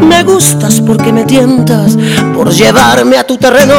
Me 0.00 0.22
gustas 0.24 0.80
porque 0.80 1.12
me 1.12 1.24
tientas 1.24 1.96
por 2.34 2.50
llevarme 2.50 3.18
a 3.18 3.26
tu 3.26 3.36
terreno. 3.36 3.74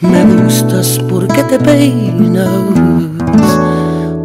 Me 0.00 0.24
gustas 0.24 1.00
porque 1.08 1.42
te 1.44 1.58
peinas 1.58 2.48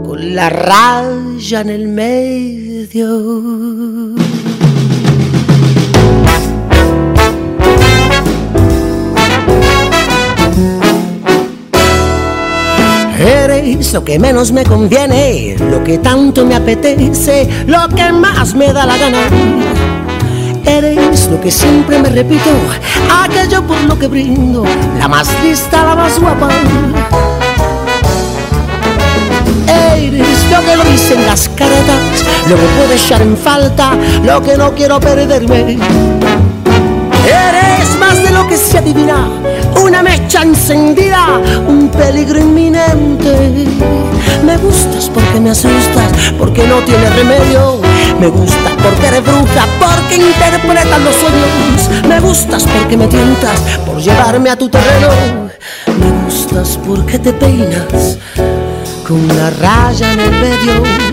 con 0.05 0.35
la 0.35 0.49
raya 0.49 1.61
en 1.61 1.69
el 1.69 1.87
medio. 1.87 3.07
Eres 13.19 13.93
lo 13.93 14.03
que 14.03 14.19
menos 14.19 14.51
me 14.51 14.63
conviene, 14.63 15.55
lo 15.57 15.83
que 15.83 15.97
tanto 15.97 16.45
me 16.45 16.55
apetece, 16.55 17.47
lo 17.67 17.87
que 17.89 18.11
más 18.11 18.53
me 18.53 18.73
da 18.73 18.85
la 18.85 18.97
gana. 18.97 19.92
Eres 20.65 21.27
lo 21.29 21.39
que 21.41 21.51
siempre 21.51 21.99
me 21.99 22.09
repito, 22.09 22.49
aquello 23.23 23.65
por 23.67 23.81
lo 23.83 23.99
que 23.99 24.07
brindo, 24.07 24.63
la 24.97 25.07
más 25.07 25.27
lista, 25.43 25.83
la 25.83 25.95
más 25.95 26.19
guapa. 26.19 26.49
Eres 29.67 30.51
lo 30.51 30.59
que 30.61 30.75
no 30.77 30.83
dicen 30.85 31.25
las 31.25 31.49
cartas, 31.49 32.23
lo 32.49 32.55
que 32.55 32.65
puedo 32.77 32.93
echar 32.93 33.21
en 33.21 33.37
falta, 33.37 33.91
lo 34.23 34.41
que 34.41 34.57
no 34.57 34.73
quiero 34.73 34.99
perderme. 34.99 35.77
Eres 37.25 37.97
más 37.99 38.21
de 38.23 38.31
lo 38.31 38.47
que 38.47 38.57
se 38.57 38.77
adivina, 38.77 39.27
una 39.81 40.01
mecha 40.01 40.43
encendida, 40.43 41.39
un 41.67 41.89
peligro 41.89 42.39
inminente. 42.39 43.67
Me 44.45 44.57
gustas 44.57 45.09
porque 45.13 45.39
me 45.39 45.51
asustas, 45.51 46.11
porque 46.37 46.65
no 46.67 46.79
tiene 46.79 47.09
remedio. 47.09 47.92
Me 48.23 48.29
gustas 48.29 48.71
porque 48.81 49.07
eres 49.07 49.21
bruja, 49.21 49.67
porque 49.81 50.15
interpretas 50.15 51.01
los 51.01 51.13
sueños. 51.13 52.07
Me 52.07 52.21
gustas 52.21 52.63
porque 52.63 52.95
me 52.95 53.05
tientas 53.07 53.59
por 53.85 53.97
llevarme 53.97 54.49
a 54.49 54.55
tu 54.55 54.69
terreno. 54.69 55.49
Me 55.87 56.23
gustas 56.23 56.79
porque 56.87 57.19
te 57.19 57.33
peinas 57.33 58.17
con 59.05 59.29
una 59.29 59.49
raya 59.49 60.13
en 60.13 60.19
el 60.21 60.31
medio. 60.31 61.12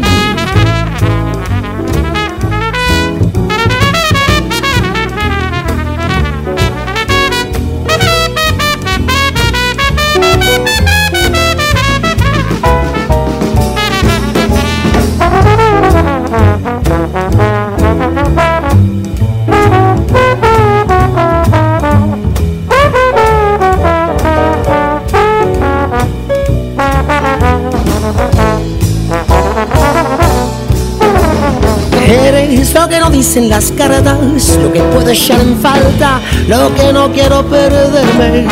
Lo 32.80 32.88
que 32.88 32.98
no 32.98 33.10
dicen 33.10 33.50
las 33.50 33.72
cartas, 33.72 34.56
lo 34.62 34.72
que 34.72 34.80
puedo 34.80 35.10
echar 35.10 35.38
en 35.38 35.60
falta, 35.60 36.18
lo 36.48 36.74
que 36.74 36.90
no 36.94 37.12
quiero 37.12 37.44
perderme. 37.44 38.46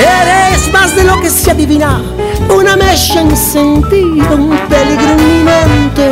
Eres 0.00 0.72
más 0.72 0.96
de 0.96 1.04
lo 1.04 1.20
que 1.20 1.28
se 1.28 1.50
adivina, 1.50 2.00
una 2.48 2.74
mecha 2.74 3.20
encendida, 3.20 4.30
un 4.30 4.58
peligro 4.70 5.10
inminente. 5.18 6.08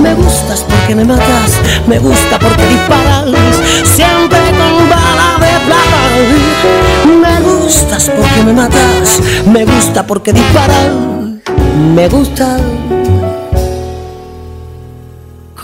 Me 0.00 0.14
gustas 0.14 0.64
porque 0.68 0.94
me 0.94 1.04
matas, 1.04 1.58
me 1.88 1.98
gusta 1.98 2.38
porque 2.38 2.64
disparas, 2.64 3.24
siempre 3.82 4.38
con 4.60 4.88
bala 4.88 5.30
de 5.40 5.52
plata. 5.66 6.02
Me 7.22 7.40
gustas 7.40 8.08
porque 8.08 8.44
me 8.44 8.52
matas, 8.52 9.20
me 9.46 9.64
gusta 9.64 10.06
porque 10.06 10.32
disparas, 10.32 10.92
me 11.92 12.08
gusta. 12.08 12.56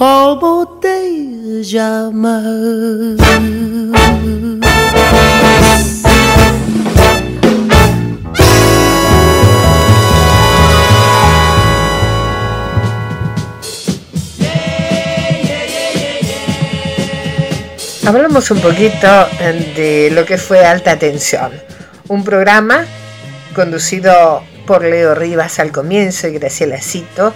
¿Cómo 0.07 0.80
te 0.82 1.62
llamas? 1.62 2.42
Hablamos 18.07 18.50
un 18.50 18.61
poquito 18.61 19.09
de 19.74 20.11
lo 20.12 20.26
que 20.26 20.36
fue 20.36 20.66
Alta 20.66 20.98
Tensión, 20.98 21.50
un 22.09 22.24
programa 22.24 22.84
conducido 23.55 24.42
por 24.66 24.84
Leo 24.84 25.14
Rivas 25.14 25.59
al 25.61 25.72
comienzo 25.72 26.28
y 26.28 26.32
Graciela 26.32 26.78
Cito, 26.82 27.32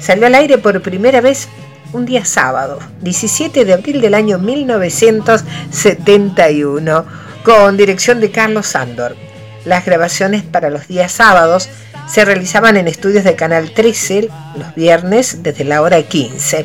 salió 0.00 0.26
al 0.26 0.34
aire 0.34 0.58
por 0.58 0.82
primera 0.82 1.20
vez 1.20 1.46
un 1.92 2.06
día 2.06 2.24
sábado, 2.24 2.78
17 3.02 3.64
de 3.64 3.72
abril 3.72 4.00
del 4.00 4.14
año 4.14 4.38
1971, 4.38 7.04
con 7.44 7.76
dirección 7.76 8.20
de 8.20 8.30
Carlos 8.30 8.68
Sándor. 8.68 9.16
Las 9.64 9.84
grabaciones 9.84 10.42
para 10.42 10.70
los 10.70 10.88
días 10.88 11.12
sábados 11.12 11.68
se 12.08 12.24
realizaban 12.24 12.76
en 12.76 12.88
estudios 12.88 13.22
de 13.24 13.36
Canal 13.36 13.70
13 13.72 14.28
los 14.56 14.74
viernes 14.74 15.42
desde 15.42 15.64
la 15.64 15.82
hora 15.82 16.02
15. 16.02 16.64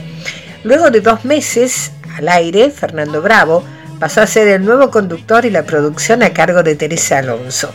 Luego 0.64 0.90
de 0.90 1.02
dos 1.02 1.26
meses 1.26 1.92
al 2.18 2.30
aire, 2.30 2.72
Fernando 2.72 3.22
Bravo 3.22 3.66
pasó 4.00 4.22
a 4.22 4.28
ser 4.28 4.48
el 4.48 4.64
nuevo 4.64 4.90
conductor 4.92 5.44
y 5.46 5.50
la 5.50 5.64
producción 5.64 6.24
a 6.24 6.32
cargo 6.32 6.64
de 6.64 6.76
Teresa 6.76 7.18
Alonso. 7.20 7.70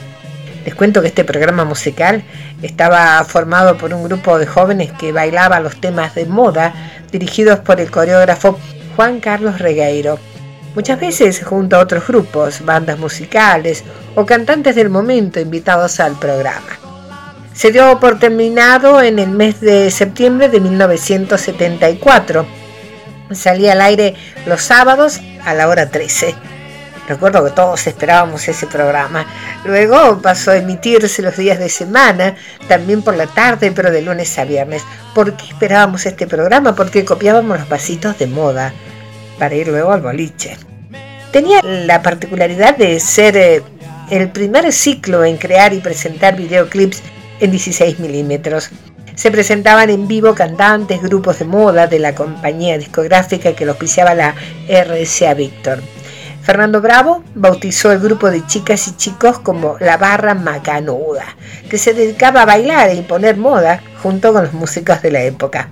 Les 0.65 0.75
cuento 0.75 1.01
que 1.01 1.09
este 1.09 1.25
programa 1.25 1.65
musical 1.65 2.23
estaba 2.63 3.23
formado 3.25 3.79
por 3.79 3.95
un 3.95 4.05
grupo 4.05 4.39
de 4.39 4.47
jóvenes 4.47 4.93
que 4.93 5.13
bailaba 5.13 5.61
los 5.61 5.81
temas 5.81 6.15
de 6.15 6.27
moda 6.27 6.75
dirigidos 7.11 7.61
por 7.61 7.81
el 7.81 7.91
coreógrafo 7.91 8.59
Juan 8.97 9.21
Carlos 9.21 9.59
Regueiro. 9.59 10.19
Muchas 10.75 11.01
veces 11.01 11.45
junto 11.45 11.77
a 11.77 11.81
otros 11.81 12.07
grupos, 12.07 12.65
bandas 12.65 12.99
musicales 12.99 13.85
o 14.15 14.27
cantantes 14.27 14.75
del 14.75 14.91
momento 14.91 15.41
invitados 15.41 16.01
al 16.01 16.19
programa. 16.19 16.79
Se 17.53 17.73
dio 17.73 17.99
por 17.99 18.19
terminado 18.21 19.03
en 19.03 19.19
el 19.19 19.31
mes 19.31 19.61
de 19.61 19.91
septiembre 19.91 20.49
de 20.49 20.61
1974. 20.61 22.47
Salía 23.33 23.73
al 23.73 23.81
aire 23.81 24.15
los 24.47 24.63
sábados 24.63 25.21
a 25.45 25.55
la 25.55 25.69
hora 25.69 25.91
13. 25.91 26.37
Recuerdo 27.09 27.43
que 27.43 27.53
todos 27.53 27.87
esperábamos 27.87 28.47
ese 28.49 28.67
programa. 28.67 29.27
Luego 29.65 30.21
pasó 30.21 30.51
a 30.51 30.59
emitirse 30.59 31.23
los 31.23 31.37
días 31.39 31.59
de 31.59 31.71
semana, 31.71 32.37
también 32.69 33.01
por 33.01 33.17
la 33.17 33.27
tarde, 33.27 33.73
pero 33.73 33.91
de 33.91 34.03
lunes 34.03 34.39
a 34.39 34.45
viernes. 34.45 34.83
¿Por 35.15 35.35
qué 35.35 35.47
esperábamos 35.47 36.05
este 36.05 36.27
programa? 36.27 36.75
Porque 36.75 37.07
copiábamos 37.07 37.61
los 37.61 37.67
pasitos 37.67 38.19
de 38.19 38.27
moda 38.27 38.75
para 39.39 39.55
ir 39.55 39.69
luego 39.69 39.93
al 39.93 40.03
boliche. 40.03 40.59
Tenía 41.33 41.63
la 41.63 42.03
particularidad 42.03 42.77
de 42.77 43.01
ser 43.01 43.37
eh, 43.37 43.63
el 44.11 44.31
primer 44.31 44.71
ciclo 44.73 45.25
en 45.25 45.39
crear 45.39 45.73
y 45.73 45.81
presentar 45.81 46.37
videoclips 46.37 47.03
en 47.41 47.51
16 47.51 48.01
milímetros. 48.01 48.71
Se 49.15 49.31
presentaban 49.31 49.91
en 49.91 50.07
vivo 50.07 50.35
cantantes, 50.35 51.03
grupos 51.03 51.39
de 51.39 51.47
moda 51.47 51.87
de 51.87 51.99
la 51.99 52.15
compañía 52.15 52.79
discográfica 52.79 53.55
que 53.55 53.65
lo 53.65 53.73
auspiciaba 53.73 54.15
la 54.15 54.35
RCA 54.69 55.35
Victor. 55.35 55.83
Fernando 56.49 56.81
Bravo 56.81 57.23
bautizó 57.35 57.93
el 57.93 57.99
grupo 57.99 58.31
de 58.31 58.47
chicas 58.47 58.89
y 58.89 58.97
chicos 58.97 59.39
como 59.39 59.77
la 59.81 59.99
Barra 59.99 60.33
Macanuda, 60.33 61.37
que 61.69 61.77
se 61.77 61.93
dedicaba 61.93 62.41
a 62.41 62.47
bailar 62.47 62.89
e 62.89 62.95
imponer 62.95 63.37
moda 63.37 63.83
junto 64.03 64.33
con 64.33 64.45
los 64.45 64.55
músicos 64.55 65.03
de 65.03 65.11
la 65.11 65.21
época. 65.21 65.69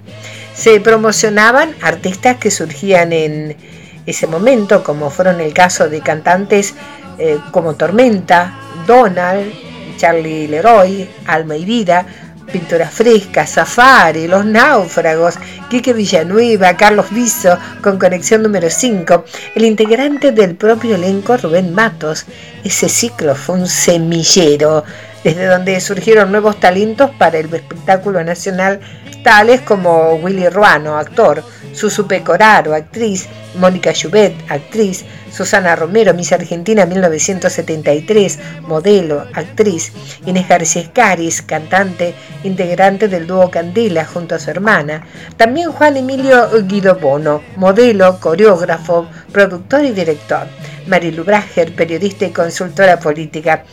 Se 0.52 0.78
promocionaban 0.80 1.74
artistas 1.80 2.36
que 2.36 2.50
surgían 2.50 3.14
en, 3.14 3.56
ese 4.04 4.26
momento, 4.26 4.84
como 4.84 5.08
fueron 5.08 5.40
el 5.40 5.54
caso 5.54 5.88
de 5.88 6.02
cantantes 6.02 6.74
eh, 7.16 7.38
como 7.52 7.74
Tormenta, 7.76 8.60
Donald, 8.86 9.50
Charlie 9.96 10.46
Leroy, 10.46 11.08
Alma 11.26 11.56
y 11.56 11.64
Vida, 11.64 12.04
Pintura 12.50 12.88
Fresca, 12.88 13.46
Safari, 13.46 14.28
Los 14.28 14.44
Náufragos, 14.44 15.34
Quique 15.68 15.92
Villanueva, 15.92 16.76
Carlos 16.76 17.10
Viso, 17.10 17.58
con 17.82 17.98
conexión 17.98 18.42
número 18.42 18.70
5, 18.70 19.24
el 19.54 19.64
integrante 19.64 20.32
del 20.32 20.54
propio 20.54 20.94
elenco 20.94 21.36
Rubén 21.36 21.74
Matos. 21.74 22.26
Ese 22.64 22.88
ciclo 22.88 23.34
fue 23.34 23.56
un 23.56 23.66
semillero, 23.66 24.84
desde 25.24 25.46
donde 25.46 25.80
surgieron 25.80 26.30
nuevos 26.30 26.58
talentos 26.60 27.10
para 27.18 27.38
el 27.38 27.52
espectáculo 27.52 28.22
nacional, 28.22 28.80
tales 29.24 29.60
como 29.62 30.14
Willy 30.14 30.48
Ruano, 30.48 30.96
actor, 30.96 31.42
Susu 31.72 32.06
Pecoraro, 32.06 32.74
actriz, 32.74 33.26
Mónica 33.58 33.92
Jubet, 33.92 34.34
actriz, 34.48 35.04
Susana 35.36 35.76
Romero, 35.76 36.14
Miss 36.14 36.32
Argentina 36.32 36.86
1973, 36.86 38.38
modelo, 38.62 39.26
actriz, 39.34 39.92
Inés 40.24 40.48
García 40.48 40.80
Escaris, 40.80 41.42
cantante, 41.42 42.14
integrante 42.42 43.06
del 43.06 43.26
dúo 43.26 43.50
Candela 43.50 44.06
junto 44.06 44.34
a 44.34 44.38
su 44.38 44.50
hermana, 44.50 45.06
también 45.36 45.72
Juan 45.72 45.98
Emilio 45.98 46.48
Guido 46.62 46.94
Bono, 46.94 47.42
modelo, 47.56 48.18
coreógrafo, 48.18 49.08
productor 49.30 49.84
y 49.84 49.90
director, 49.90 50.46
Marilu 50.86 51.22
Brager, 51.22 51.74
periodista 51.74 52.24
y 52.24 52.30
consultora 52.30 52.98
política, 52.98 53.64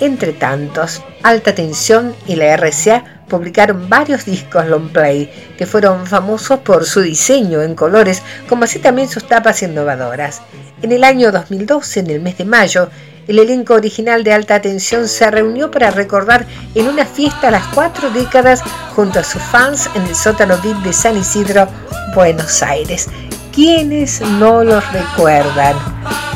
entre 0.00 0.32
tantos, 0.32 1.02
Alta 1.22 1.54
Tensión 1.54 2.14
y 2.26 2.36
la 2.36 2.56
RCA 2.56 3.22
publicaron 3.28 3.88
varios 3.88 4.24
discos 4.24 4.66
long 4.66 4.90
play 4.90 5.30
que 5.56 5.66
fueron 5.66 6.06
famosos 6.06 6.60
por 6.60 6.84
su 6.84 7.00
diseño 7.00 7.62
en 7.62 7.74
colores, 7.74 8.22
como 8.48 8.64
así 8.64 8.78
también 8.78 9.08
sus 9.08 9.26
tapas 9.26 9.62
innovadoras. 9.62 10.42
En 10.82 10.92
el 10.92 11.04
año 11.04 11.32
2012, 11.32 12.00
en 12.00 12.10
el 12.10 12.20
mes 12.20 12.38
de 12.38 12.44
mayo, 12.44 12.88
el 13.26 13.38
elenco 13.40 13.74
original 13.74 14.22
de 14.22 14.32
Alta 14.32 14.60
Tensión 14.60 15.08
se 15.08 15.28
reunió 15.30 15.70
para 15.70 15.90
recordar 15.90 16.46
en 16.74 16.86
una 16.86 17.04
fiesta 17.04 17.50
las 17.50 17.66
cuatro 17.68 18.10
décadas 18.10 18.62
junto 18.94 19.18
a 19.18 19.24
sus 19.24 19.42
fans 19.42 19.90
en 19.94 20.02
el 20.02 20.14
sótano 20.14 20.56
VIP 20.58 20.76
de 20.84 20.92
San 20.92 21.16
Isidro, 21.16 21.66
Buenos 22.14 22.62
Aires. 22.62 23.08
¿Quiénes 23.52 24.20
no 24.20 24.62
los 24.62 24.92
recuerdan? 24.92 25.74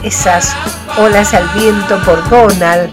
Esas 0.03 0.53
olas 0.99 1.33
al 1.35 1.47
viento 1.51 2.03
por 2.05 2.29
Donald, 2.29 2.91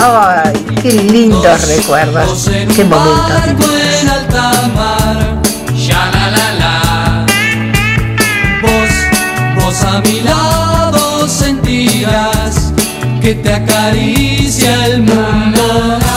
Ay, 0.00 0.52
qué 0.80 0.92
lindos 0.92 1.66
recuerdos, 1.66 2.48
qué 2.74 2.84
momentos. 2.84 3.32
Vos, 8.62 9.64
vos 9.64 9.82
a 9.82 10.00
mi 10.00 10.20
lado 10.20 11.28
sentirás 11.28 12.72
que 13.20 13.34
te 13.34 13.52
acaricia 13.52 14.86
el 14.86 15.02
mundo. 15.02 16.07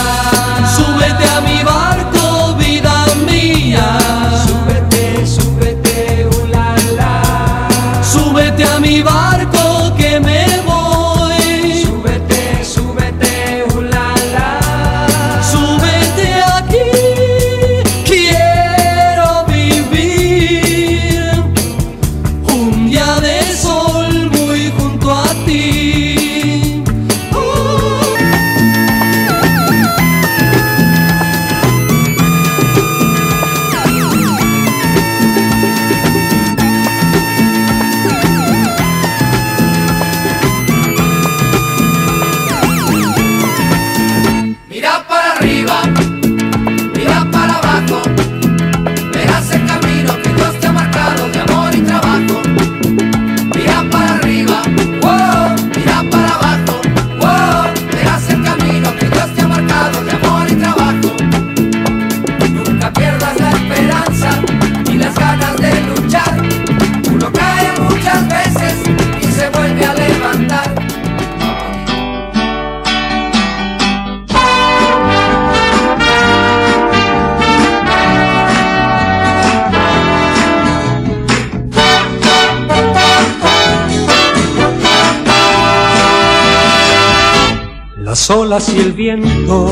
Las 88.12 88.28
olas 88.28 88.68
y 88.68 88.78
el 88.78 88.92
viento, 88.92 89.70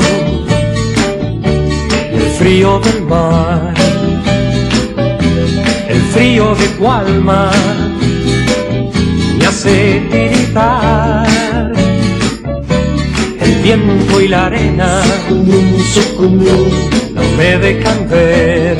y 2.11 2.15
el 2.15 2.31
frío 2.39 2.79
del 2.79 3.03
mar, 3.03 3.71
el 5.87 6.01
frío 6.11 6.55
de 6.55 6.67
tu 6.69 6.91
alma 6.91 7.51
me 9.37 9.45
hace 9.45 10.07
tiritar. 10.09 11.71
El 13.41 13.55
viento 13.61 14.19
y 14.19 14.27
la 14.27 14.47
arena 14.47 15.03
no 15.29 17.21
me 17.37 17.57
dejan 17.59 18.09
ver. 18.09 18.77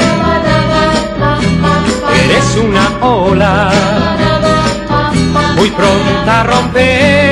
Eres 2.26 2.58
una 2.66 3.06
ola 3.06 3.72
muy 5.56 5.70
pronta 5.70 6.42
a 6.42 6.44
romper. 6.46 7.31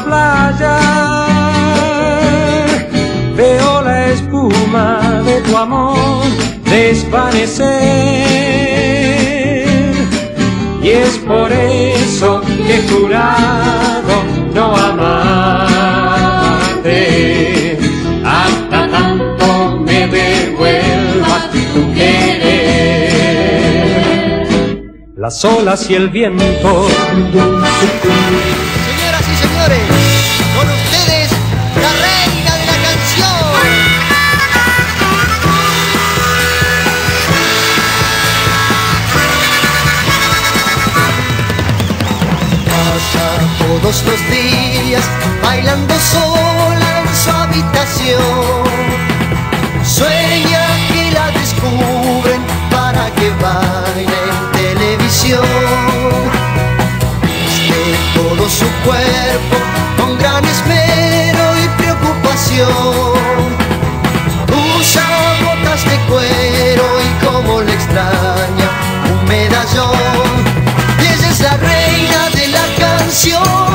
La 0.00 0.04
playa. 0.04 0.78
Veo 3.36 3.82
la 3.82 4.08
espuma 4.08 5.22
de 5.24 5.40
tu 5.42 5.56
amor 5.56 5.96
desvanecer. 6.64 7.68
Y 10.82 10.88
es 10.88 11.18
por 11.18 11.52
eso 11.52 12.40
que 12.66 12.76
he 12.76 12.82
jurado 12.88 14.24
no 14.54 14.76
amarte 14.76 15.80
hasta 18.24 18.88
tanto 18.90 19.76
me 19.84 20.06
devuelvas 20.06 21.50
tu 21.50 21.92
querer. 21.94 22.70
Las 25.16 25.44
olas 25.44 25.90
y 25.90 25.94
el 25.94 26.08
viento. 26.08 26.88
Con 29.60 30.68
ustedes 30.70 31.30
la 31.76 31.92
reina 31.92 32.52
de 32.56 32.64
la 32.64 32.76
canción. 32.86 33.44
Pasa 42.64 43.26
todos 43.58 44.02
los 44.04 44.20
días 44.30 45.04
bailando 45.42 45.94
sola 45.98 47.00
en 47.00 47.08
su 47.14 47.30
habitación. 47.30 48.64
Sueña 49.84 50.64
que 50.90 51.10
la 51.12 51.30
descubren 51.32 52.40
para 52.70 53.10
que 53.14 53.28
baile 53.42 54.20
en 54.30 54.52
televisión. 54.52 55.69
Su 58.60 58.66
cuerpo 58.86 59.56
con 59.96 60.18
gran 60.18 60.44
esmero 60.44 61.44
y 61.56 61.68
preocupación. 61.80 62.68
Usa 64.78 65.06
botas 65.42 65.82
de 65.86 65.96
cuero 66.10 66.84
y 67.00 67.24
como 67.24 67.62
le 67.62 67.72
extraña 67.72 68.68
un 69.12 69.24
medallón. 69.26 70.44
Y 70.98 71.04
ella 71.06 71.30
es 71.30 71.40
la 71.40 71.56
reina 71.56 72.28
de 72.34 72.48
la 72.48 72.66
canción, 72.78 73.69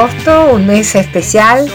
Un 0.00 0.66
mes 0.66 0.94
especial, 0.94 1.70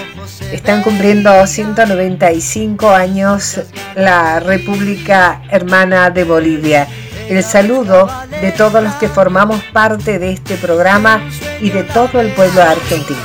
están 0.52 0.82
cumpliendo 0.82 1.46
195 1.46 2.90
años 2.90 3.62
la 3.96 4.40
República 4.40 5.44
Hermana 5.52 6.10
de 6.10 6.24
Bolivia. 6.24 6.88
El 7.30 7.44
saludo 7.44 8.10
de 8.42 8.52
todos 8.52 8.82
los 8.82 8.96
que 8.96 9.10
formamos 9.10 9.64
parte 9.66 10.18
de 10.18 10.32
este 10.32 10.58
programa 10.58 11.22
y 11.62 11.70
de 11.70 11.84
todo 11.84 12.20
el 12.20 12.32
pueblo 12.32 12.64
argentino. 12.64 13.20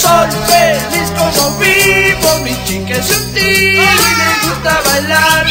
Soy 0.00 0.28
feliz 0.46 1.10
como 1.16 1.56
vivo, 1.58 2.38
mi 2.44 2.54
chica 2.64 2.94
es 2.98 3.06
sutil 3.06 3.74
y 3.74 4.12
me 4.20 4.30
gusta 4.42 4.80
bailar. 4.84 5.46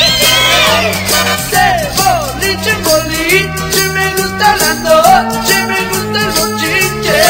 De 1.52 1.90
boliche, 1.98 2.74
boliche, 2.84 3.84
me 3.90 4.08
gusta 4.16 4.48
la 4.58 4.74
noche, 4.86 5.56
me 5.66 5.80
gusta 5.90 6.20
el 6.20 6.32
bochinche. 6.38 7.22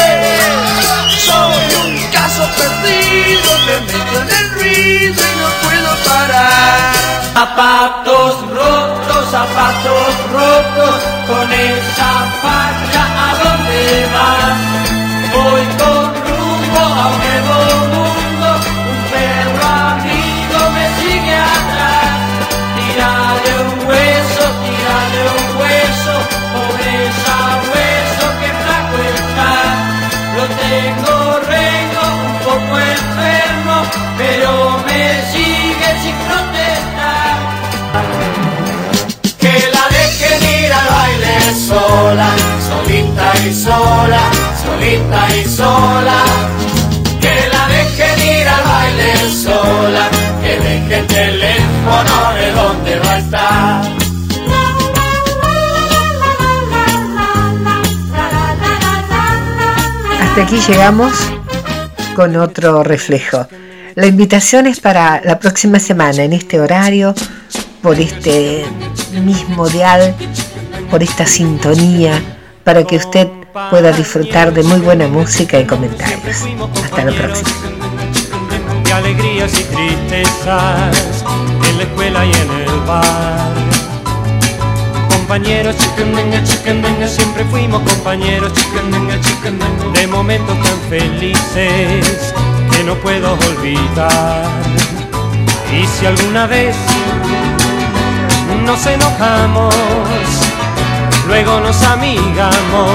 Soy 1.24 1.64
un 1.80 1.90
caso 2.12 2.44
perdido, 2.58 3.50
me 3.66 3.76
meto 3.80 4.16
en 4.20 4.28
el 4.38 4.50
ruido 4.52 5.22
y 5.22 5.34
no 5.40 5.48
puedo 5.62 5.92
parar. 6.04 6.92
Zapatos 7.32 8.32
rotos, 8.50 9.30
zapatos 9.30 10.12
rotos, 10.32 10.98
con 11.26 11.52
esa 11.52 12.10
facha 12.42 13.02
a 13.24 13.34
dónde 13.42 14.06
vas. 14.12 14.65
Pero 34.18 34.78
me 34.86 35.02
sigue 35.32 35.90
sin 36.02 36.16
protestar. 36.26 37.36
Que 39.38 39.54
la 39.74 39.84
dejen 39.98 40.64
ir 40.64 40.72
al 40.72 40.88
baile 40.98 41.36
sola, 41.68 42.28
solita 42.68 43.32
y 43.48 43.54
sola, 43.54 44.22
solita 44.62 45.36
y 45.36 45.44
sola. 45.44 46.18
Que 47.20 47.34
la 47.52 47.68
dejen 47.68 48.18
ir 48.40 48.48
al 48.48 48.64
baile 48.64 49.30
sola, 49.44 50.08
que 50.42 50.52
deje 50.60 50.98
el 51.00 51.06
teléfono 51.06 52.32
de 52.34 52.52
donde 52.52 52.98
va 53.00 53.12
a 53.12 53.18
estar. 53.18 53.96
Hasta 60.22 60.42
aquí 60.42 60.60
llegamos 60.68 61.12
con 62.16 62.34
otro 62.36 62.82
reflejo. 62.82 63.46
La 63.94 64.06
invitación 64.06 64.66
es 64.66 64.80
para 64.80 65.20
la 65.22 65.38
próxima 65.38 65.78
semana 65.78 66.22
en 66.24 66.32
este 66.32 66.58
horario, 66.58 67.14
por 67.82 68.00
este 68.00 68.64
mismo 69.22 69.68
dial, 69.68 70.14
por 70.90 71.02
esta 71.02 71.26
sintonía, 71.26 72.22
para 72.64 72.84
que 72.84 72.96
usted 72.96 73.28
pueda 73.68 73.92
disfrutar 73.92 74.54
de 74.54 74.62
muy 74.62 74.80
buena 74.80 75.08
música 75.08 75.60
y 75.60 75.66
comentarios. 75.66 76.22
Hasta 76.82 77.04
la 77.04 77.12
próxima. 77.12 77.50
Compañeros, 85.26 85.76
chicandenga, 85.76 86.40
chicandenga, 86.44 87.08
siempre 87.08 87.44
fuimos 87.46 87.82
compañeros, 87.82 88.52
chicandenga, 88.52 89.20
chicandenga, 89.20 89.98
de 89.98 90.06
momentos 90.06 90.56
tan 90.62 90.80
felices 90.88 92.32
que 92.70 92.84
no 92.84 92.94
puedo 92.94 93.32
olvidar. 93.32 94.44
Y 95.72 95.84
si 95.84 96.06
alguna 96.06 96.46
vez 96.46 96.76
nos 98.64 98.86
enojamos, 98.86 99.74
luego 101.26 101.58
nos 101.58 101.82
amigamos 101.82 102.92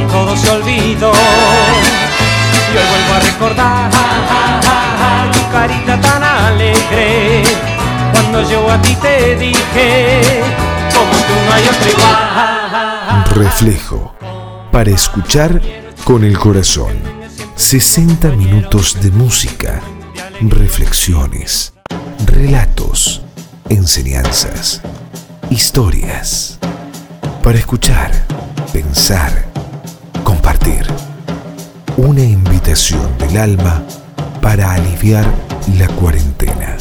y 0.00 0.12
todo 0.12 0.36
se 0.36 0.48
olvidó. 0.48 1.12
Y 2.72 2.76
hoy 2.76 2.84
vuelvo 2.88 3.14
a 3.16 3.20
recordar 3.20 3.90
tu 5.32 5.50
carita 5.50 6.00
tan 6.00 6.22
alegre 6.22 7.42
cuando 8.12 8.48
yo 8.48 8.70
a 8.70 8.80
ti 8.80 8.94
te 8.94 9.34
dije 9.34 10.40
Reflejo. 13.34 14.14
Para 14.70 14.90
escuchar 14.90 15.60
con 16.04 16.24
el 16.24 16.38
corazón. 16.38 16.94
60 17.56 18.30
minutos 18.30 18.96
de 19.02 19.10
música, 19.10 19.80
reflexiones, 20.40 21.74
relatos, 22.26 23.22
enseñanzas, 23.68 24.80
historias. 25.50 26.58
Para 27.42 27.58
escuchar, 27.58 28.12
pensar, 28.72 29.46
compartir. 30.24 30.86
Una 31.96 32.22
invitación 32.22 33.16
del 33.18 33.36
alma 33.36 33.82
para 34.40 34.72
aliviar 34.72 35.30
la 35.78 35.86
cuarentena. 35.88 36.76